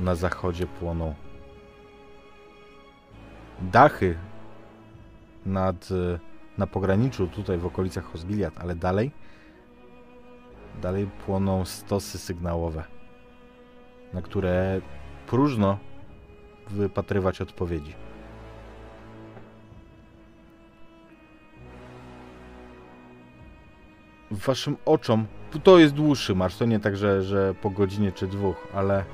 [0.00, 1.14] Na zachodzie płoną
[3.60, 4.18] dachy
[5.46, 5.88] nad,
[6.58, 9.10] na pograniczu, tutaj w okolicach Hosgiliad, ale dalej
[10.82, 12.84] dalej płoną stosy sygnałowe,
[14.16, 14.80] na które
[15.26, 15.78] próżno
[16.70, 17.94] wypatrywać odpowiedzi.
[24.30, 25.26] Waszym oczom,
[25.62, 29.04] to jest dłuższy marsz, to nie tak, że, że po godzinie czy dwóch, ale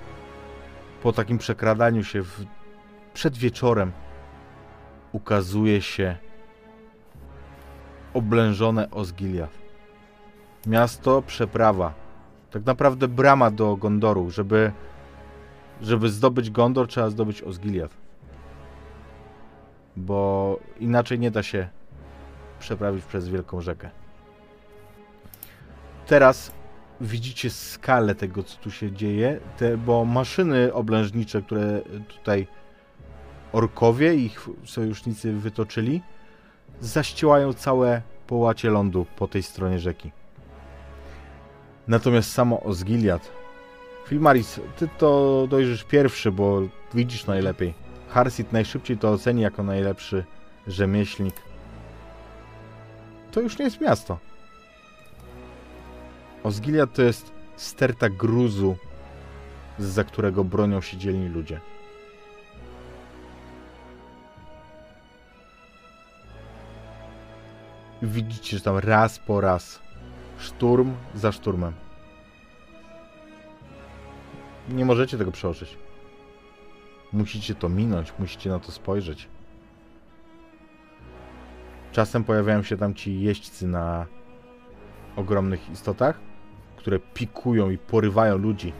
[1.03, 2.45] po takim przekradaniu się w,
[3.15, 3.93] przed wieczorem
[5.12, 6.16] ukazuje się
[8.15, 9.59] oblężone Osgiliath.
[10.66, 11.95] Miasto przeprawa.
[12.51, 14.31] Tak naprawdę brama do Gondoru.
[14.31, 14.73] Żeby,
[15.81, 17.97] żeby zdobyć Gondor, trzeba zdobyć Osgiliath.
[19.97, 21.69] Bo inaczej nie da się
[22.59, 23.90] przeprawić przez wielką rzekę.
[26.07, 26.53] Teraz
[27.01, 32.47] widzicie skalę tego, co tu się dzieje, te, bo maszyny oblężnicze, które tutaj
[33.53, 36.03] orkowie i ich sojusznicy wytoczyli,
[36.81, 40.11] zaściełają całe połacie lądu po tej stronie rzeki.
[41.89, 43.41] Natomiast samo Osgiliad.
[44.07, 46.62] Filmaris, ty to dojrzysz pierwszy, bo
[46.95, 47.74] widzisz najlepiej.
[48.09, 50.24] Harsit najszybciej to oceni jako najlepszy
[50.66, 51.35] rzemieślnik.
[53.31, 54.19] To już nie jest miasto.
[56.43, 58.77] Osgiliad to jest sterta gruzu,
[59.79, 61.61] za którego bronią się dzielni ludzie.
[68.03, 69.81] Widzicie, że tam raz po raz
[70.39, 71.73] szturm za szturmem.
[74.69, 75.79] Nie możecie tego przeoczyć.
[77.13, 79.29] Musicie to minąć, musicie na to spojrzeć.
[81.93, 84.07] Czasem pojawiają się tam ci jeźdźcy na
[85.17, 86.21] ogromnych istotach,
[86.77, 88.73] które pikują i porywają ludzi.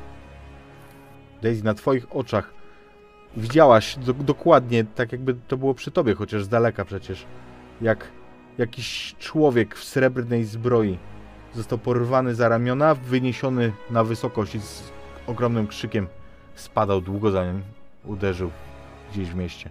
[1.43, 2.55] Daisy, na twoich oczach
[3.37, 7.27] widziałaś do, dokładnie, tak jakby to było przy tobie, chociaż z daleka przecież,
[7.81, 8.09] jak
[8.59, 10.99] jakiś człowiek w srebrnej zbroi
[11.55, 14.57] został porwany za ramiona, wyniesiony na wysokość
[15.27, 16.09] ogromnym krzykiem
[16.55, 17.63] spadał długo zanim
[18.05, 18.51] uderzył
[19.13, 19.71] gdzieś w mieście.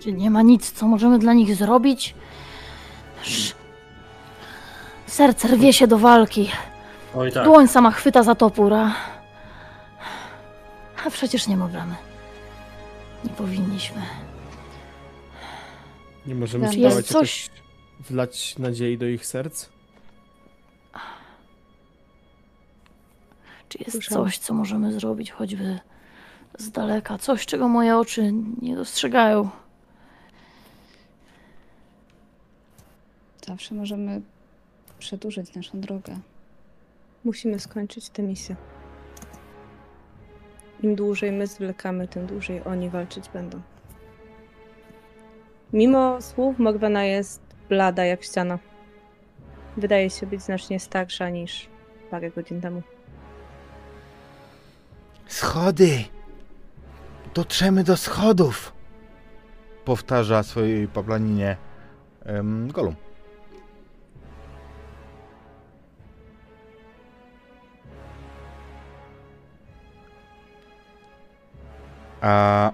[0.00, 2.14] Czy nie ma nic, co możemy dla nich zrobić?
[3.22, 3.54] Sz-
[5.06, 6.50] Serce rwie się do walki.
[7.14, 7.44] Oj tak.
[7.44, 8.92] Dłoń sama chwyta za topór, a...
[11.06, 11.94] A przecież nie możemy.
[13.24, 14.02] Nie powinniśmy.
[16.26, 17.50] Nie możemy jest spróbować coś- jakoś
[18.10, 19.68] wlać nadziei do ich serc?
[23.68, 24.24] Czy jest Słyszałam.
[24.24, 25.78] coś, co możemy zrobić choćby
[26.58, 27.18] z daleka?
[27.18, 28.32] Coś, czego moje oczy
[28.62, 29.48] nie dostrzegają.
[33.46, 34.20] Zawsze możemy
[34.98, 36.18] przedłużyć naszą drogę.
[37.24, 38.56] Musimy skończyć tę misję.
[40.82, 43.60] Im dłużej my zwlekamy, tym dłużej oni walczyć będą.
[45.72, 48.58] Mimo słów Mogwana jest blada jak ściana.
[49.76, 51.68] Wydaje się być znacznie starsza niż
[52.10, 52.82] parę godzin temu.
[55.26, 56.04] Schody!
[57.34, 58.72] Dotrzemy do schodów!
[59.84, 61.56] Powtarza swojej paplaninie
[62.26, 62.94] um, Golum.
[72.20, 72.70] A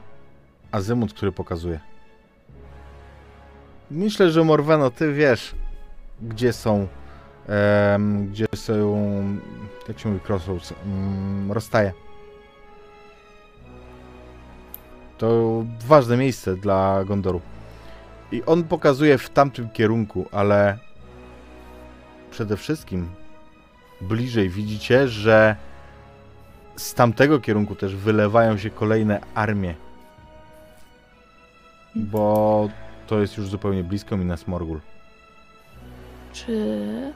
[0.72, 1.80] azymut, który pokazuje.
[3.90, 5.54] Myślę, że Morweno, ty wiesz,
[6.22, 6.88] gdzie są,
[7.48, 8.94] em, gdzie są,
[9.88, 11.92] jak się mówi, crossroads, um, rozstaje.
[15.22, 17.40] To ważne miejsce dla Gondoru.
[18.32, 20.78] I on pokazuje w tamtym kierunku, ale
[22.30, 23.08] przede wszystkim
[24.00, 25.56] bliżej widzicie, że
[26.76, 29.74] z tamtego kierunku też wylewają się kolejne armie.
[31.94, 32.68] Bo
[33.06, 34.80] to jest już zupełnie blisko Minas Morgul.
[36.32, 37.12] Czy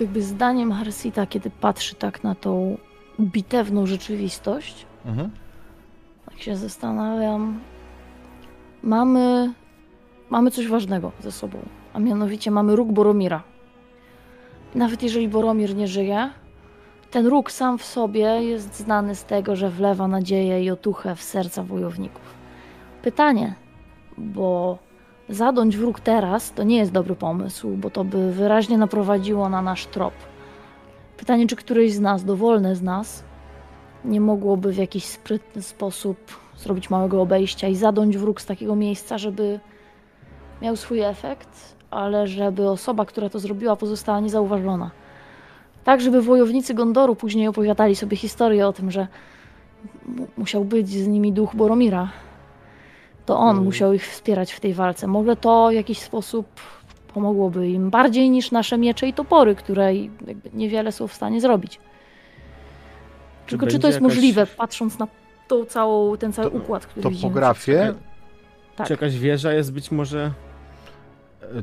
[0.00, 2.78] jakby zdaniem Harsita, kiedy patrzy tak na tą
[3.20, 5.30] bitewną rzeczywistość, Mhm.
[6.36, 7.60] Tak się zastanawiam,
[8.82, 9.52] mamy,
[10.30, 11.58] mamy coś ważnego ze sobą,
[11.92, 13.42] a mianowicie mamy róg Boromira.
[14.74, 16.30] Nawet jeżeli Boromir nie żyje,
[17.10, 21.22] ten róg sam w sobie jest znany z tego, że wlewa nadzieję i otuchę w
[21.22, 22.34] serca wojowników.
[23.02, 23.54] Pytanie,
[24.18, 24.78] bo
[25.28, 29.86] zadąć wróg teraz to nie jest dobry pomysł, bo to by wyraźnie naprowadziło na nasz
[29.86, 30.14] trop.
[31.16, 33.24] Pytanie, czy któryś z nas, dowolny z nas,
[34.06, 36.16] nie mogłoby w jakiś sprytny sposób
[36.56, 39.60] zrobić małego obejścia i zadąć wróg z takiego miejsca, żeby
[40.62, 44.90] miał swój efekt, ale żeby osoba, która to zrobiła, pozostała niezauważona.
[45.84, 49.06] Tak, żeby wojownicy Gondoru później opowiadali sobie historię o tym, że
[50.06, 52.08] mu- musiał być z nimi duch Boromira.
[53.26, 53.64] To on Mhm.
[53.64, 55.06] musiał ich wspierać w tej walce.
[55.06, 56.46] Może to w jakiś sposób
[57.14, 59.90] pomogłoby im bardziej niż nasze miecze i topory, które
[60.54, 61.80] niewiele są w stanie zrobić.
[63.46, 65.06] Tylko czy to jest jakaś- możliwe, patrząc na
[65.48, 67.22] tą całą, ten cały To- układ, który widzimy?
[67.30, 67.94] Topografię,
[68.76, 68.86] Tak.
[68.86, 70.30] Czy jakaś wieża jest być może...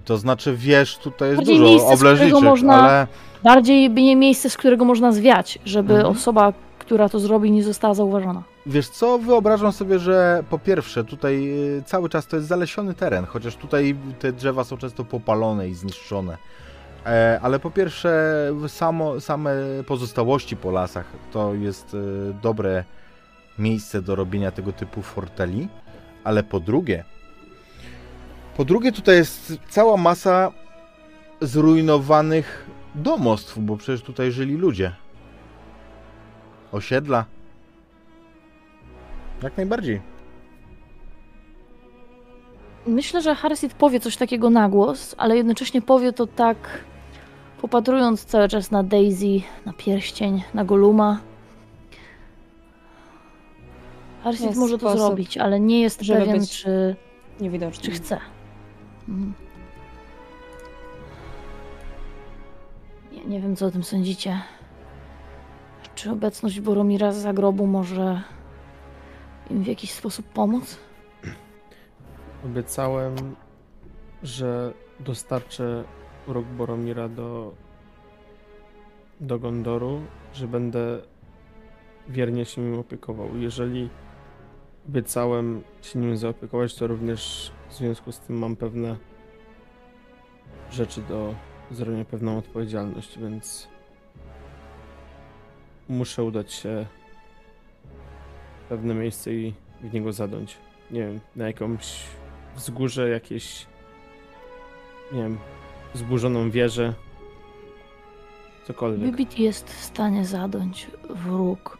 [0.06, 3.08] to znaczy wież tutaj jest Bardziej dużo, miejsce, obleżniczych, można- ale
[3.44, 6.12] Bardziej by nie miejsce, z którego można zwiać, żeby Mhm.
[6.16, 8.44] osoba, która to zrobi, nie została zauważona.
[8.66, 13.26] wiesz co, wyobrażam sobie, że po pierwsze tutaj y, cały czas to jest zalesiony teren,
[13.26, 16.38] chociaż tutaj te drzewa są często popalone i zniszczone.
[17.06, 19.52] E, ale po pierwsze samo, same
[19.88, 21.98] pozostałości po lasach to jest y,
[22.42, 22.84] dobre
[23.60, 25.68] miejsce do robienia tego typu forteli,
[26.24, 27.04] ale po drugie
[28.58, 30.52] po drugie tutaj jest cała masa
[31.42, 34.92] zrujnowanych domostw, bo przecież tutaj żyli ludzie.
[36.72, 37.26] Osiedla.
[39.44, 40.02] Jak najbardziej.
[42.88, 46.58] Myślę, że Harriet powie coś takiego na głos, ale jednocześnie powie to tak,
[47.64, 51.20] popatrując cały czas na Daisy, na pierścień, na Goluma.
[54.26, 56.96] Jest może to zrobić, ale nie jest żeby pewien, być czy,
[57.40, 57.84] Niewidoczny.
[57.84, 58.20] czy chce.
[59.10, 59.34] Mhm.
[63.12, 64.42] Nie, nie wiem, co o tym sądzicie.
[65.96, 68.22] Czy obecność Boromira z zagrobu może
[69.50, 70.78] im w jakiś sposób pomóc?
[72.46, 73.36] Obiecałem,
[74.24, 75.84] że dostarczę
[76.28, 77.54] róg Boromira do,
[79.20, 80.02] do Gondoru,
[80.34, 81.02] że będę
[82.10, 83.38] wiernie się nim opiekował.
[83.38, 83.90] Jeżeli
[84.90, 88.98] obiecałem się nim zaopiekować, to również w związku z tym mam pewne
[90.72, 91.36] rzeczy do
[91.72, 93.68] zrobienia, pewną odpowiedzialność, więc
[95.90, 96.86] muszę udać się
[98.66, 100.58] w pewne miejsce i w niego zadąć.
[100.92, 102.04] Nie wiem, na jakąś
[102.56, 103.68] wzgórze, jakieś
[105.12, 105.38] nie wiem,
[105.94, 106.94] zburzoną wieżę.
[108.68, 109.12] Cokolwiek.
[109.12, 111.78] Bibit jest w stanie zadąć wróg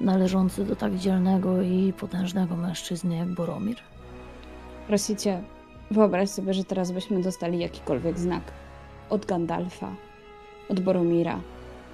[0.00, 3.76] należący do tak dzielnego i potężnego mężczyzny jak Boromir.
[4.86, 5.42] Prosicie,
[5.90, 8.42] wyobraź sobie, że teraz byśmy dostali jakikolwiek znak.
[9.10, 9.94] Od Gandalfa,
[10.68, 11.40] od Boromira.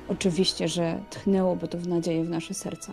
[0.08, 2.92] Oczywiście, że tchnęłoby to w nadzieję w nasze serca.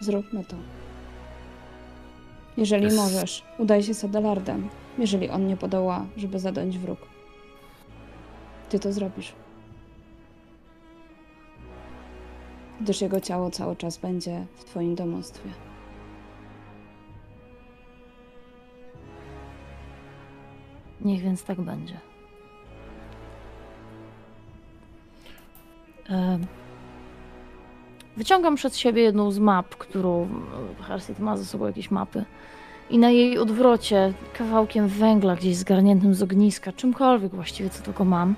[0.00, 0.56] Zróbmy to.
[2.56, 4.68] Jeżeli Jest- możesz, udaj się z Adelardem.
[4.98, 6.98] Jeżeli on nie podoła, żeby zadać wróg.
[8.68, 9.32] Ty to zrobisz.
[12.80, 15.50] Gdyż jego ciało cały czas będzie w twoim domostwie.
[21.00, 22.00] Niech więc tak będzie.
[28.16, 30.28] Wyciągam przed siebie jedną z map, którą
[30.80, 32.24] Harsit ma ze sobą jakieś mapy.
[32.94, 38.34] I na jej odwrocie, kawałkiem węgla gdzieś zgarniętym z ogniska, czymkolwiek właściwie co tylko mam,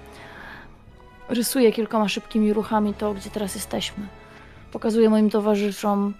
[1.28, 4.06] rysuję kilkoma szybkimi ruchami to, gdzie teraz jesteśmy.
[4.72, 6.14] Pokazuję moim towarzyszom,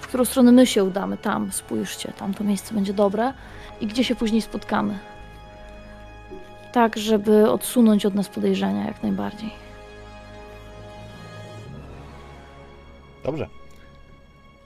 [0.00, 1.16] w którą stronę my się udamy.
[1.16, 3.32] Tam, spójrzcie, tam to miejsce będzie dobre
[3.80, 4.98] i gdzie się później spotkamy.
[6.72, 9.50] Tak, żeby odsunąć od nas podejrzenia jak najbardziej.
[13.24, 13.55] Dobrze.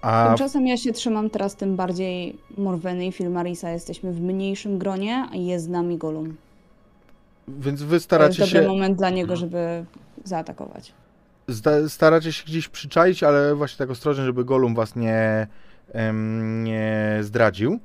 [0.03, 3.71] A Tymczasem ja się trzymam teraz tym bardziej Morweny i Filmarisa.
[3.71, 6.37] Jesteśmy w mniejszym gronie, a jest z nami Golum.
[7.49, 9.85] więc wy To jest staracie dobry się, moment dla niego, żeby
[10.25, 10.93] zaatakować.
[11.49, 15.47] zda- staracie się gdzieś przyczaić, ale właśnie tak ostrożnie, żeby Golum was nie,
[15.93, 17.81] em, nie zdradził.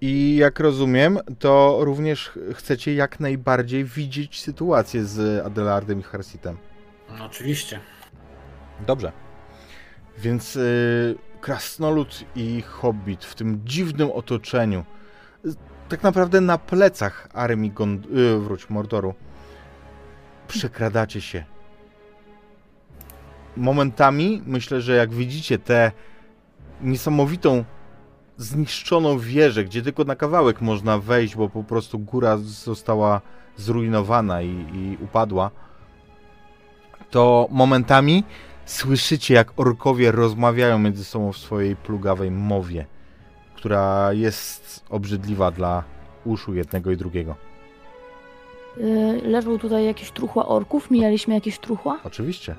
[0.00, 6.56] I jak rozumiem, to również ch- chcecie jak najbardziej widzieć sytuację z Adelardem i Harsitem.
[7.18, 7.80] No, oczywiście.
[8.86, 9.12] Dobrze.
[10.18, 14.84] Więc y, krasnolud i hobbit w tym dziwnym otoczeniu,
[15.88, 19.14] tak naprawdę na plecach armii Gond- y, wróć, Mordoru,
[20.48, 21.44] przekradacie się.
[23.56, 25.92] Momentami myślę, że jak widzicie tę
[26.80, 27.64] niesamowitą
[28.36, 33.20] zniszczoną wieżę, gdzie tylko na kawałek można wejść, bo po prostu góra została
[33.56, 35.50] zrujnowana i, i upadła,
[37.10, 38.24] to momentami
[38.66, 42.86] słyszycie, jak orkowie rozmawiają między sobą w swojej plugawej mowie,
[43.56, 45.84] która jest obrzydliwa dla
[46.24, 47.34] uszu jednego i drugiego.
[48.76, 52.00] Yy, leżą tutaj jakieś truchła orków, mijaliśmy jakieś truchła.
[52.04, 52.54] Oczywiście.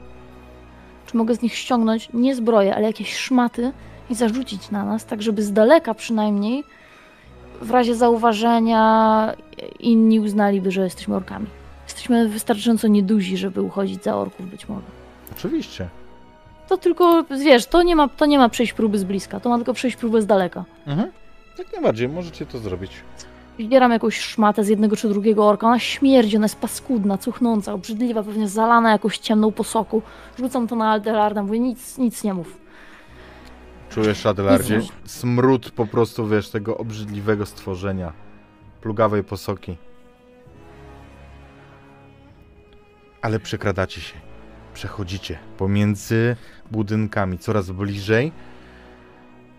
[1.06, 3.72] Czy mogę z nich ściągnąć nie zbroję, ale jakieś szmaty
[4.10, 6.64] i zarzucić na nas, tak żeby z daleka przynajmniej
[7.62, 9.34] w razie zauważenia
[9.80, 11.48] inni uznaliby, że jesteśmy orkami.
[11.88, 15.05] Jesteśmy wystarczająco nieduzi, żeby uchodzić za orków być może.
[15.38, 15.90] Oczywiście.
[16.68, 19.56] To tylko, wiesz, to nie ma, to nie ma przejść próby z bliska, to ma
[19.56, 20.66] tylko przejść próbę z daleka.
[20.88, 21.12] Mhm.
[21.58, 22.92] Jak najbardziej, możecie to zrobić.
[23.60, 28.24] Zbieram jakąś szmatę z jednego czy drugiego orka, ona śmierdzi, ona jest paskudna, cuchnąca, obrzydliwa,
[28.24, 30.02] pewnie zalana jakąś ciemną posoku.
[30.40, 32.58] Rzucam to na Aldelarda, mówię, nic, nic nie mów.
[33.90, 38.14] Czujesz, Adelardzie, smród po prostu, wiesz, tego obrzydliwego stworzenia.
[38.82, 39.78] Plugawej posoki.
[43.22, 44.25] Ale przekradacie się.
[44.76, 46.36] Przechodzicie pomiędzy
[46.72, 48.32] budynkami coraz bliżej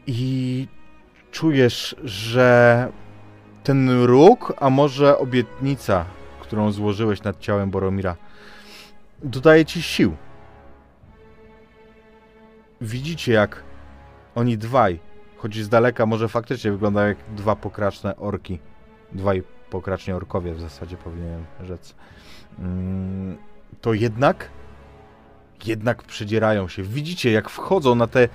[0.07, 0.69] i
[1.31, 2.89] czujesz, że
[3.65, 6.05] ten róg, a może obietnica,
[6.41, 8.17] którą złożyłeś nad ciałem Boromira,
[9.23, 10.17] dodaje ci sił.
[12.81, 13.63] Widzicie, jak
[14.35, 15.01] oni dwaj,
[15.37, 18.59] choć z daleka może faktycznie wyglądają jak dwa pokraczne orki.
[19.13, 21.95] Dwaj pokraczni orkowie w zasadzie powinienem rzec.
[22.59, 23.37] Mm,
[23.81, 24.49] To jednak,
[25.67, 26.83] jednak przedzierają się.
[26.83, 28.29] Widzicie, jak wchodzą na te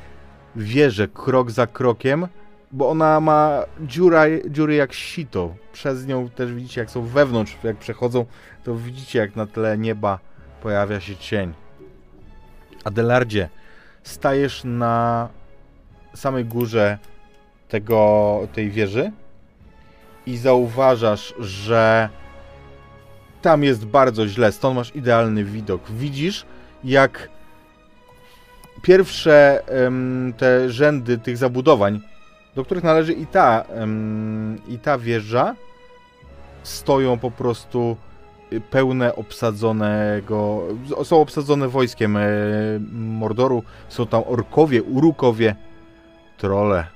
[0.56, 2.28] wieże krok za krokiem,
[2.72, 5.56] bo ona ma dziura, dziury jak sito.
[5.74, 8.26] Przez nią też widzicie, jak są wewnątrz, jak przechodzą,
[8.64, 10.20] to widzicie, jak na tle nieba
[10.62, 11.54] pojawia się cień.
[12.84, 13.50] Adelardzie,
[14.04, 15.30] stajesz na
[16.14, 16.98] samej górze
[17.70, 19.12] tego, tej wieży
[20.26, 22.10] i zauważasz, że
[23.42, 25.92] tam jest bardzo źle, stąd masz idealny widok.
[25.92, 26.46] Widzisz,
[26.84, 27.30] jak
[28.82, 29.64] pierwsze
[30.38, 32.02] te rzędy tych zabudowań,
[32.56, 33.66] do których należy i ta,
[34.68, 35.56] i ta wieża,
[36.64, 37.98] stoją po prostu
[38.54, 40.68] y, pełne obsadzonego,
[41.04, 42.22] są obsadzone wojskiem e,
[42.92, 45.56] Mordoru, są tam orkowie, urukowie,
[46.38, 46.88] trole.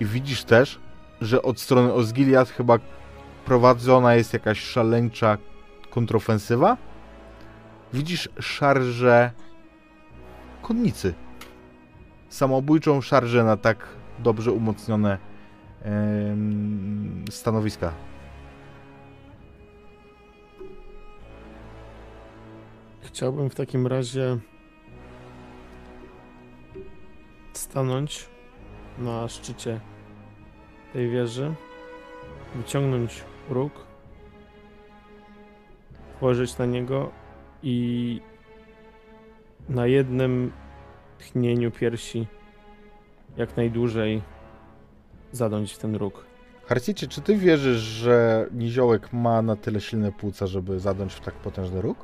[0.00, 0.78] I widzisz też,
[1.20, 2.78] że od strony Osgiliath chyba
[3.44, 5.38] prowadzona jest jakaś szaleńcza
[5.90, 6.76] kontrofensywa.
[7.94, 9.30] Widzisz szarżę
[10.62, 11.14] konnicy.
[12.28, 13.86] Samobójczą szarżę na tak
[14.18, 15.18] dobrze umocnione
[15.82, 17.92] em, stanowiska.
[23.00, 24.38] Chciałbym w takim razie
[27.52, 28.28] stanąć
[28.98, 29.80] na szczycie
[30.92, 31.54] tej wieży,
[32.54, 33.72] wyciągnąć róg,
[36.16, 37.23] spojrzeć na niego
[37.64, 38.20] i
[39.68, 40.52] na jednym
[41.18, 42.26] tchnieniu piersi
[43.36, 44.22] jak najdłużej
[45.32, 46.24] zadąć w ten róg.
[46.66, 51.34] Harcicie, czy ty wierzysz, że niziołek ma na tyle silne płuca, żeby zadąć w tak
[51.34, 51.98] potężny róg?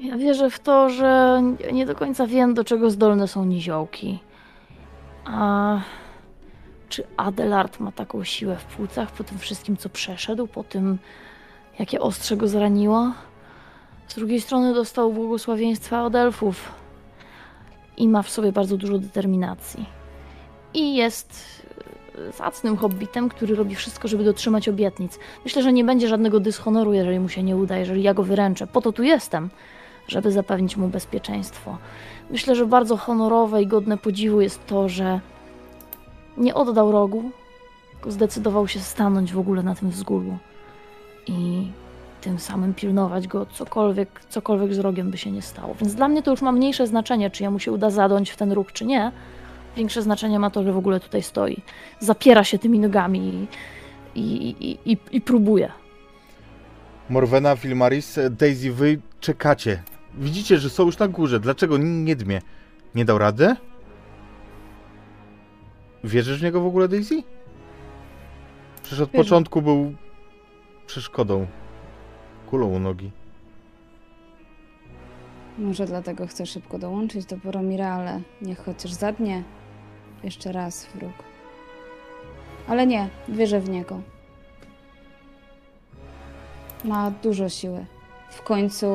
[0.00, 1.42] Ja wierzę w to, że
[1.72, 4.18] nie do końca wiem, do czego zdolne są niziołki.
[5.24, 5.80] A
[6.88, 10.98] czy Adelard ma taką siłę w płucach po tym wszystkim, co przeszedł, po tym,
[11.78, 13.12] jakie ostrze go zraniło?
[14.08, 16.72] Z drugiej strony dostał błogosławieństwa od elfów
[17.96, 19.86] i ma w sobie bardzo dużo determinacji.
[20.74, 21.44] I jest
[22.28, 25.18] e, zacnym hobbitem, który robi wszystko, żeby dotrzymać obietnic.
[25.44, 28.66] Myślę, że nie będzie żadnego dyshonoru, jeżeli mu się nie uda, jeżeli ja go wyręczę.
[28.66, 29.50] Po to tu jestem,
[30.08, 31.78] żeby zapewnić mu bezpieczeństwo.
[32.30, 35.20] Myślę, że bardzo honorowe i godne podziwu jest to, że
[36.36, 37.30] nie oddał rogu,
[38.06, 40.36] zdecydował się stanąć w ogóle na tym wzgórzu
[41.26, 41.66] i
[42.20, 45.74] tym samym pilnować go, cokolwiek, cokolwiek z rogiem by się nie stało.
[45.80, 48.52] Więc dla mnie to już ma mniejsze znaczenie, czy jemu się uda zadąć w ten
[48.52, 49.12] róg, czy nie.
[49.76, 51.62] Większe znaczenie ma to, że w ogóle tutaj stoi.
[52.00, 53.46] Zapiera się tymi nogami
[54.14, 55.72] i, i, i, i, i próbuje.
[57.10, 59.82] Morwena, Filmaris, Daisy, wy czekacie.
[60.14, 61.40] Widzicie, że są już na górze.
[61.40, 62.40] Dlaczego nie dmie?
[62.94, 63.56] Nie dał rady?
[66.04, 67.22] Wierzysz w niego w ogóle, Daisy?
[68.82, 69.24] Przecież od Wierzę.
[69.24, 69.94] początku był
[70.86, 71.46] przeszkodą.
[72.50, 73.10] Kulą u nogi.
[75.58, 79.42] Może dlatego chcę szybko dołączyć do Boromira, ale niech chociaż zadnie
[80.24, 81.12] jeszcze raz w róg.
[82.68, 84.00] Ale nie, wierzę w niego.
[86.84, 87.86] Ma dużo siły.
[88.30, 88.86] W końcu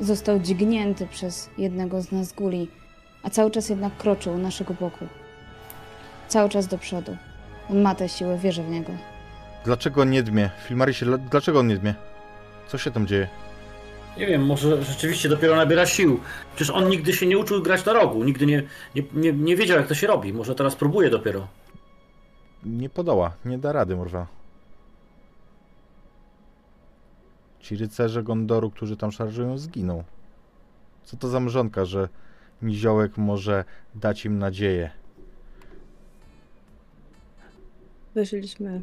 [0.00, 2.68] został dźgnięty przez jednego z nas guli,
[3.22, 5.06] a cały czas jednak kroczył u naszego boku.
[6.28, 7.16] Cały czas do przodu.
[7.70, 8.92] On ma tę siłę, wierzę w niego.
[9.64, 10.50] Dlaczego nie dmie?
[10.66, 11.94] Filmarisie, dla- dlaczego on nie dmie?
[12.68, 13.28] Co się tam dzieje?
[14.18, 16.20] Nie wiem, może rzeczywiście dopiero nabiera sił.
[16.54, 18.62] Przecież on nigdy się nie uczył grać na rogu, nigdy nie,
[18.94, 20.32] nie, nie, nie wiedział jak to się robi.
[20.32, 21.48] Może teraz próbuje dopiero.
[22.64, 24.26] Nie podoła, nie da rady, Morwa.
[27.60, 30.04] Ci rycerze Gondoru, którzy tam szarżują, zginą.
[31.04, 32.08] Co to za mrzonka, że
[32.62, 33.64] niziołek może
[33.94, 34.90] dać im nadzieję?
[38.14, 38.82] Wyszliśmy.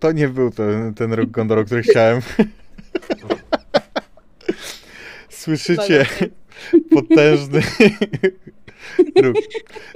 [0.00, 2.20] To nie był ten, ten róg Gondoru, który chciałem.
[5.28, 6.06] Słyszycie
[6.90, 7.62] potężny
[9.22, 9.36] róg.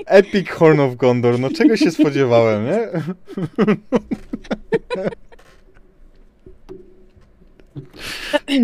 [0.07, 1.39] Epic Horn of Gondor.
[1.39, 2.89] No czego się spodziewałem, nie?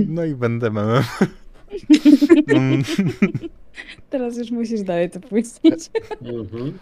[0.06, 1.02] No i będę memem.
[4.10, 5.90] Teraz już musisz dalej to puścić.
[6.20, 6.78] Mhm.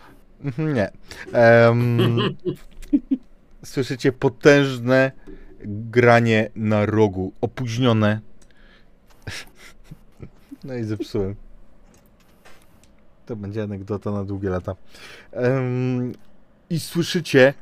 [0.74, 0.90] Nie.
[1.32, 2.18] Em,
[3.64, 5.12] słyszycie potężne
[5.64, 8.20] granie na rogu, opóźnione.
[10.64, 11.34] No i zepsułem.
[13.26, 14.76] To będzie anegdota na długie lata.
[15.32, 16.12] Em,
[16.70, 17.54] I słyszycie,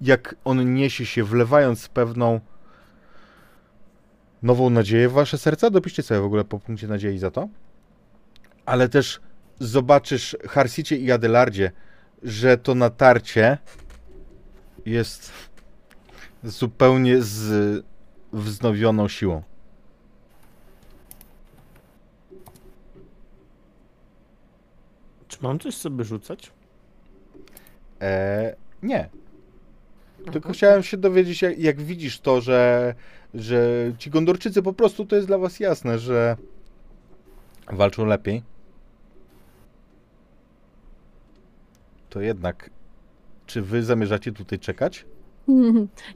[0.00, 2.40] jak on niesie się, wlewając pewną
[4.42, 5.70] nową nadzieję w wasze serca.
[5.70, 7.48] Dopiszcie sobie w ogóle po punkcie nadziei za to.
[8.66, 9.20] Ale też
[9.60, 11.72] zobaczysz Harsicie i Adelardzie,
[12.22, 13.58] że to natarcie
[14.86, 15.32] jest
[16.44, 17.84] zupełnie z
[18.32, 19.42] wznowioną siłą.
[25.28, 26.52] Czy mam coś sobie rzucać?
[28.00, 29.08] E, nie.
[30.32, 32.94] Tylko chciałem się dowiedzieć, jak, jak widzisz to, że,
[33.34, 36.36] że ci Gondorczycy po prostu to jest dla was jasne, że
[37.72, 38.42] walczą lepiej.
[42.10, 42.70] To jednak,
[43.46, 45.04] czy wy zamierzacie tutaj czekać?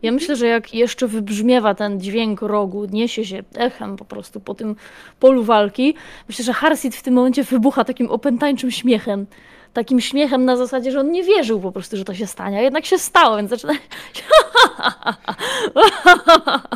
[0.03, 4.55] Ja myślę, że jak jeszcze wybrzmiewa ten dźwięk rogu, niesie się echem po prostu po
[4.55, 4.77] tym
[5.21, 5.95] polu walki,
[6.29, 9.27] myślę, że Harsit w tym momencie wybucha takim opętańczym śmiechem.
[9.73, 12.63] Takim śmiechem na zasadzie, że on nie wierzył po prostu, że to się stanie, a
[12.63, 13.73] jednak się stało, więc zaczyna...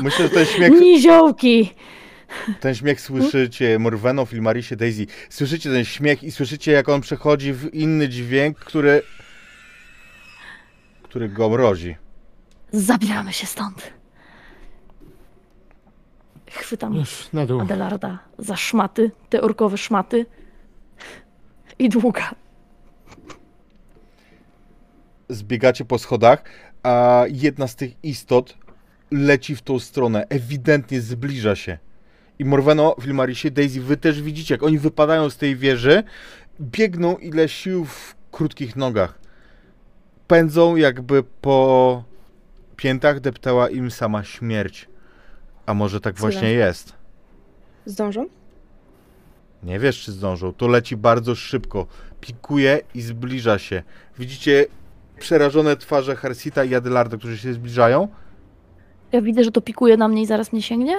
[0.00, 1.74] Myślę, że ten śmiech, Niziołki!
[2.60, 5.06] ten śmiech słyszycie, Morweno, Filmarisie, Daisy.
[5.30, 9.02] Słyszycie ten śmiech i słyszycie, jak on przechodzi w inny dźwięk, który,
[11.02, 11.96] który go mrozi.
[12.72, 13.92] Zabieramy się stąd.
[16.50, 17.60] Chwytam Już na dół.
[17.60, 20.26] Adelarda za szmaty, te orkowe szmaty
[21.78, 22.34] i długa.
[25.28, 26.44] zbiegacie po schodach,
[26.82, 28.56] a jedna z tych istot
[29.10, 31.78] leci w tą stronę, ewidentnie zbliża się.
[32.38, 36.02] I Morweno, Filmarisie, Daisy, wy też widzicie, jak oni wypadają z tej wieży,
[36.60, 39.18] biegną ile sił w krótkich nogach.
[40.26, 42.04] Pędzą jakby po
[42.76, 44.88] piętach deptała im sama śmierć.
[45.66, 46.92] A może tak właśnie jest?
[47.86, 48.26] Zdążą?
[49.62, 50.52] Nie wiesz, czy zdążą.
[50.52, 51.86] To leci bardzo szybko.
[52.20, 53.82] Pikuje i zbliża się.
[54.18, 54.66] Widzicie
[55.18, 58.08] przerażone twarze Harsita i Adelarda, którzy się zbliżają.
[59.12, 60.96] Ja widzę, że to pikuje na mnie i zaraz mnie sięgnie.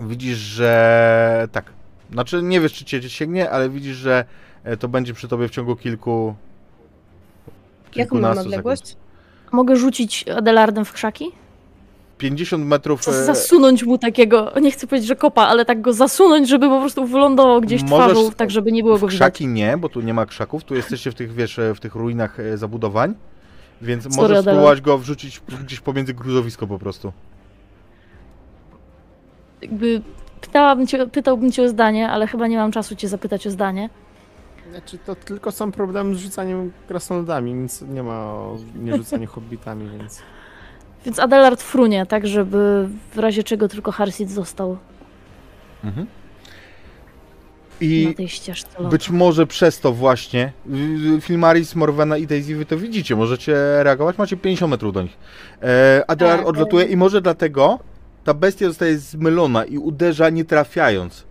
[0.00, 1.72] Widzisz, że tak.
[2.12, 4.24] Znaczy, nie wiesz, czy cię sięgnie, ale widzisz, że
[4.64, 6.34] e, to będzie przy tobie w ciągu kilku.
[7.96, 8.86] Jaką mam odległość?
[8.88, 9.07] sekund.
[9.52, 11.32] Mogę rzucić Adelardem w krzaki?
[12.18, 13.00] 50 metrów.
[13.00, 16.68] Chcę e, zasunąć mu takiego, nie chcę powiedzieć, że kopa, ale tak go zasunąć, żeby
[16.68, 19.16] po prostu wylądował gdzieś Możesz twarzą, tak żeby nie było go widać.
[19.16, 20.64] krzaki nie, bo tu nie ma krzaków.
[20.64, 23.14] Tu jesteście w tych, wiesz, e, w tych ruinach e, zabudowań.
[23.82, 24.52] Więc Sorry, możesz Adela.
[24.56, 27.12] spróbować go wrzucić gdzieś pomiędzy gruzowisko po prostu.
[29.62, 30.02] Jakby
[30.40, 33.88] pytałabym cię, pytałbym cię o zdanie, ale chyba nie mam czasu cię zapytać o zdanie.
[34.70, 40.22] Znaczy, to tylko są problemy z rzucaniem krasnoludami, nic nie ma o nierzucaniu hobbitami, więc...
[41.04, 44.78] Więc Adelard frunie, tak żeby w razie czego tylko Harsit został
[45.84, 46.06] Mhm.
[47.80, 48.90] I na tej ścieżce lotu.
[48.90, 50.52] Być może przez to właśnie
[51.16, 55.18] y, Filmaris, Morwena i Daisy wy to widzicie, możecie reagować, macie 50 metrów do nich.
[55.62, 57.78] E, Adelar Tak, odlatuje i może dlatego
[58.24, 61.24] ta bestia zostaje zmylona i uderza nie trafiając.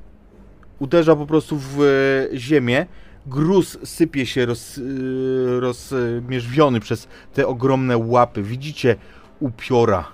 [0.79, 2.85] Uderza po prostu w e, ziemię,
[3.27, 8.43] gruz sypie się roz, y, rozmierzwiony przez te ogromne łapy.
[8.43, 8.95] Widzicie
[9.39, 10.07] upiora,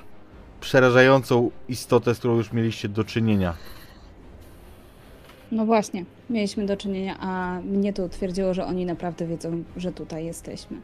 [0.61, 3.53] przerażającą istotę, z którą już mieliście do czynienia.
[5.51, 10.25] No właśnie, mieliśmy do czynienia, a mnie to utwierdziło, że oni naprawdę wiedzą, że tutaj
[10.25, 10.77] jesteśmy.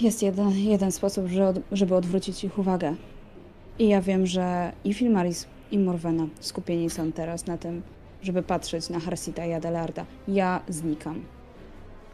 [0.00, 1.24] Jest jeden, jeden sposób,
[1.72, 2.94] żeby odwrócić ich uwagę.
[3.78, 7.82] I ja wiem, że i Filmaris, i Morwena skupieni są teraz na tym,
[8.22, 10.04] żeby patrzeć na Harsita i Adelarda.
[10.28, 11.20] Ja znikam.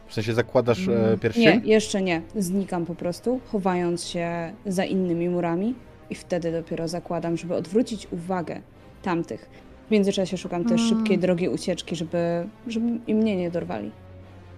[0.07, 2.21] W sensie zakładasz e, Mm, Nie, jeszcze nie.
[2.35, 5.75] Znikam po prostu, chowając się za innymi murami
[6.09, 8.61] i wtedy dopiero zakładam, żeby odwrócić uwagę
[9.03, 9.49] tamtych.
[9.87, 10.89] W międzyczasie szukam też Mm.
[10.89, 13.91] szybkiej drogi ucieczki, żeby, żeby i mnie nie dorwali.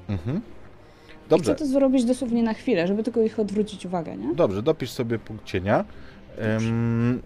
[0.09, 0.37] Mhm.
[0.37, 4.35] I Dobrze, Chcę to zrobić dosłownie na chwilę, żeby tylko ich odwrócić uwagę, nie?
[4.35, 5.85] dobrze, dopisz sobie punkt cienia.
[6.37, 7.21] Em,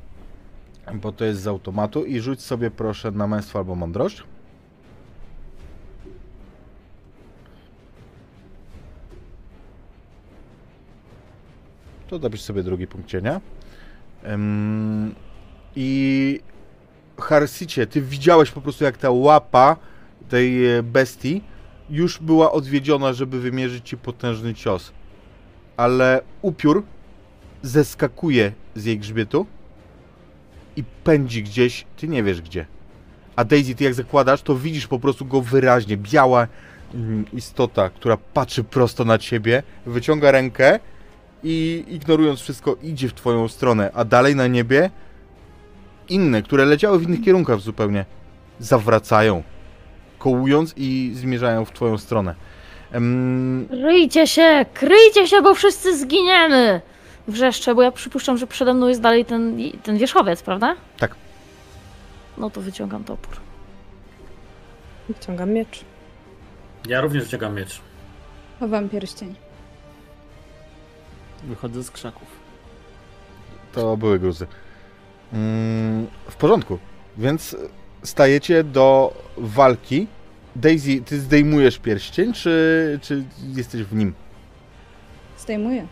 [0.94, 4.24] bo to jest z automatu i rzuć sobie proszę na męstwo albo mądrość.
[12.08, 13.42] To dopisz sobie drugi punkt cienia.
[14.24, 15.16] Em,
[15.76, 16.40] I
[17.20, 19.76] Harsicie, ty widziałeś po prostu jak ta łapa
[20.30, 21.44] tej e, bestii
[21.90, 24.92] już była odwiedziona, żeby wymierzyć ci potężny cios.
[25.78, 26.84] Ale upiór
[27.62, 29.46] zeskakuje z jej grzbietu
[30.76, 32.66] i pędzi gdzieś, ty nie wiesz gdzie.
[33.36, 35.98] A Daisy, ty jak zakładasz, to widzisz po prostu go wyraźnie.
[35.98, 36.48] Biała
[36.94, 40.80] mm, istota, która patrzy prosto na ciebie, wyciąga rękę
[41.44, 44.90] i ignorując wszystko idzie w twoją stronę, a dalej na niebie
[46.10, 48.06] inne, które leciały w innych kierunkach zupełnie,
[48.60, 49.44] zawracają,
[50.20, 52.36] kołując i zmierzają w twoją stronę.
[52.92, 54.66] Em, Kryjcie się!
[54.74, 56.82] Kryjcie się, bo wszyscy zginiemy!
[57.28, 60.76] Wrzeszczę, bo ja przypuszczam, że przede mną jest dalej ten, ten wierzchowiec, prawda?
[60.98, 61.16] Tak.
[62.38, 63.38] No to wyciągam topór.
[65.10, 65.86] Wyciągam miecz.
[66.88, 67.82] Ja również wyciągam miecz.
[68.60, 69.36] Chowam pierścień.
[71.44, 72.28] Wychodzę z krzaków.
[73.74, 74.48] To były gruzy.
[75.34, 76.80] Mm, w porządku.
[77.18, 77.56] Więc
[78.04, 80.08] stajecie do walki.
[80.56, 83.24] Daisy, ty zdejmujesz pierścień, czy, czy
[83.56, 84.14] jesteś w nim?
[85.38, 85.88] Zdejmuję.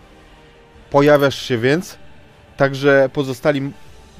[0.91, 1.97] Pojawiasz się więc,
[2.57, 3.61] także pozostali,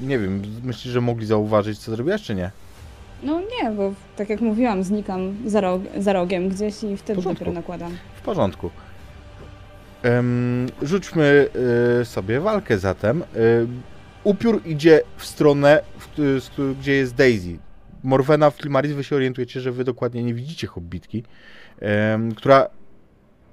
[0.00, 2.50] nie wiem, myślisz, że mogli zauważyć, co zrobiłaś, czy nie?
[3.22, 7.52] No nie, bo tak jak mówiłam, znikam za, rog, za rogiem gdzieś i wtedy dopiero
[7.52, 7.96] nakładam.
[8.16, 8.70] W porządku.
[10.82, 11.48] Rzućmy
[12.00, 13.22] y, sobie walkę zatem.
[13.22, 13.66] Y,
[14.24, 16.06] upiór idzie w stronę, w,
[16.50, 17.58] któ- gdzie jest Daisy.
[18.02, 21.22] Morwena w Klimaris, wy się orientujecie, że wy dokładnie nie widzicie hobbitki,
[22.36, 22.66] która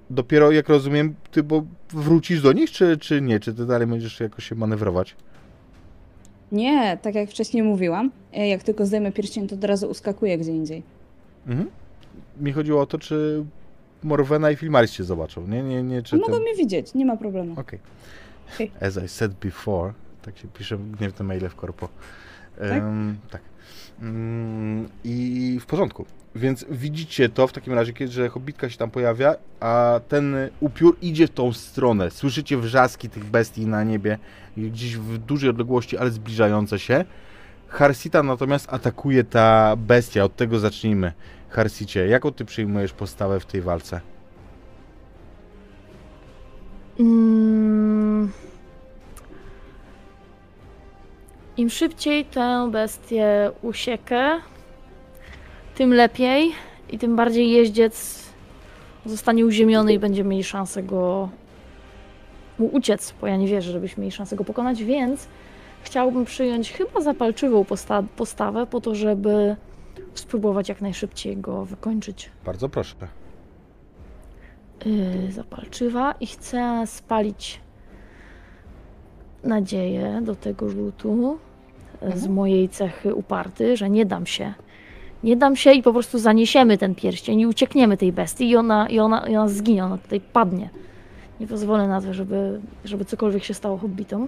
[0.09, 3.39] dopiero, jak rozumiem, ty bo wrócisz do nich, czy, czy nie?
[3.39, 5.15] Czy ty dalej będziesz jakoś się manewrować?
[6.51, 10.51] Nie, tak jak wcześniej mówiłam, e, jak tylko zdejmę pierścień, to od razu uskakuję gdzie
[10.51, 10.83] indziej.
[11.47, 11.69] Mhm.
[12.39, 13.45] Mi chodziło o to, czy
[14.03, 15.63] Morwena i Filmaris się zobaczą, nie?
[15.63, 17.53] Nie, nie, czy Mogą ten- mnie widzieć, nie ma problemu.
[17.59, 17.79] Okej.
[18.55, 18.71] Okej.
[18.81, 21.89] As I said before, tak się pisze gniewne maile w korpo.
[22.59, 22.71] Tak?
[22.71, 23.41] Em, tak.
[24.01, 26.05] Mm, I w porządku.
[26.37, 30.97] Więc widzicie to w takim razie, kiedy że hobbitka się tam pojawia, a ten upiór
[31.01, 32.11] idzie w tą stronę.
[32.11, 34.17] Słyszycie wrzaski tych bestii na niebie,
[34.57, 37.05] gdzieś w dużej odległości, ale zbliżające się.
[37.67, 40.23] Harsita natomiast atakuje ta bestia.
[40.23, 41.13] Od tego zacznijmy.
[41.49, 44.01] Harsicie, jaką ty przyjmujesz postawę w tej walce?
[46.99, 48.31] Mm.
[51.57, 54.39] Im szybciej tę bestię usiekę,
[55.77, 56.51] tym lepiej
[56.89, 58.23] i tym bardziej jeździec
[59.05, 61.29] zostanie uziemiony i będziemy mieli szansę go
[62.59, 65.27] mu uciec, bo ja nie wierzę, żebyśmy mieli szansę go pokonać, więc
[65.81, 69.55] chciałbym przyjąć chyba zapalczywą posta- postawę po to, żeby
[70.13, 72.29] spróbować jak najszybciej go wykończyć.
[72.45, 72.95] Bardzo proszę.
[74.85, 77.61] Yy, zapalczywa i chcę spalić
[79.43, 81.37] nadzieję do tego rzutu
[82.01, 82.33] z Mhm.
[82.33, 84.53] mojej cechy uparty, że nie dam się.
[85.23, 88.89] Nie dam się i po prostu zaniesiemy ten pierścień i uciekniemy tej bestii i ona,
[88.89, 90.69] i ona, i ona zginie, ona tutaj padnie.
[91.39, 94.27] Nie pozwolę na to, żeby, żeby cokolwiek się stało hobbitom.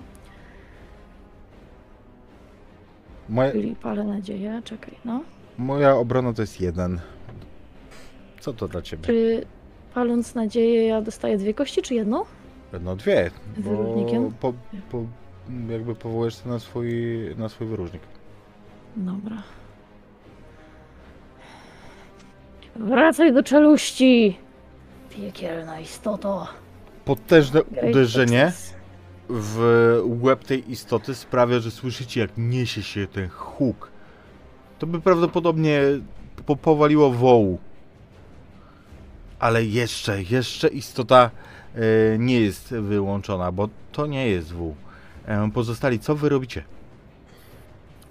[3.30, 5.24] Moje, Czyli palę nadzieję, czekaj, no.
[5.58, 7.00] moja obrona to jest jeden.
[8.40, 9.04] Co to dla ciebie?
[9.06, 9.46] Czy
[9.94, 12.24] paląc nadzieję ja dostaję dwie kości, czy jedną?
[12.82, 14.32] No dwie, bo Wyróżnikiem?
[14.40, 14.54] po,
[14.92, 15.04] po,
[15.70, 16.90] jakby powołujesz to na swój,
[17.38, 18.02] na swój wyróżnik.
[18.96, 19.44] Dobra.
[22.76, 24.38] Wracaj do czeluści!
[25.10, 26.48] Piekielna istoto.
[27.06, 28.52] Potężne uderzenie
[29.30, 29.60] w
[30.22, 33.92] łeb tej istoty sprawia, że słyszycie jak niesie się ten huk.
[34.80, 35.82] To by prawdopodobnie
[36.46, 37.60] po powaliło wołu.
[39.40, 41.32] Ale jeszcze, jeszcze istota
[41.76, 41.80] e,
[42.18, 44.76] nie jest wyłączona, bo to nie jest wół.
[45.26, 46.64] E, pozostali, co wy robicie?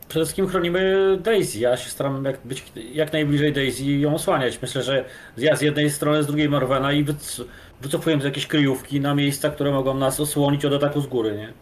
[0.08, 1.58] Przede wszystkim chronimy Daisy.
[1.58, 2.62] Ja się staram jak, być
[2.92, 4.58] jak najbliżej Daisy i ją osłaniać.
[4.62, 5.04] Myślę, że
[5.38, 7.44] ja z jednej strony, z drugiej Morwena i wyc-
[7.80, 11.52] wycofujemy z jakieś kryjówki na miejsca, które mogą nas osłonić od ataku z góry, nie?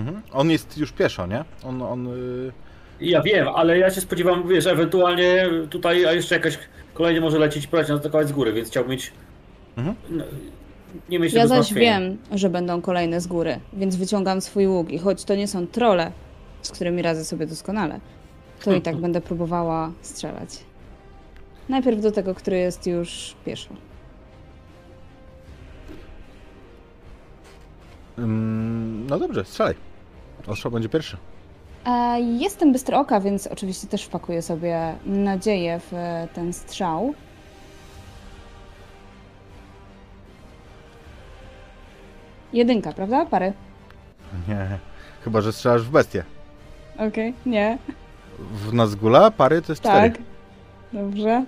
[0.00, 0.22] Mhm.
[0.32, 1.44] On jest już pieszo, nie?
[1.64, 2.52] On, on y,
[3.00, 6.58] Ja wiem, ale ja się spodziewam, wiesz, ewentualnie tutaj, a jeszcze jakaś
[6.94, 9.12] kolejnie może lecieć, polecieć nas atakować z góry, więc chciałbym mieć...
[9.76, 9.96] Mhm.
[10.10, 10.24] No,
[11.08, 14.98] nie mieć Ja zaś wiem, że będą kolejne z góry, więc wyciągam swój łuk i
[14.98, 16.12] choć to nie są trole,
[16.62, 18.00] z którymi radzę sobie doskonale,
[18.64, 20.58] to i tak będę próbowała strzelać.
[21.68, 23.74] Najpierw do tego, który jest już pieszo.
[28.18, 29.74] Ym, no dobrze, strzelaj.
[30.46, 31.16] Ostrza będzie pierwszy.
[31.86, 37.14] E, Jestem bystrooka, więc oczywiście też wpakuję sobie nadzieję w e, ten strzał.
[42.52, 43.26] Jedynka, prawda?
[43.26, 43.52] Pary.
[44.48, 44.78] Nie,
[45.24, 46.24] chyba, że strzelasz w bestię.
[47.08, 47.78] Okej, nie.
[48.38, 50.10] W Nazgula pary to jest cztery.
[50.10, 50.20] Tak.
[50.92, 51.44] Dobrze.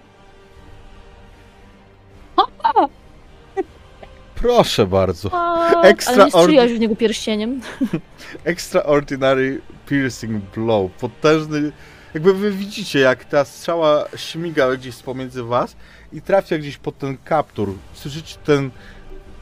[4.35, 5.31] Proszę bardzo.
[5.33, 7.61] A, Ekstra ale nie strzeliłaś ordi- w niego pierścieniem.
[8.45, 10.91] Extraordinary Piercing Blow.
[10.93, 11.73] Potężny.
[12.15, 15.77] Jakby wy widzicie, jak ta strzała śmiga gdzieś pomiędzy was
[16.13, 17.75] i trafia gdzieś pod ten kaptur.
[17.95, 18.71] Słyszycie ten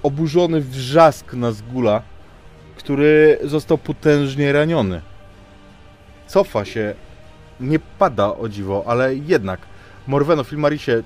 [0.02, 2.02] oburzony wrzask Nazgula,
[2.76, 5.00] który został potężnie raniony.
[6.30, 6.94] Cofa się.
[7.60, 9.60] Nie pada o dziwo, ale jednak.
[10.06, 11.02] Morweno, Filmarisie,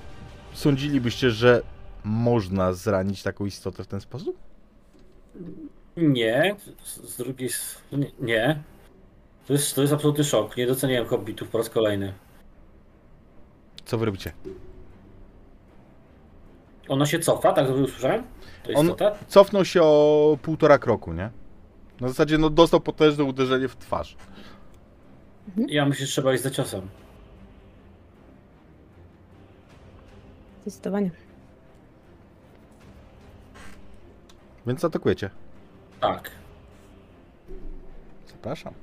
[0.53, 1.61] sądzilibyście, że
[2.03, 4.37] można zranić taką istotę w ten sposób?
[5.97, 8.59] Nie, z, drugiej strony nie.
[9.47, 10.57] To jest, to jest absolutny szok.
[10.57, 12.13] Nie doceniałem hobbitów po raz kolejny.
[13.85, 14.31] Co wy robicie?
[16.87, 18.23] Ona się cofa, tak dobrze usłyszałem?
[18.63, 19.13] To jest On- to, tak?
[19.27, 21.29] cofnął się o półtora kroku, nie?
[22.01, 24.17] Na zasadzie no, dostał potężne uderzenie w twarz.
[25.67, 26.81] Ja myślę, że trzeba iść za ciosem.
[30.61, 31.11] Zdecydowanie.
[34.67, 35.29] Więc atakujecie.
[36.01, 36.31] Tak.
[38.27, 38.73] Zapraszam.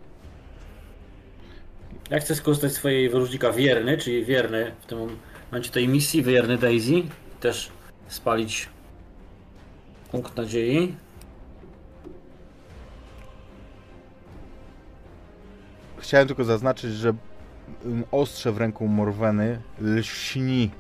[2.11, 4.99] Ja chcę skorzystać z swojej wyróżnika wierny, czyli wierny w tym
[5.51, 7.03] momencie tej misji, wierny Daisy.
[7.41, 7.71] Też
[8.09, 8.69] spalić
[10.11, 10.95] punkt nadziei.
[16.03, 17.15] Chciałem tylko zaznaczyć, że
[17.85, 20.71] mm, ostrze w ręku Morweny lśni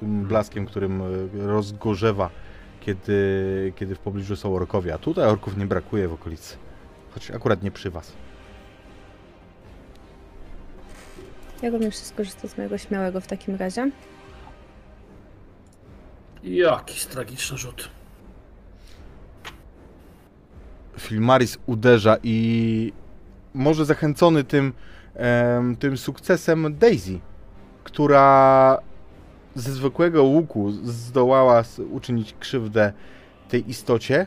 [0.00, 2.30] tym blaskiem, którym y, rozgorzewa,
[2.80, 4.94] kiedy, kiedy w pobliżu są orkowie.
[4.94, 6.56] A tutaj orków nie brakuje w okolicy.
[7.10, 8.12] Choć akurat nie przy was.
[11.62, 13.90] Ja również skorzystam z mojego śmiałego w takim razie.
[16.42, 17.97] Jakiś tragiczny rzut.
[20.98, 22.92] Filmaris uderza i
[23.54, 24.72] może zachęcony tym,
[25.78, 27.18] tym sukcesem Daisy,
[27.84, 28.78] która
[29.54, 32.92] ze zwykłego łuku zdołała uczynić krzywdę
[33.48, 34.26] tej istocie,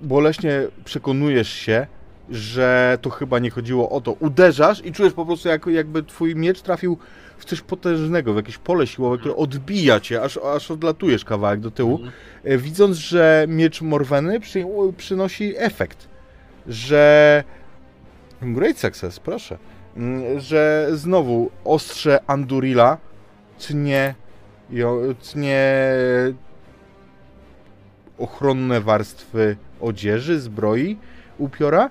[0.00, 1.86] boleśnie przekonujesz się,
[2.30, 4.12] że to chyba nie chodziło o to.
[4.12, 6.98] Uderzasz i czujesz po prostu, jak, jakby twój miecz trafił
[7.38, 11.70] w coś potężnego, w jakieś pole siłowe, które odbija cię, aż, aż odlatujesz kawałek do
[11.70, 12.00] tyłu
[12.44, 14.64] e, widząc, że miecz Morweny przy,
[14.96, 16.08] przynosi efekt,
[16.66, 17.44] że
[18.42, 19.58] great success, proszę,
[19.98, 22.98] Mm, że znowu ostrze Andurila
[23.58, 24.14] tnie,
[25.22, 25.82] tnie
[28.18, 30.98] ochronne warstwy odzieży, zbroi
[31.38, 31.90] upiora,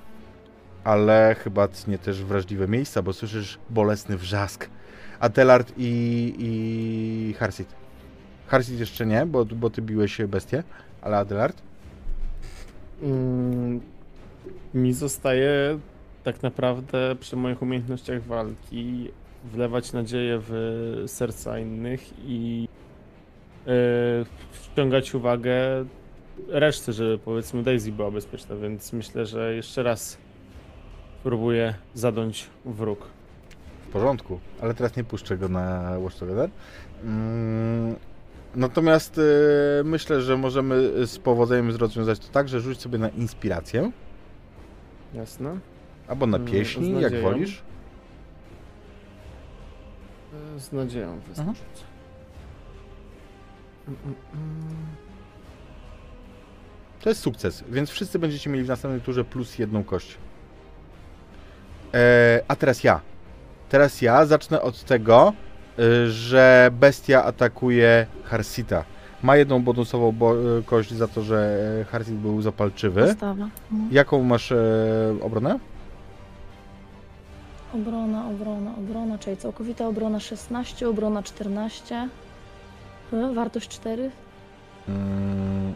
[0.84, 4.70] ale chyba tnie też wrażliwe miejsca, bo słyszysz bolesny wrzask.
[5.20, 7.68] Adelard i, i Harsit.
[8.48, 10.64] Harsit jeszcze nie, bo, bo ty biłeś bestię,
[11.02, 11.62] ale Adelard?
[13.02, 13.82] Mm,
[14.74, 15.80] mi zostaje
[16.24, 19.12] tak naprawdę przy moich umiejętnościach walki
[19.44, 22.68] wlewać nadzieję w serca innych i
[23.66, 23.74] yy,
[24.52, 25.86] wciągać uwagę
[26.48, 30.18] reszty, żeby powiedzmy Daisy była bezpieczna, więc myślę, że jeszcze raz
[31.24, 33.17] próbuję zadąć wróg.
[33.88, 36.50] W porządku, ale teraz nie puszczę go na Watch Together.
[37.04, 37.96] Mm,
[38.56, 39.22] natomiast y,
[39.84, 43.92] myślę, że możemy z powodzeniem rozwiązać to tak, że rzuć sobie na inspirację,
[45.14, 45.60] Jasne?
[46.08, 47.64] albo na Mm, pieśni, jak wolisz.
[50.56, 51.56] E, Z nadzieją Mhm.
[53.88, 53.98] mm,
[54.34, 54.86] mm.
[57.02, 60.18] To jest sukces, więc wszyscy będziecie mieli w następnej turze plus jedną kość.
[61.94, 63.02] E, a teraz ja.
[63.70, 65.34] Teraz ja zacznę od tego,
[65.80, 68.84] y, że bestia atakuje Harsita.
[69.24, 73.02] Ma jedną bonusową bo- y, kość za to, że e, Harsit był zapalczywy.
[73.02, 73.48] Postawa.
[73.72, 73.90] Mhm.
[73.92, 74.58] Jaką masz e,
[75.22, 75.60] obronę?
[77.74, 82.10] Obrona, obrona, obrona, czyli całkowita obrona 16, obrona 14.
[83.14, 84.12] E, Wartość 4.
[84.90, 85.74] Mm,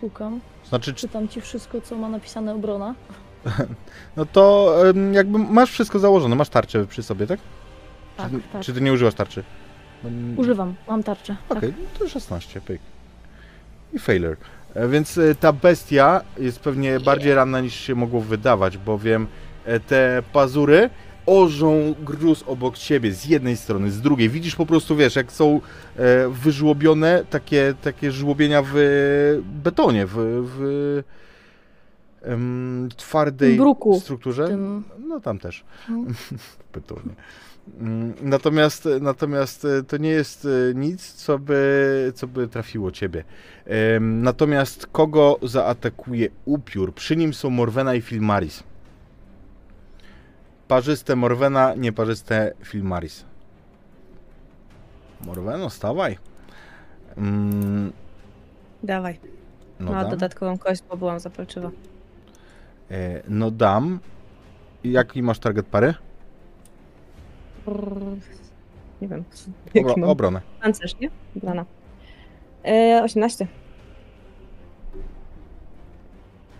[0.00, 0.40] Pukam.
[0.68, 2.94] znaczy, czy, Czytam ci wszystko, co ma napisane obrona.
[4.16, 4.74] No to
[5.12, 7.40] jakby masz wszystko założone, masz tarczę przy sobie, tak?
[8.16, 8.62] Tak, czy, tak.
[8.62, 9.42] czy ty nie używasz tarczy?
[10.02, 11.36] Bo- Używam, mam tarczę.
[11.48, 11.80] Okej, Tak.
[11.80, 12.80] no to 16, pyk.
[13.92, 14.36] I failure.
[14.74, 19.26] E, Więc e, ta bestia jest pewnie bardziej ranna niż się mogło wydawać, bowiem
[19.64, 20.90] e, te pazury
[21.26, 24.28] orzą gruz obok ciebie z jednej strony, z drugiej.
[24.28, 25.60] Widzisz po prostu, wiesz, jak są
[26.28, 28.74] wyżłobione takie, takie żłobienia w
[29.62, 30.12] betonie, w,
[30.56, 31.02] w
[32.24, 34.48] em, twardej Bruku strukturze.
[34.48, 34.84] Tym...
[34.98, 35.64] No tam też.
[35.88, 36.04] No.
[36.72, 37.14] Pytanie.
[37.80, 43.24] Mm, Natomiast, natomiast e, to nie jest e, nic, co by, co by trafiło ciebie.
[44.00, 46.94] Natomiast kogo zaatakuje upiór?
[46.94, 48.62] Przy nim są Morwena i Filmaris.
[50.68, 53.24] Parzyste Morwena, nieparzyste Filmaris.
[55.20, 56.18] Morweno, stawaj.
[57.16, 57.92] Mm,
[58.82, 59.18] Dawaj.
[59.80, 61.70] No, No, dodatkową kość, bo byłam zapalczywa.
[62.90, 64.00] E, no dam.
[64.84, 65.94] Jaki masz target pary?
[69.00, 69.24] Nie wiem.
[69.74, 70.10] Obro- Jaki mam?
[70.10, 70.40] obronę.
[70.62, 71.10] Pancerz, nie?
[72.64, 73.46] E, 18.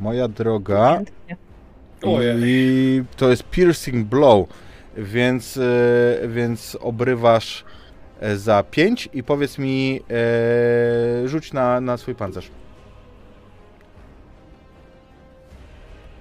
[0.00, 0.94] Moja droga.
[0.96, 1.36] Chętnie.
[2.38, 4.48] I to jest piercing blow,
[4.96, 7.64] więc, e, więc obrywasz
[8.20, 12.50] e, za 5 i powiedz mi, e, rzuć na, na swój pancerz.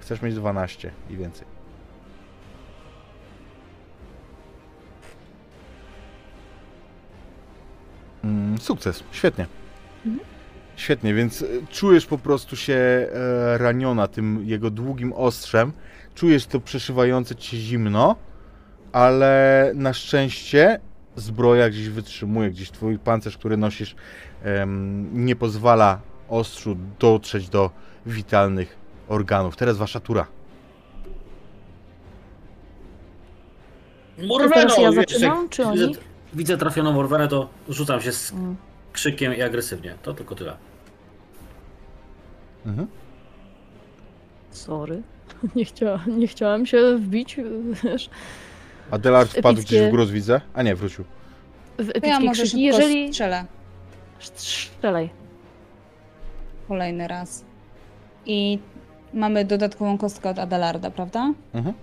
[0.04, 1.46] Chcesz mieć 12 i więcej.
[8.24, 9.46] Mm, sukces, świetnie.
[10.76, 13.08] Świetnie, więc e, czujesz po prostu się e,
[13.58, 15.72] raniona tym jego długim ostrzem.
[16.14, 18.16] Czujesz to przeszywające cię zimno,
[18.92, 20.80] ale na szczęście
[21.16, 23.96] zbroja gdzieś wytrzymuje, gdzieś twój pancerz, który nosisz,
[25.12, 27.70] nie pozwala ostrzu dotrzeć do
[28.06, 29.56] witalnych organów.
[29.56, 30.26] Teraz wasza tura.
[34.18, 34.54] Morweno!
[34.54, 35.96] teraz ja wiesz, zaczynam, jak czy widzę, oni?
[36.34, 38.56] widzę trafioną Morwenę, to rzucam się z Mm.
[38.92, 39.94] krzykiem i agresywnie.
[40.02, 40.56] To tylko tyle.
[42.66, 42.86] Mhm.
[44.50, 45.02] Sorry.
[45.56, 47.36] Nie, chciała, nie chciałam się wbić
[47.84, 48.10] wiesz,
[48.90, 49.76] Adelard wpadł Epickie.
[49.76, 50.40] gdzieś w gruz, widzę.
[50.54, 51.04] A nie, wrócił.
[51.78, 52.62] w To ja może krzyki.
[52.62, 53.08] Jeżeli...
[53.08, 53.44] strzelę
[54.18, 55.10] Strzelaj.
[56.68, 57.44] kolejny raz.
[58.26, 58.58] I
[59.14, 61.32] mamy dodatkową kostkę od Adelarda, prawda?
[61.54, 61.74] Mhm.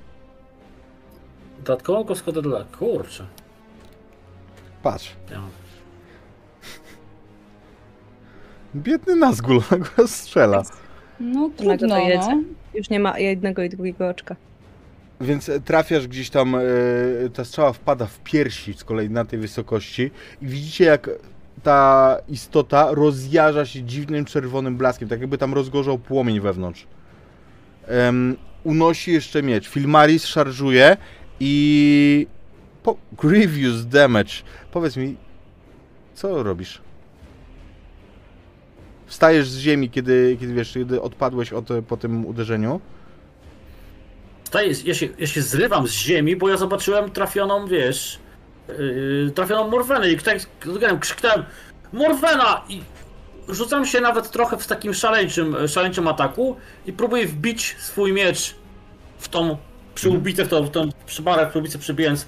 [1.58, 2.64] Dodatkową kostkę do dla.
[2.64, 3.26] Kurczę.
[4.84, 5.16] Patrz.
[5.32, 5.42] Ja
[8.76, 9.62] Biedny Nazgul,
[9.98, 10.64] go strzela.
[11.20, 11.98] No to trudno, no.
[11.98, 12.44] jedzie.
[12.74, 14.36] Już nie ma jednego i drugiego oczka.
[15.22, 16.60] Więc e, trafiasz gdzieś tam, e,
[17.34, 21.10] ta strzała wpada w piersi z kolei na tej wysokości i widzicie jak
[21.64, 26.88] ta istota rozjarza się dziwnym czerwonym blaskiem, tak jakby tam rozgorzał płomień wewnątrz.
[27.88, 29.70] Em, unosi jeszcze miecz.
[29.70, 30.98] Filmaris szarżuje
[31.40, 32.28] i...
[32.84, 32.98] Po...
[33.22, 34.32] Grievous damage.
[34.72, 35.18] Powiedz mi,
[36.16, 36.82] co robisz?
[39.06, 42.82] Wstajesz z ziemi, kiedy, kiedy wiesz, kiedy odpadłeś od, po tym uderzeniu.
[44.44, 48.20] Staję, ja, się, ja się zrywam z ziemi, bo ja zobaczyłem trafioną, wiesz,
[48.68, 50.18] yy, trafioną Morwenę i
[51.00, 51.44] krzyknąłem
[51.94, 52.64] Morwena!
[52.70, 52.82] I
[53.50, 56.56] rzucam się nawet trochę w takim szaleńczym, szaleńczym ataku
[56.86, 58.56] i próbuję wbić swój miecz
[59.20, 59.58] w tą
[59.96, 62.28] przyłbicę, w tą, w tą przybarę, w przyłbicę przybijając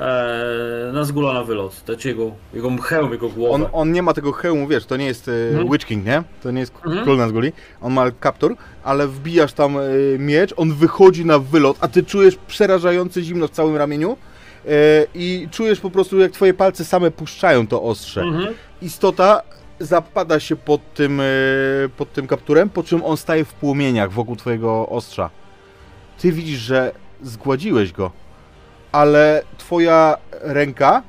[0.00, 1.84] e, na zgula na wylot.
[1.84, 3.54] To jest jego, jego hełm, jego głowę.
[3.54, 5.70] On, on nie ma tego hełmu, wiesz, to nie jest e, Mhm.
[5.72, 6.22] Witch King, nie?
[6.42, 7.04] To nie jest Mhm.
[7.04, 7.52] król Nazguli.
[7.80, 9.82] On ma kaptur, ale wbijasz tam e,
[10.18, 14.16] miecz, on wychodzi na wylot, a ty czujesz przerażające zimno w całym ramieniu
[14.66, 14.68] e,
[15.14, 18.22] i czujesz po prostu, jak twoje palce same puszczają to ostrze.
[18.22, 18.54] Mhm.
[18.82, 19.42] Istota
[19.80, 21.24] zapada się pod tym, e,
[21.96, 25.30] pod tym kapturem, po czym on staje w płomieniach wokół twojego ostrza.
[26.18, 26.92] Ty widzisz, że
[27.22, 28.10] zgładziłeś go,
[28.92, 31.02] ale twoja ręka,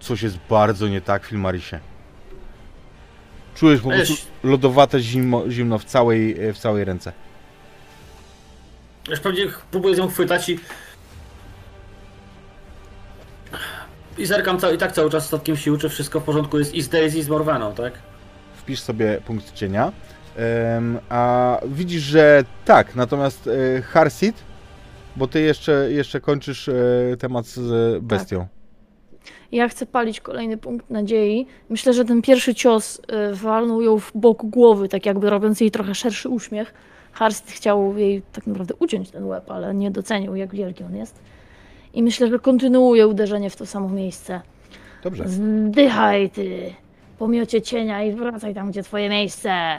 [0.00, 1.80] coś jest bardzo nie tak w Filmarisie.
[3.54, 7.12] Czujesz po prostu lodowate zimno, zimno w całej, e, w całej ręce.
[9.08, 10.58] Już pewnie próbuję ją chwytać i...
[14.18, 16.82] I zerkam ca- i tak cały czas statkiem sił, czy wszystko w porządku jest i
[16.82, 17.92] z Daisy, i z Morweną, tak?
[18.56, 19.92] Wpisz sobie punkt cienia,
[21.08, 23.46] a widzisz, że tak, natomiast
[23.78, 24.36] e, Harsit,
[25.16, 26.74] bo ty jeszcze, jeszcze kończysz e,
[27.18, 28.46] temat z bestią.
[29.52, 31.46] Ja chcę palić kolejny punkt nadziei.
[31.68, 35.70] Myślę, że ten pierwszy cios y, walnął ją w bok głowy, tak jakby robiąc jej
[35.70, 36.74] trochę szerszy uśmiech.
[37.12, 41.18] Harst chciał jej tak naprawdę uciąć ten łeb, ale nie docenił, jak wielki on jest.
[41.94, 44.40] I myślę, że kontynuuje uderzenie w to samo miejsce.
[45.02, 45.28] Dobrze.
[45.28, 46.74] Zdychaj ty,
[47.18, 49.78] pomiocie cienia i wracaj tam, gdzie twoje miejsce.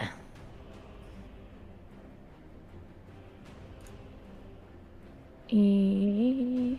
[5.49, 6.77] I...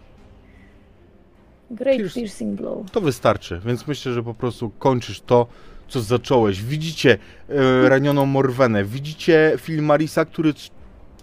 [1.71, 2.91] Great Pierce- Piercing Blow.
[2.91, 5.47] To wystarczy, więc myślę, że po prostu kończysz to,
[5.89, 6.63] co zacząłeś.
[6.63, 7.19] Widzicie
[7.49, 10.53] e, ranioną Morwenę, widzicie Filmarisa, który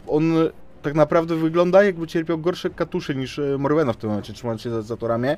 [0.07, 0.33] on
[0.83, 4.69] tak naprawdę wygląda jakby cierpiał gorsze katusze niż e, Morwena w tym momencie, trzymając się
[4.69, 5.37] za, za to ramię,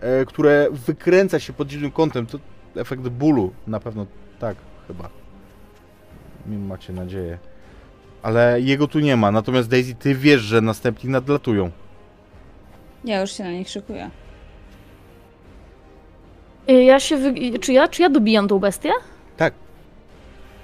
[0.00, 2.26] e, które wykręca się pod dziwnym kątem.
[2.26, 2.38] To
[2.76, 4.06] efekt bólu, na pewno
[4.38, 4.56] tak,
[4.88, 5.08] chyba.
[6.46, 7.38] Macie nadzieję.
[8.22, 11.70] Ale jego tu nie ma, natomiast Daisy, ty wiesz, że następni nadlatują.
[13.04, 14.10] Ja już się na nich szykuję.
[16.70, 17.58] Y, Ja się wy...
[17.58, 18.90] czy, ja, czy ja dobijam tą bestię?
[19.36, 19.54] Tak.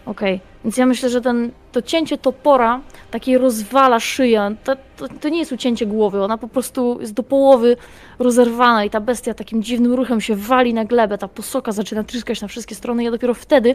[0.06, 2.80] Okej, więc ja myślę, że ten, to cięcie topora
[3.10, 4.56] takiej rozwala szyję.
[4.64, 7.76] To, to, to nie jest ucięcie głowy, ona po prostu jest do połowy
[8.18, 12.40] rozerwana i ta bestia takim dziwnym ruchem się wali na glebę, ta posoka zaczyna tryskać
[12.40, 13.04] na wszystkie strony.
[13.04, 13.74] Ja dopiero wtedy,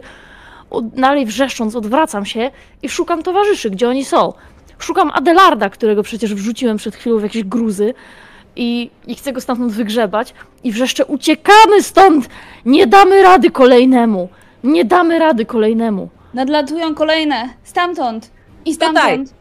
[0.70, 2.50] od, dalej wrzeszcząc, odwracam się
[2.82, 4.32] i szukam towarzyszy, gdzie oni są.
[4.78, 7.94] Szukam Adelarda, którego przecież wrzuciłem przed chwilą w jakieś gruzy
[8.56, 12.28] i, i chcę go stamtąd wygrzebać i wrzeszczę, uciekamy stąd!
[12.64, 14.28] Nie damy rady kolejnemu!
[14.64, 16.08] Nie damy rady kolejnemu!
[16.34, 17.48] Nadlatują kolejne!
[17.62, 18.30] Stamtąd!
[18.64, 19.34] I stamtąd!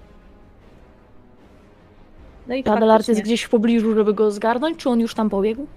[2.47, 3.23] No i Adelard jest faktycznie.
[3.23, 5.67] gdzieś w pobliżu, żeby go zgarnąć, czy on już tam pobiegł?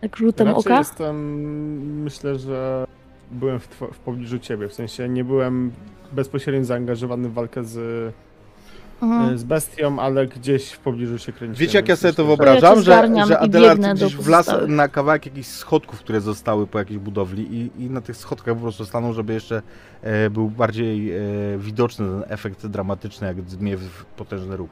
[0.00, 0.78] Tak rzutem Raczej oka?
[0.78, 1.16] jestem,
[2.02, 2.86] myślę, że
[3.30, 5.72] byłem w, two- w pobliżu ciebie, w sensie nie byłem
[6.12, 8.14] bezpośrednio zaangażowany w walkę z,
[9.02, 9.38] Mhm.
[9.38, 11.54] z bestią, ale gdzieś w pobliżu się kręciłem.
[11.54, 12.82] Wiecie, jak ja sobie to wyobrażam?
[12.82, 17.82] Że, że Adelard gdzieś wlazł na kawałek jakichś schodków, które zostały po jakiejś budowli i,
[17.82, 19.62] i na tych schodkach po prostu stanął, żeby jeszcze
[20.02, 21.20] e, był bardziej e,
[21.58, 24.70] widoczny ten efekt dramatyczny, jak zmie w potężny róg.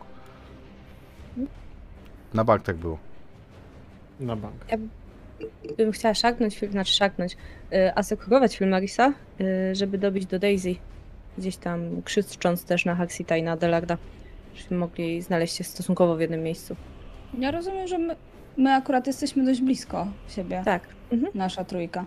[2.34, 2.98] Na bank tak było.
[4.20, 4.54] Na bank.
[5.76, 7.36] Bym chciała szaknąć film, znaczy szaknąć,
[7.72, 10.74] y, asekurować film Marisa, y, żeby dobić do Daisy.
[11.38, 13.96] Gdzieś tam krzycząc też na Haxita i na Delarda.
[14.54, 16.76] Żebyśmy mogli znaleźć się stosunkowo w jednym miejscu.
[17.38, 18.16] Ja rozumiem, że my,
[18.56, 20.62] my akurat jesteśmy dość blisko siebie.
[20.64, 20.82] Tak.
[21.12, 21.32] Mhm.
[21.34, 22.04] Nasza trójka.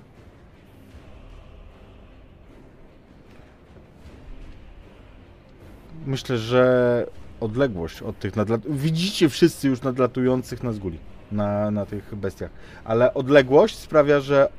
[6.06, 7.06] Myślę, że
[7.40, 8.62] odległość od tych nadlat...
[8.70, 11.00] Widzicie wszyscy już nadlatujących na zguli,
[11.32, 12.50] na, na tych bestiach,
[12.84, 14.50] ale odległość sprawia, że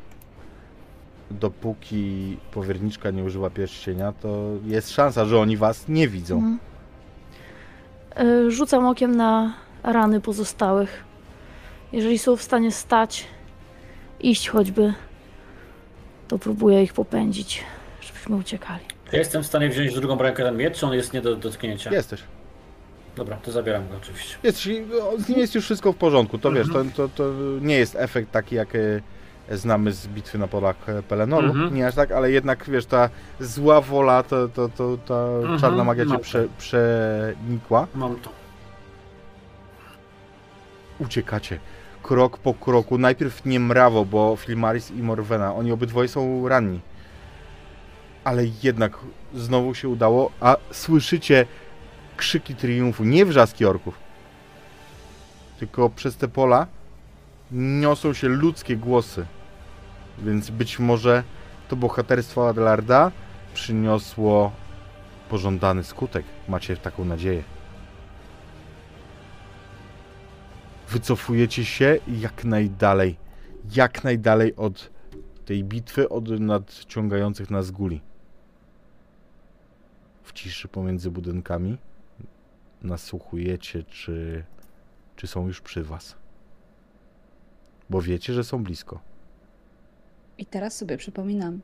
[1.31, 6.35] dopóki powierniczka nie używa pierścienia, to jest szansa, że oni was nie widzą.
[6.35, 6.59] Mhm.
[8.21, 11.05] Y, Rzucam okiem na rany pozostałych.
[11.93, 13.27] Jeżeli są w stanie stać,
[14.21, 14.95] iść choćby,
[16.29, 17.65] to próbuję ich popędzić,
[18.01, 18.85] żebyśmy uciekali.
[19.13, 21.37] Ja jestem w stanie wziąć w drugą rękę ten miecz, czy on jest nie do
[21.37, 21.91] dotknięcia?
[21.93, 22.23] Jesteś.
[23.17, 24.37] Dobra, to zabieram go oczywiście.
[24.43, 24.59] Jest,
[25.19, 26.39] z nim jest już wszystko w porządku.
[26.39, 28.79] To wiesz, to, to, to nie jest efekt taki, jak e,
[29.51, 31.47] znamy z bitwy na polach e, Pelenoru.
[31.47, 31.75] Mhm.
[31.75, 33.09] Nie aż tak, ale jednak wiesz, ta
[33.41, 37.87] zła wola, to, to, to, ta Mhm, czarna magia cię prze, przenikła.
[37.95, 38.31] Mam to.
[40.99, 41.59] Uciekacie.
[42.03, 42.99] Krok po kroku.
[42.99, 46.81] Najpierw nie mrawo, bo Filmaris i Morwena, oni obydwoje są ranni.
[48.25, 48.99] Ale jednak
[49.35, 51.47] znowu się udało, a słyszycie
[52.17, 53.95] krzyki triumfu, nie wrzaski orków.
[55.59, 56.67] Tylko przez te pola
[57.53, 59.27] niosą się ludzkie głosy.
[60.19, 61.23] Więc być może
[61.69, 63.13] to bohaterstwo Adelarda
[63.55, 64.53] przyniosło
[65.29, 66.25] pożądany skutek.
[66.49, 67.43] Macie taką nadzieję.
[70.89, 73.17] Wycofujecie się jak najdalej.
[73.77, 74.91] Jak najdalej od
[75.45, 78.01] tej bitwy, od nadciągających nas guli.
[80.23, 81.79] W ciszy pomiędzy budynkami
[82.83, 84.45] nasłuchujecie, czy,
[85.17, 86.17] czy są już przy was.
[87.91, 89.01] Bo wiecie, że są blisko.
[90.39, 91.61] I teraz sobie przypominam,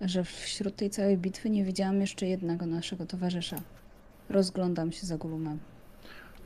[0.00, 3.56] że wśród tej całej bitwy nie widziałam jeszcze jednego naszego towarzysza.
[4.28, 5.58] Rozglądam się za Gulumem.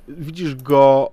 [0.09, 1.11] Widzisz go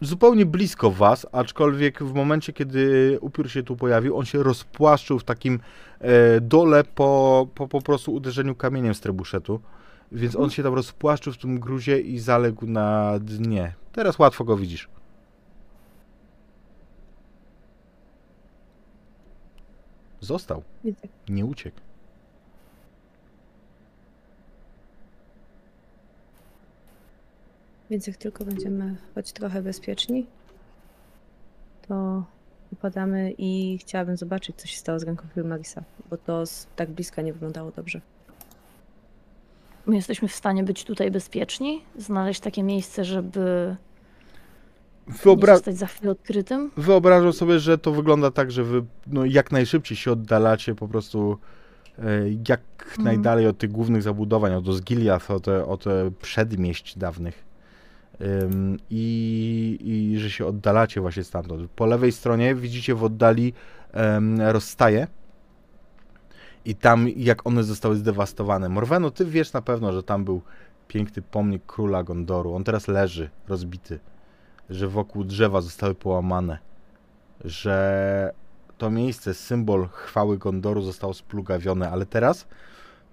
[0.00, 5.24] zupełnie blisko was, aczkolwiek w momencie, kiedy upiór się tu pojawił, on się rozpłaszczył w
[5.24, 5.60] takim
[6.00, 9.60] e, dole po, po po prostu uderzeniu kamieniem z trebuszetu.
[10.12, 13.74] Więc on się tam rozpłaszczył w tym gruzie i zaległ na dnie.
[13.92, 14.88] Teraz łatwo go widzisz.
[20.20, 21.08] Został, Widzę.
[21.28, 21.80] nie uciekł.
[27.90, 30.26] Więc jak tylko będziemy choć trochę bezpieczni,
[31.88, 32.24] to
[32.72, 37.22] upadamy i chciałabym zobaczyć, co się stało z ręką Marisa, bo to z tak bliska
[37.22, 38.00] nie wyglądało dobrze.
[39.86, 43.76] My jesteśmy w stanie być tutaj bezpieczni, znaleźć takie miejsce, żeby
[45.08, 46.70] Wyobra- zostać za chwilę odkrytym.
[46.76, 51.38] Wyobrażam sobie, że to wygląda tak, że wy no, jak najszybciej się oddalacie po prostu
[51.98, 52.02] e,
[52.48, 52.60] jak
[52.98, 55.84] najdalej od tych głównych zabudowań, od Osgiliath, od, od
[56.22, 57.44] przedmieść dawnych.
[58.20, 59.78] Ym, I,
[60.14, 61.70] I że się oddalacie właśnie stamtąd.
[61.70, 63.52] Po lewej stronie widzicie w oddali
[63.92, 65.06] em, rozstaje.
[66.64, 68.68] I tam, jak one zostały zdewastowane.
[68.68, 70.42] Morweno, ty wiesz na pewno, że tam był
[70.88, 72.54] piękny pomnik króla Gondoru.
[72.54, 73.98] On teraz leży, rozbity.
[74.70, 76.58] Że wokół drzewa zostały połamane.
[77.44, 78.32] Że
[78.78, 82.46] to miejsce, symbol chwały Gondoru zostało splugawione, ale teraz,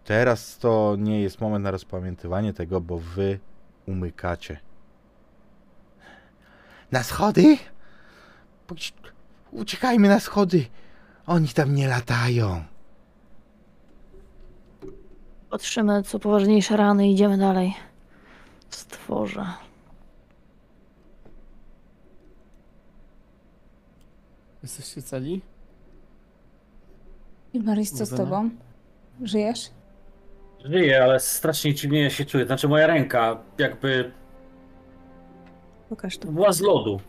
[0.03, 3.40] teraz to nie jest moment na rozpamiętywanie tego, bo wy
[3.88, 4.60] umykacie.
[6.91, 7.57] Na schody?
[9.52, 10.65] Uciekajmy na schody.
[11.26, 12.64] Oni tam nie latają.
[15.49, 17.73] Patrzymy, co poważniejsze rany, idziemy dalej.
[18.69, 19.45] Stworze.
[24.66, 25.42] Jesteście cali?
[27.54, 28.50] Ilmaris, co z tobą?
[29.24, 29.70] Żyjesz?
[30.66, 32.46] Żyję, ale strasznie dziwnie się czuję.
[32.46, 34.12] Znaczy moja ręka jakby
[35.90, 36.28] Pokaż to.
[36.32, 37.00] była z lodu.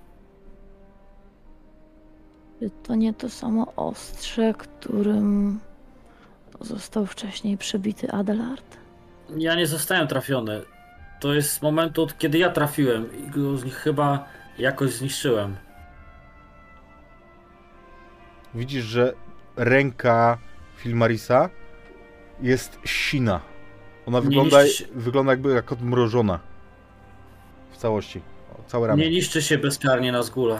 [2.61, 5.61] Czy to nie to samo ostrze, którym
[6.61, 8.77] został wcześniej przebity Adelard?
[9.37, 10.63] Ja nie zostałem trafiony.
[11.21, 14.25] To jest z momentu, od kiedy ja trafiłem i go z nich chyba
[14.59, 15.57] jakoś zniszczyłem.
[18.55, 19.15] Widzisz, że
[19.57, 20.39] ręka
[20.77, 21.51] Filmarisa
[22.43, 23.41] jest sina.
[24.07, 24.85] Ona wygląda, się.
[24.95, 26.41] wygląda jakby jak odmrożona.
[27.73, 28.21] W całości.
[28.67, 29.05] Całe ramię.
[29.05, 30.59] Nie niszczy się bezkarnie na zgóle.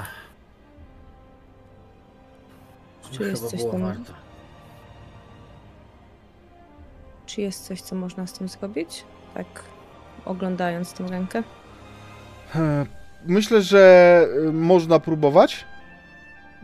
[3.13, 4.13] Czy jest Chyba coś było tam- warto.
[7.27, 9.05] Czy jest coś, co można z tym zrobić?
[9.35, 9.47] Tak,
[10.25, 11.43] oglądając tę rękę.
[12.55, 12.87] E,
[13.27, 15.65] Myślę, że y, można próbować.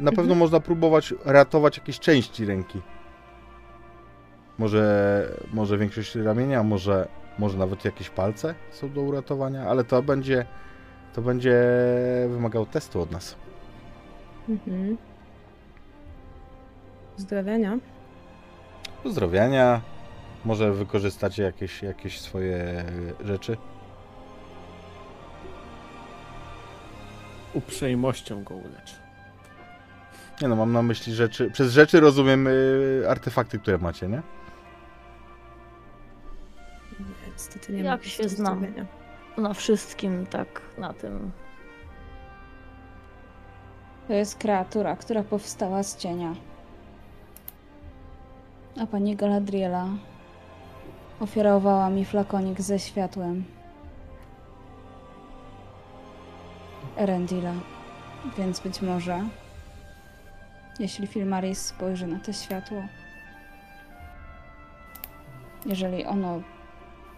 [0.03, 0.17] Na Mhm.
[0.17, 2.81] pewno można próbować ratować jakieś części ręki.
[4.59, 10.47] Może, może większość ramienia, może, może nawet jakieś palce są do uratowania, ale to będzie,
[11.15, 11.63] to będzie
[12.29, 13.37] wymagało testu od nas.
[14.49, 14.97] Mhm.
[17.17, 17.79] Pozdrawiania.
[19.03, 19.81] Pozdrowienia.
[20.45, 22.85] Może wykorzystacie jakieś, jakieś swoje
[23.25, 23.57] rzeczy.
[27.55, 29.02] Uprzejmością go ulecz.
[30.43, 31.51] Nie no, mam na myśli rzeczy.
[31.51, 34.23] Przez rzeczy rozumiem y, artefakty, które macie, nie?
[37.33, 38.67] Niestety nie Jak się znam.
[39.37, 41.31] Na wszystkim, tak, na tym.
[44.09, 46.35] To jest kreatura, która powstała z cienia.
[48.81, 49.87] A pani Galadriela
[51.21, 53.45] ofiarowała mi flakonik ze światłem.
[56.97, 57.53] Erendila.
[58.39, 59.25] Więc być może,
[60.83, 62.83] jeśli Filmaris spojrzy na to światło,
[65.67, 66.43] jeżeli ono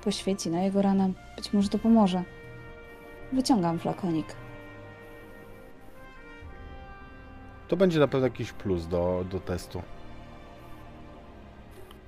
[0.05, 2.23] poświeci na jego ranę, być może to pomoże.
[3.33, 4.27] Wyciągam flakonik.
[7.69, 9.83] To będzie na pewno jakiś plus do, do testu.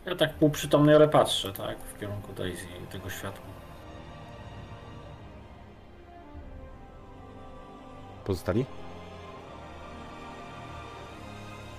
[0.06, 3.44] Ja tak półprzytomnie, ale patrzę, tak, w kierunku Daisy i tego światła.
[8.24, 8.66] Pozostali?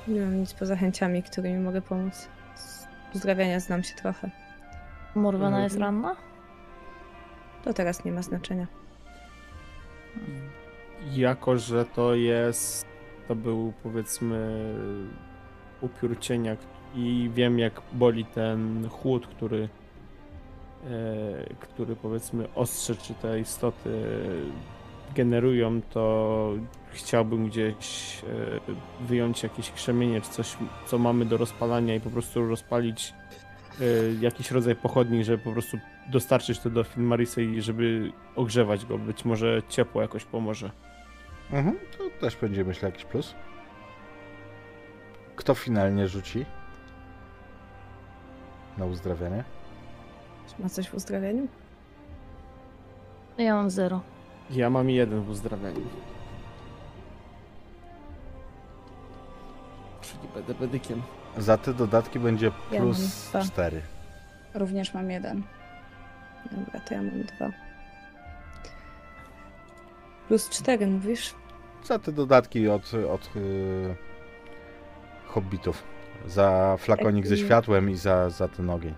[0.07, 2.27] Nie mam nic poza chęciami, którymi mogę pomóc.
[2.55, 4.29] Z pozdrawiania znam się trochę.
[5.15, 5.63] Morwena Mhm.
[5.63, 6.15] jest ranna?
[7.63, 8.67] To teraz nie ma znaczenia.
[11.11, 12.85] Jako, że to jest.
[13.27, 14.65] To był powiedzmy
[15.81, 16.55] upiór cienia
[16.95, 19.69] i wiem jak boli ten chłód, który.
[20.83, 23.89] E, który powiedzmy ostrze czy te istoty
[25.15, 26.53] generują, to
[26.91, 28.17] chciałbym gdzieś
[29.01, 33.13] e, wyjąć jakieś krzemienie czy coś, co mamy do rozpalania i po prostu rozpalić
[33.81, 33.83] e,
[34.21, 35.77] jakiś rodzaj pochodni, żeby po prostu
[36.11, 38.97] dostarczyć to do Filmarisy i żeby ogrzewać go.
[38.97, 40.71] Być może ciepło jakoś pomoże.
[41.51, 43.35] Mhm, to też będzie myślę jakiś plus.
[45.35, 46.45] Kto finalnie rzuci?
[48.77, 49.43] Na uzdrawianie?
[50.47, 51.47] Czy ma coś w uzdrawianiu?
[53.37, 54.01] Ja mam zero.
[54.51, 55.82] Ja mam jeden w uzdrawianiu.
[60.01, 61.01] Czyli będę bedykiem.
[61.38, 63.00] Za te dodatki będzie Ja plus
[63.34, 63.51] mam dwa.
[63.53, 63.82] 4.
[64.53, 65.43] Również mam jeden.
[66.51, 67.51] Dobra, to ja mam dwa.
[70.27, 71.34] Plus cztery, mówisz?
[71.84, 73.95] Za te dodatki od, od yy,
[75.27, 75.84] hobbitów.
[76.27, 78.93] Za flakonik ze Taki- światłem i za, za ten ogień.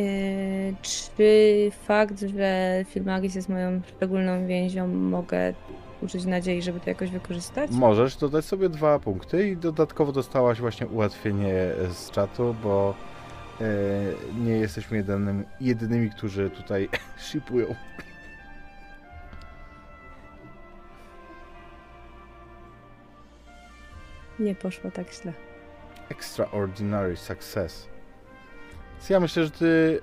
[0.00, 5.54] Yy, czy fakt, że Filmaris jest moją szczególną więzią, mogę
[6.02, 7.70] użyć nadziei, żeby to jakoś wykorzystać?
[7.70, 11.54] Możesz dodać sobie dwa punkty i dodatkowo dostałaś właśnie ułatwienie
[11.92, 12.94] z czatu, bo
[13.60, 13.64] e,
[14.44, 16.88] nie jesteśmy jedynym, jedynymi, którzy tutaj
[17.30, 17.74] shipują.
[24.38, 25.32] Nie poszło tak źle.
[26.10, 27.89] Extraordinary success.
[29.08, 30.00] Ja myślę, że ty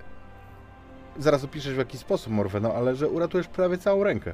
[1.17, 4.33] zaraz opiszesz w jaki sposób Morweno, ale że uratujesz prawie całą rękę.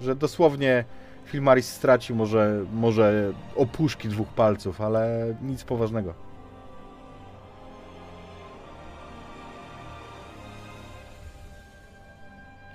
[0.00, 0.84] Że dosłownie
[1.24, 6.14] Filmaris straci może, może opuszki dwóch palców, ale nic poważnego.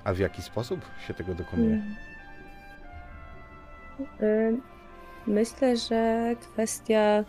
[0.04, 1.82] A w jaki sposób się tego dokonuje?
[4.22, 4.58] Y,
[5.28, 7.24] Myślę, że kwestia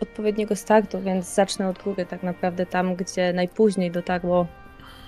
[0.00, 4.46] odpowiedniego startu, więc zacznę od góry tak naprawdę tam, gdzie najpóźniej dotarło,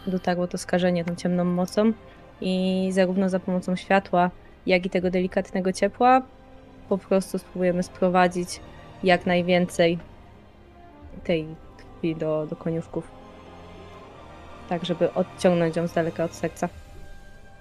[0.07, 1.93] dotarło to skażenie tą ciemną mocą
[2.41, 4.31] i zarówno za pomocą światła,
[4.67, 6.23] jak i tego delikatnego ciepła
[6.89, 8.61] po prostu spróbujemy sprowadzić
[9.03, 9.99] jak najwięcej
[11.25, 11.47] tej
[11.77, 13.11] krwi do, do koniuszków.
[14.69, 16.69] Tak, żeby odciągnąć ją z daleka od serca.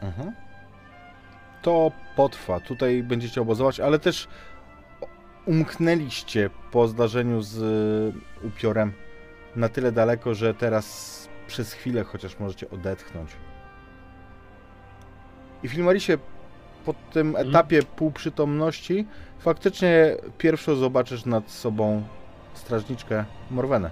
[0.01, 0.33] Mhm.
[1.61, 2.59] To potrwa.
[2.59, 4.27] Tutaj będziecie obozować, ale też
[5.45, 7.57] umknęliście po zdarzeniu z
[8.43, 8.93] y, upiorem
[9.55, 13.31] na tyle daleko, że teraz przez chwilę chociaż możecie odetchnąć.
[15.63, 16.17] I Filmarisie
[16.85, 17.49] po tym Mhm.
[17.49, 19.07] etapie półprzytomności
[19.39, 22.03] faktycznie pierwszą zobaczysz nad sobą
[22.53, 23.89] strażniczkę Morwenę.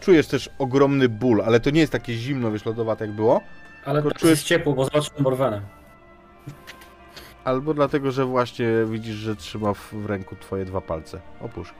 [0.00, 3.40] Czujesz też ogromny ból, ale to nie jest takie zimno, wiesz, lodowate jak było.
[3.84, 5.60] Ale Tylko czujesz- jest ciepło, bo zobaczyłem Morwenę.
[7.44, 11.20] Albo dlatego, że właśnie widzisz, że trzyma w, w ręku twoje dwa palce.
[11.40, 11.76] Opuszki.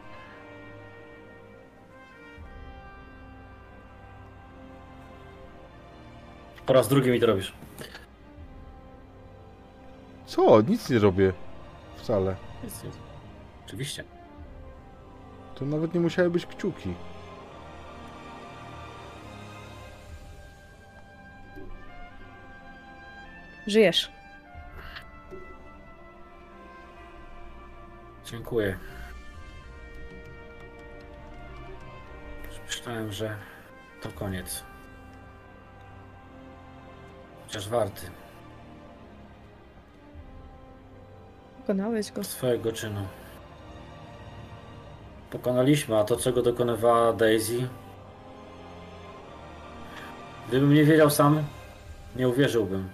[6.67, 7.53] Po raz drugi mi to robisz.
[10.27, 10.61] Co?
[10.61, 11.33] Nic nie robię.
[11.97, 12.37] Wcale.
[12.65, 12.99] Jest, jest.
[13.67, 14.05] Oczywiście.
[15.55, 16.95] To nawet nie musiały być kciuki.
[23.67, 24.11] Żyjesz.
[28.25, 28.79] Dziękuję.
[32.67, 33.37] Myślałem, że
[34.03, 34.65] to koniec.
[37.47, 38.03] Chociaż warty
[41.61, 42.25] Pokonałeś go.
[42.25, 43.07] swojego czynu.
[45.31, 47.69] Pokonaliśmy, a to czego dokonywała Daisy.
[50.49, 51.43] Gdybym nie wiedział sam,
[52.17, 52.89] nie uwierzyłbym.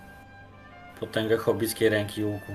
[1.01, 2.53] Potęgę hobbickiej ręki i łuku.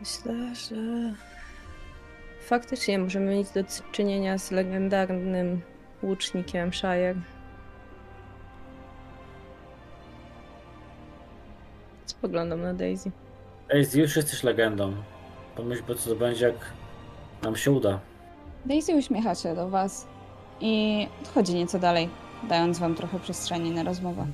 [0.00, 0.76] Myślę, że
[2.40, 3.60] faktycznie możemy mieć do
[3.92, 5.60] czynienia z legendarnym
[6.02, 7.14] łucznikiem Shire.
[12.06, 13.10] Spoglądam na Daisy.
[13.68, 14.94] Daisy, już jesteś legendą.
[15.56, 16.72] Pomyśl, co to będzie, jak
[17.42, 18.00] nam się uda.
[18.66, 20.06] Daisy uśmiecha się do was
[20.60, 22.08] i odchodzi nieco dalej,
[22.42, 24.26] dając wam trochę przestrzeni na rozmowę.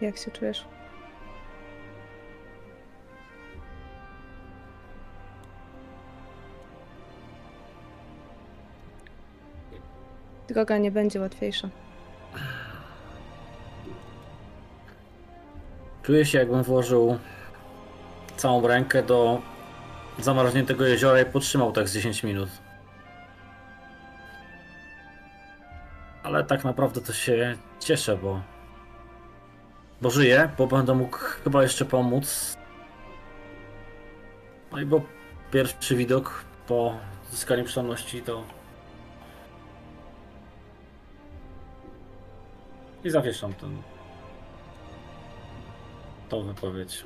[0.00, 0.64] Jak się czujesz?
[10.48, 11.68] Droga nie będzie łatwiejsza.
[16.02, 17.18] Czuję się, jakbym włożył
[18.40, 19.42] całą rękę do
[20.18, 22.48] zamarzniętego jeziora i podtrzymał tak z 10 minut.
[26.22, 28.40] Ale tak naprawdę to się cieszę, bo.
[30.02, 32.56] Bo żyję, bo będę mógł chyba jeszcze pomóc.
[34.72, 35.00] No i bo
[35.52, 36.94] pierwszy widok po
[37.30, 38.44] zyskaniu przytomności to.
[43.04, 43.82] I zawieszam ten.
[46.28, 47.04] tą wypowiedź.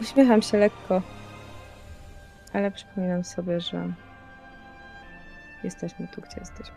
[0.00, 1.02] Uśmiecham się lekko,
[2.52, 3.92] ale przypominam sobie, że
[5.64, 6.74] jesteśmy tu, gdzie jesteśmy.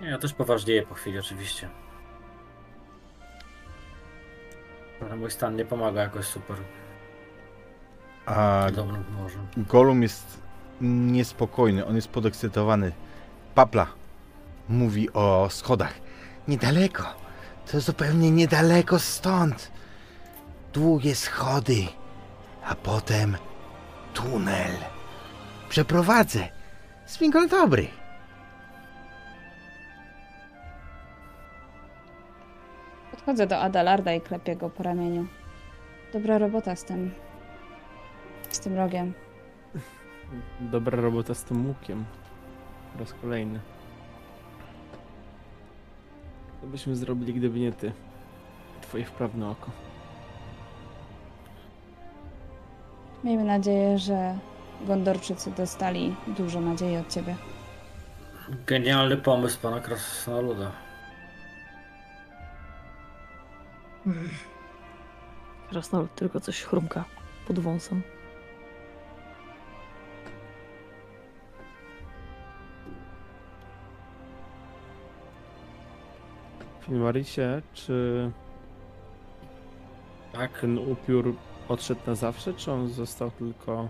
[0.00, 1.68] Nie, Ja też poważnieję po chwili, oczywiście.
[5.02, 6.56] Ale mój stan nie pomaga jakoś super
[8.26, 9.38] A dobrym humorze.
[9.56, 10.38] Golum jest
[10.80, 12.92] niespokojny, on jest podekscytowany.
[13.54, 13.86] Papla
[14.68, 15.94] mówi o schodach.
[16.48, 17.02] Niedaleko.
[17.72, 19.70] To zupełnie niedaleko stąd.
[20.72, 21.86] Długie schody,
[22.68, 23.36] a potem
[24.14, 24.72] tunel.
[25.68, 26.48] Przeprowadzę.
[27.06, 27.88] Swingol dobry.
[33.26, 35.26] Chodzę do Adalarda i klepię go po ramieniu.
[36.12, 37.10] Dobra robota z tym.
[38.50, 39.12] z tym rogiem.
[40.60, 42.04] Dobra robota z tym łukiem.
[42.92, 43.60] Po raz kolejny.
[46.60, 47.92] Co byśmy zrobili, gdyby nie ty?
[48.80, 49.87] Twoje wprawne oko.
[53.24, 54.38] Miejmy nadzieję, że
[54.86, 57.36] Gondorczycy dostali dużo nadziei od ciebie.
[58.66, 60.72] Genialny pomysł pana Krasnoluda.
[65.70, 67.04] Krasnolud tylko coś chrumka
[67.46, 68.02] pod wąsem.
[76.86, 78.30] Filmarisie, czy
[80.32, 80.60] Tak?
[80.60, 81.34] ten upiór
[81.68, 83.88] odszedł na zawsze, czy on został tylko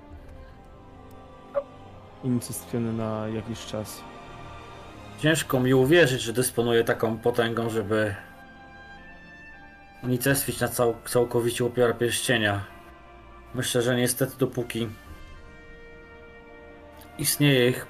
[2.22, 4.00] unicestwiony na jakiś czas?
[5.18, 8.14] Ciężko mi uwierzyć, że dysponuje taką potęgą, żeby
[10.02, 12.64] unicestwić na cał całkowicie upiora pierścienia.
[13.54, 14.88] Myślę, że niestety dopóki
[17.18, 17.86] istnieje ich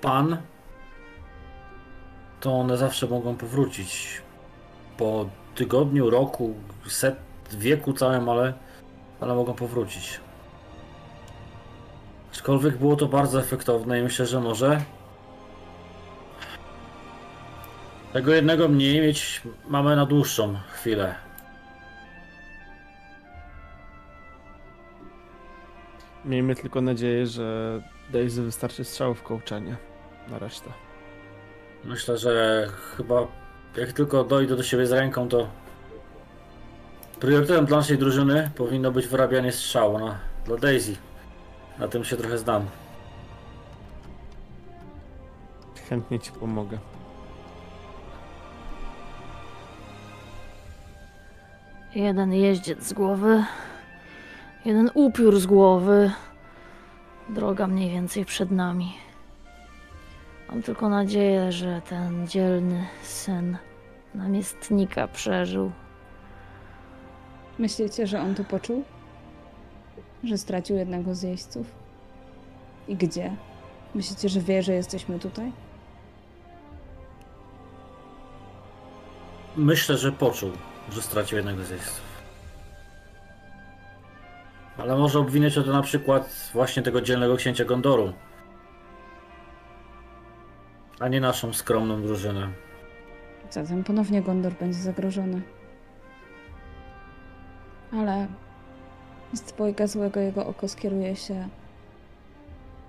[0.00, 0.36] pan,
[2.40, 4.22] to one zawsze mogą powrócić.
[4.96, 6.54] Po tygodniu, roku,
[6.86, 7.16] set,
[7.50, 8.54] wieku całym, ale,
[9.20, 10.20] ale mogą powrócić.
[12.32, 14.80] Aczkolwiek było to bardzo efektowne i myślę, że może
[18.12, 21.14] Tego jednego mniej mieć mamy na dłuższą chwilę.
[26.24, 27.80] Miejmy tylko nadzieję, że
[28.12, 29.76] Daisy wystarczy strzałów w kołczanie
[30.28, 30.70] na resztę.
[31.84, 32.66] Myślę, że
[32.96, 33.26] chyba
[33.76, 35.48] jak tylko dojdę do siebie z ręką, to
[37.20, 40.96] priorytetem dla naszej drużyny powinno być wyrabianie strzału na, dla Daisy.
[41.78, 42.66] Na tym się trochę znam.
[45.88, 46.78] Chętnie ci pomogę.
[51.94, 53.44] Jeden jeździec z głowy,
[54.64, 56.10] jeden upiór z głowy.
[57.28, 58.96] Droga mniej więcej przed nami.
[60.48, 63.56] Mam tylko nadzieję, że ten dzielny syn
[64.14, 65.72] namiestnika przeżył.
[67.58, 68.84] Myślicie, że on to poczuł?
[70.24, 71.66] Że stracił jednego z jeźdźców?
[72.88, 73.36] I gdzie?
[73.94, 75.52] Myślicie, że wie, że jesteśmy tutaj?
[79.56, 80.50] Myślę, że poczuł,
[80.90, 82.08] że stracił jednego z jeźdźców.
[84.78, 88.12] Ale może obwiniać o to na przykład właśnie tego dzielnego księcia Gondoru.
[91.00, 92.48] A nie naszą skromną drużynę.
[93.50, 95.42] Zatem ponownie Gondor będzie zagrożony.
[97.92, 98.26] Ale
[99.32, 101.48] z dwojga złego jego oko skieruje się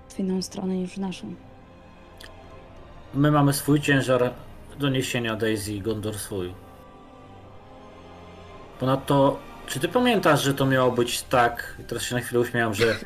[0.08, 1.34] w inną stronę niż w naszą.
[3.14, 4.32] My mamy swój ciężar
[4.78, 6.54] doniesienia Daisy i Gondor swój.
[8.80, 12.96] Ponadto, czy ty pamiętasz, że to miało być tak, teraz się na chwilę uśmiałam, że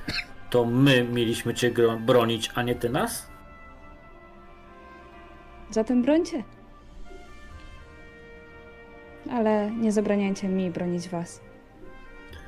[0.51, 3.27] to my mieliśmy cię bronić, a nie ty nas?
[5.71, 6.43] Zatem brońcie.
[9.31, 11.41] Ale nie zabraniajcie mi bronić was.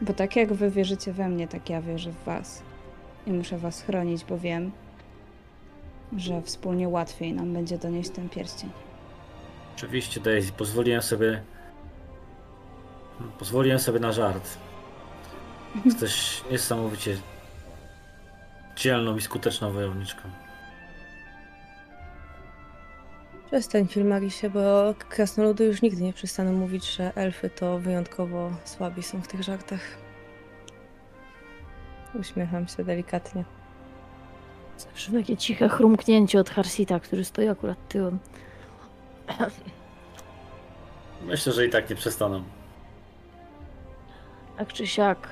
[0.00, 2.62] Bo tak jak wy wierzycie we mnie, tak ja wierzę w was.
[3.26, 4.70] I muszę was chronić, bo wiem,
[6.16, 8.70] że wspólnie łatwiej nam będzie donieść ten pierścień.
[9.76, 11.42] Oczywiście, Daisy, pozwoliłem sobie.
[13.39, 14.58] Pozwoliłem sobie na żart.
[15.84, 17.16] Jesteś niesamowicie
[18.76, 20.28] dzielną i skuteczną wojowniczką.
[23.47, 29.23] Przestań, Filmarisie, bo krasnoludy już nigdy nie przestaną mówić, że elfy to wyjątkowo słabi są
[29.23, 29.81] w tych żartach.
[32.15, 33.44] Uśmiecham się delikatnie.
[34.78, 38.18] Zawsze takie ciche chrumknięcie od Harsita, który stoi akurat tyłem.
[41.26, 42.44] Myślę, że i tak nie przestaną.
[44.58, 45.28] Tak czy siak,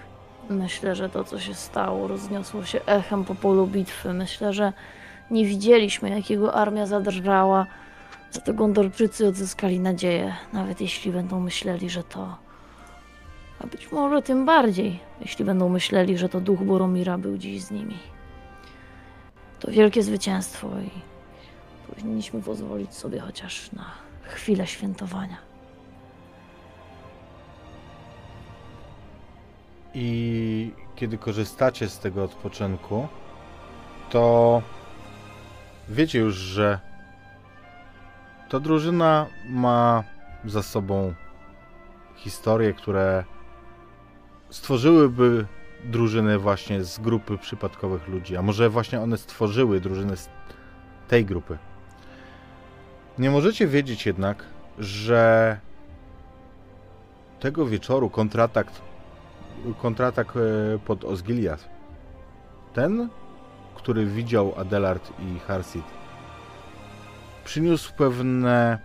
[0.51, 4.13] myślę, że to, co się stało, rozniosło się echem po polu bitwy.
[4.13, 4.73] Myślę, że
[5.31, 7.67] nie widzieliśmy, jakiego armia zadrżała.
[8.41, 12.37] To Gondorczycy odzyskali nadzieję, nawet jeśli będą myśleli, że to.
[13.59, 17.71] A być może tym bardziej, jeśli będą myśleli, że to duch Boromira był dziś z
[17.71, 17.99] nimi.
[19.61, 20.91] To wielkie zwycięstwo i
[21.91, 23.85] powinniśmy pozwolić sobie chociaż na
[24.23, 25.37] chwilę świętowania.
[29.95, 33.09] I kiedy korzystacie z tego odpoczynku,
[34.11, 34.63] to
[35.89, 36.94] wiecie już, że
[38.55, 40.05] ta drużyna ma
[40.45, 41.15] za sobą
[42.17, 43.25] historie, które
[44.51, 45.47] stworzyłyby
[45.85, 50.29] drużyny właśnie z grupy przypadkowych ludzi, a może właśnie one stworzyły drużyny z
[51.09, 51.59] tej grupy.
[53.19, 54.45] Nie możecie wiedzieć jednak,
[54.79, 55.59] że
[57.41, 58.67] tego wieczoru kontratak,
[59.83, 61.69] kontratak e, pod Osgiliath.
[62.75, 63.09] Ten,
[63.75, 66.04] który widział Adelard i Harsit,
[67.45, 68.79] przyniósł pewne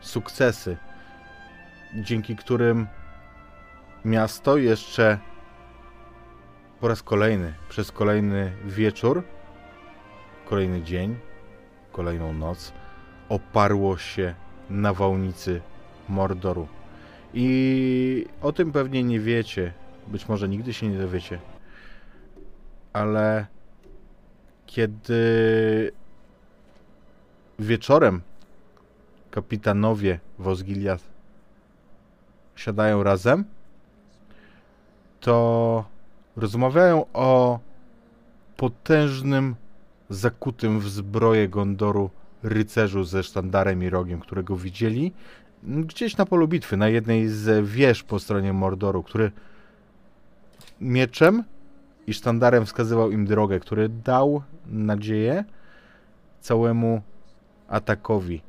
[0.00, 0.76] sukcesy,
[1.94, 2.86] dzięki którym
[4.04, 5.18] miasto jeszcze
[6.80, 9.22] po raz kolejny, przez kolejny wieczór,
[10.44, 11.16] kolejny dzień,
[11.92, 12.72] kolejną noc,
[13.28, 14.34] oparło się
[14.70, 15.60] nawałnicy
[16.08, 16.68] Mordoru.
[17.34, 19.72] I o tym pewnie nie wiecie,
[20.06, 21.40] być może nigdy się nie dowiecie,
[22.92, 23.46] ale
[24.66, 25.92] kiedy
[27.58, 28.20] wieczorem
[29.30, 31.04] kapitanowie Wozgiliath
[32.56, 33.44] siadają razem,
[35.20, 35.84] to
[36.36, 37.58] rozmawiają o
[38.56, 39.54] potężnym,
[40.10, 42.10] zakutym w zbroję Gondoru
[42.42, 45.12] rycerzu ze sztandarem i rogiem, którego widzieli
[45.62, 49.32] gdzieś na polu bitwy, na jednej z wież po stronie Mordoru, który
[50.80, 51.44] mieczem
[52.06, 55.44] i sztandarem wskazywał im drogę, który dał nadzieję
[56.40, 57.02] całemu
[57.68, 58.42] atakowi,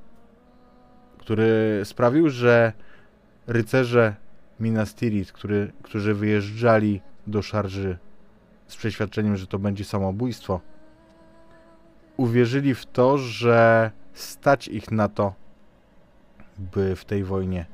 [1.18, 2.74] który sprawił, że
[3.48, 4.16] rycerze
[4.60, 7.98] Minas Tirith, który, którzy wyjeżdżali do szarży
[8.68, 10.62] z przeświadczeniem, że to będzie samobójstwo,
[12.18, 15.34] uwierzyli w to, że stać ich na to,
[16.58, 17.66] by w tej wojnie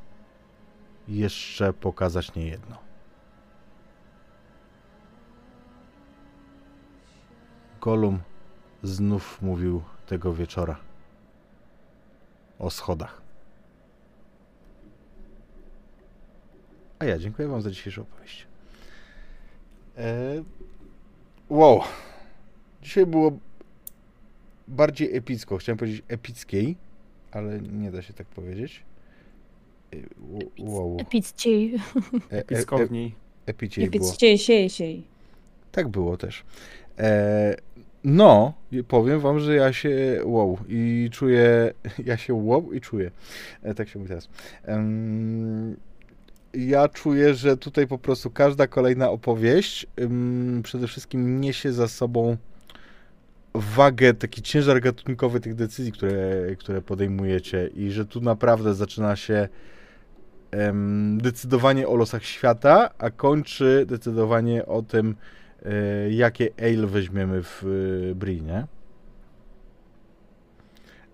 [1.08, 2.78] jeszcze pokazać niejedno.
[7.82, 8.20] Golum
[8.84, 10.93] znów mówił tego wieczora
[12.60, 13.22] o schodach.
[17.00, 18.48] A ja dziękuję Wam za dzisiejszą opowieść.
[19.98, 20.44] E...
[21.50, 21.82] Wow.
[22.82, 23.32] Dzisiaj było
[24.68, 25.58] bardziej epicko.
[25.58, 26.76] Chciałem powiedzieć epickiej,
[27.32, 28.84] ale nie da się tak powiedzieć.
[29.94, 30.98] E, wo- Wow.
[31.00, 31.76] Epicciej.
[32.32, 33.16] E, e, e, Piskowniej.
[33.46, 34.12] epiciej było.
[34.12, 35.04] Lepiej siej, siej.
[35.72, 36.44] Tak było też.
[36.98, 37.56] E,
[38.04, 38.54] no,
[38.88, 41.74] powiem wam, że ja się wow i czuję,
[42.06, 43.12] ja się wow i czuję.
[43.64, 44.30] E, tak się mówi teraz.
[46.54, 49.88] Ja czuję, że tutaj po prostu każda kolejna opowieść
[50.64, 52.38] przede wszystkim niesie za sobą
[53.56, 59.50] wagę, taki ciężar gatunkowy tych decyzji, które, które podejmujecie i że tu naprawdę zaczyna się
[61.18, 65.16] decydowanie o losach świata, a kończy decydowanie o tym,
[66.10, 67.64] jakie ale weźmiemy w
[68.12, 68.68] e, Bri, nie?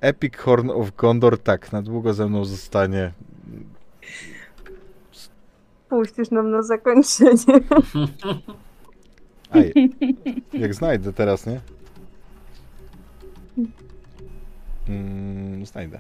[0.01, 3.11] Epic Horn of Gondor, tak, na długo ze mną zostanie.
[5.89, 7.59] Puścisz nam na zakończenie.
[9.49, 9.73] Aj,
[10.53, 11.59] jak znajdę teraz, nie?
[14.89, 15.99] Mm, znajdę.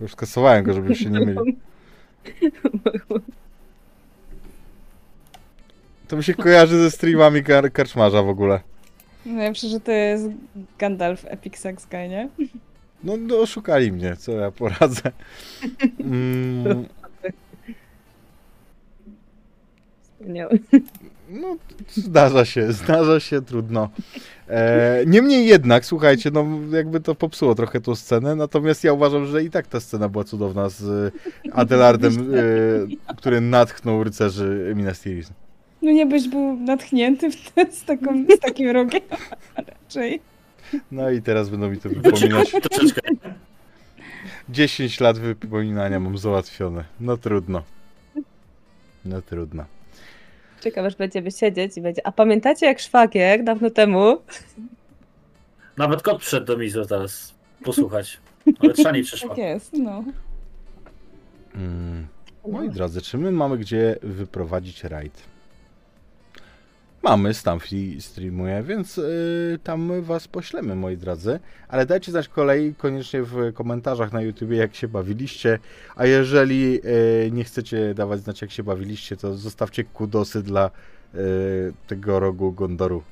[0.00, 1.56] Już skasowałem go, żeby się nie mylił.
[6.08, 8.60] To mi się kojarzy ze streamami kar karczmarza w ogóle.
[9.26, 10.28] Najlepsze, że to jest
[10.78, 12.28] Gandalf Epic Sax Guy, nie?
[13.04, 15.12] No, no oszukali mnie, co ja poradzę.
[16.00, 16.86] Mm,
[20.02, 20.58] Wspaniały.
[21.30, 21.56] no,
[21.88, 23.88] zdarza się, zdarza się, trudno.
[24.48, 29.44] E, niemniej jednak, słuchajcie, no jakby to popsuło trochę tą scenę, natomiast ja uważam, że
[29.44, 31.14] i tak ta scena była cudowna z
[31.52, 32.34] Adelardem,
[33.08, 35.45] e, który natchnął rycerzy Minas Tirith.
[35.86, 39.00] No nie byś był natchnięty w te, z, taką, z takim rogiem.
[39.84, 40.20] Raczej.
[40.90, 42.50] No i teraz będą mi to wypominać.
[42.50, 43.00] Troszeczkę.
[44.48, 46.84] 10 lat wypominania mam załatwione.
[47.00, 47.62] No trudno.
[49.04, 49.64] No trudno.
[50.60, 52.06] Ciekawe, aż będziemy siedzieć i będzie.
[52.06, 54.18] A pamiętacie jak szwagier dawno temu?
[55.76, 57.34] Nawet kot przyszedł do Mizo teraz
[57.64, 58.20] posłuchać.
[58.58, 59.28] Ale Trzani przyszła.
[59.28, 60.04] Tak jest, no.
[61.54, 62.06] Mm.
[62.48, 65.35] Moi drodzy, czy my mamy gdzie wyprowadzić rajd?
[67.06, 71.40] Mamy, Stamfi streamuje, więc y, tam was poślemy, moi drodzy.
[71.68, 75.58] Ale dajcie znać kolei koniecznie w komentarzach na YouTubie, jak się bawiliście.
[75.96, 76.80] A jeżeli
[77.26, 80.70] y, nie chcecie dawać znać, jak się bawiliście, to zostawcie kudosy dla
[81.14, 81.18] y,
[81.86, 83.02] tego rogu Gondoru.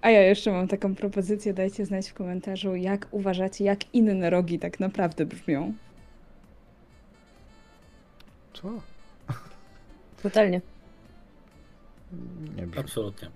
[0.00, 4.58] A ja jeszcze mam taką propozycję, dajcie znać w komentarzu, jak uważacie, jak inne rogi
[4.58, 5.72] tak naprawdę brzmią.
[8.52, 8.68] Co?
[10.22, 10.60] Totalnie.
[12.56, 12.72] Nie wiem.
[12.76, 13.30] Absolutnie.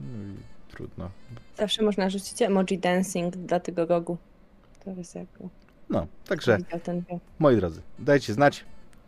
[0.00, 0.36] No i
[0.68, 1.10] trudno.
[1.56, 4.18] Zawsze można rzucić emoji dancing dla tego rogu.
[4.84, 5.26] To jest jak
[5.90, 6.58] No, także.
[7.38, 8.64] Moi drodzy, dajcie znać,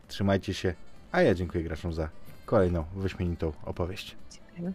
[0.08, 0.74] trzymajcie się,
[1.12, 2.08] a ja dziękuję graczom za
[2.46, 4.16] kolejną wyśmienitą opowieść.
[4.30, 4.72] Dziękujemy.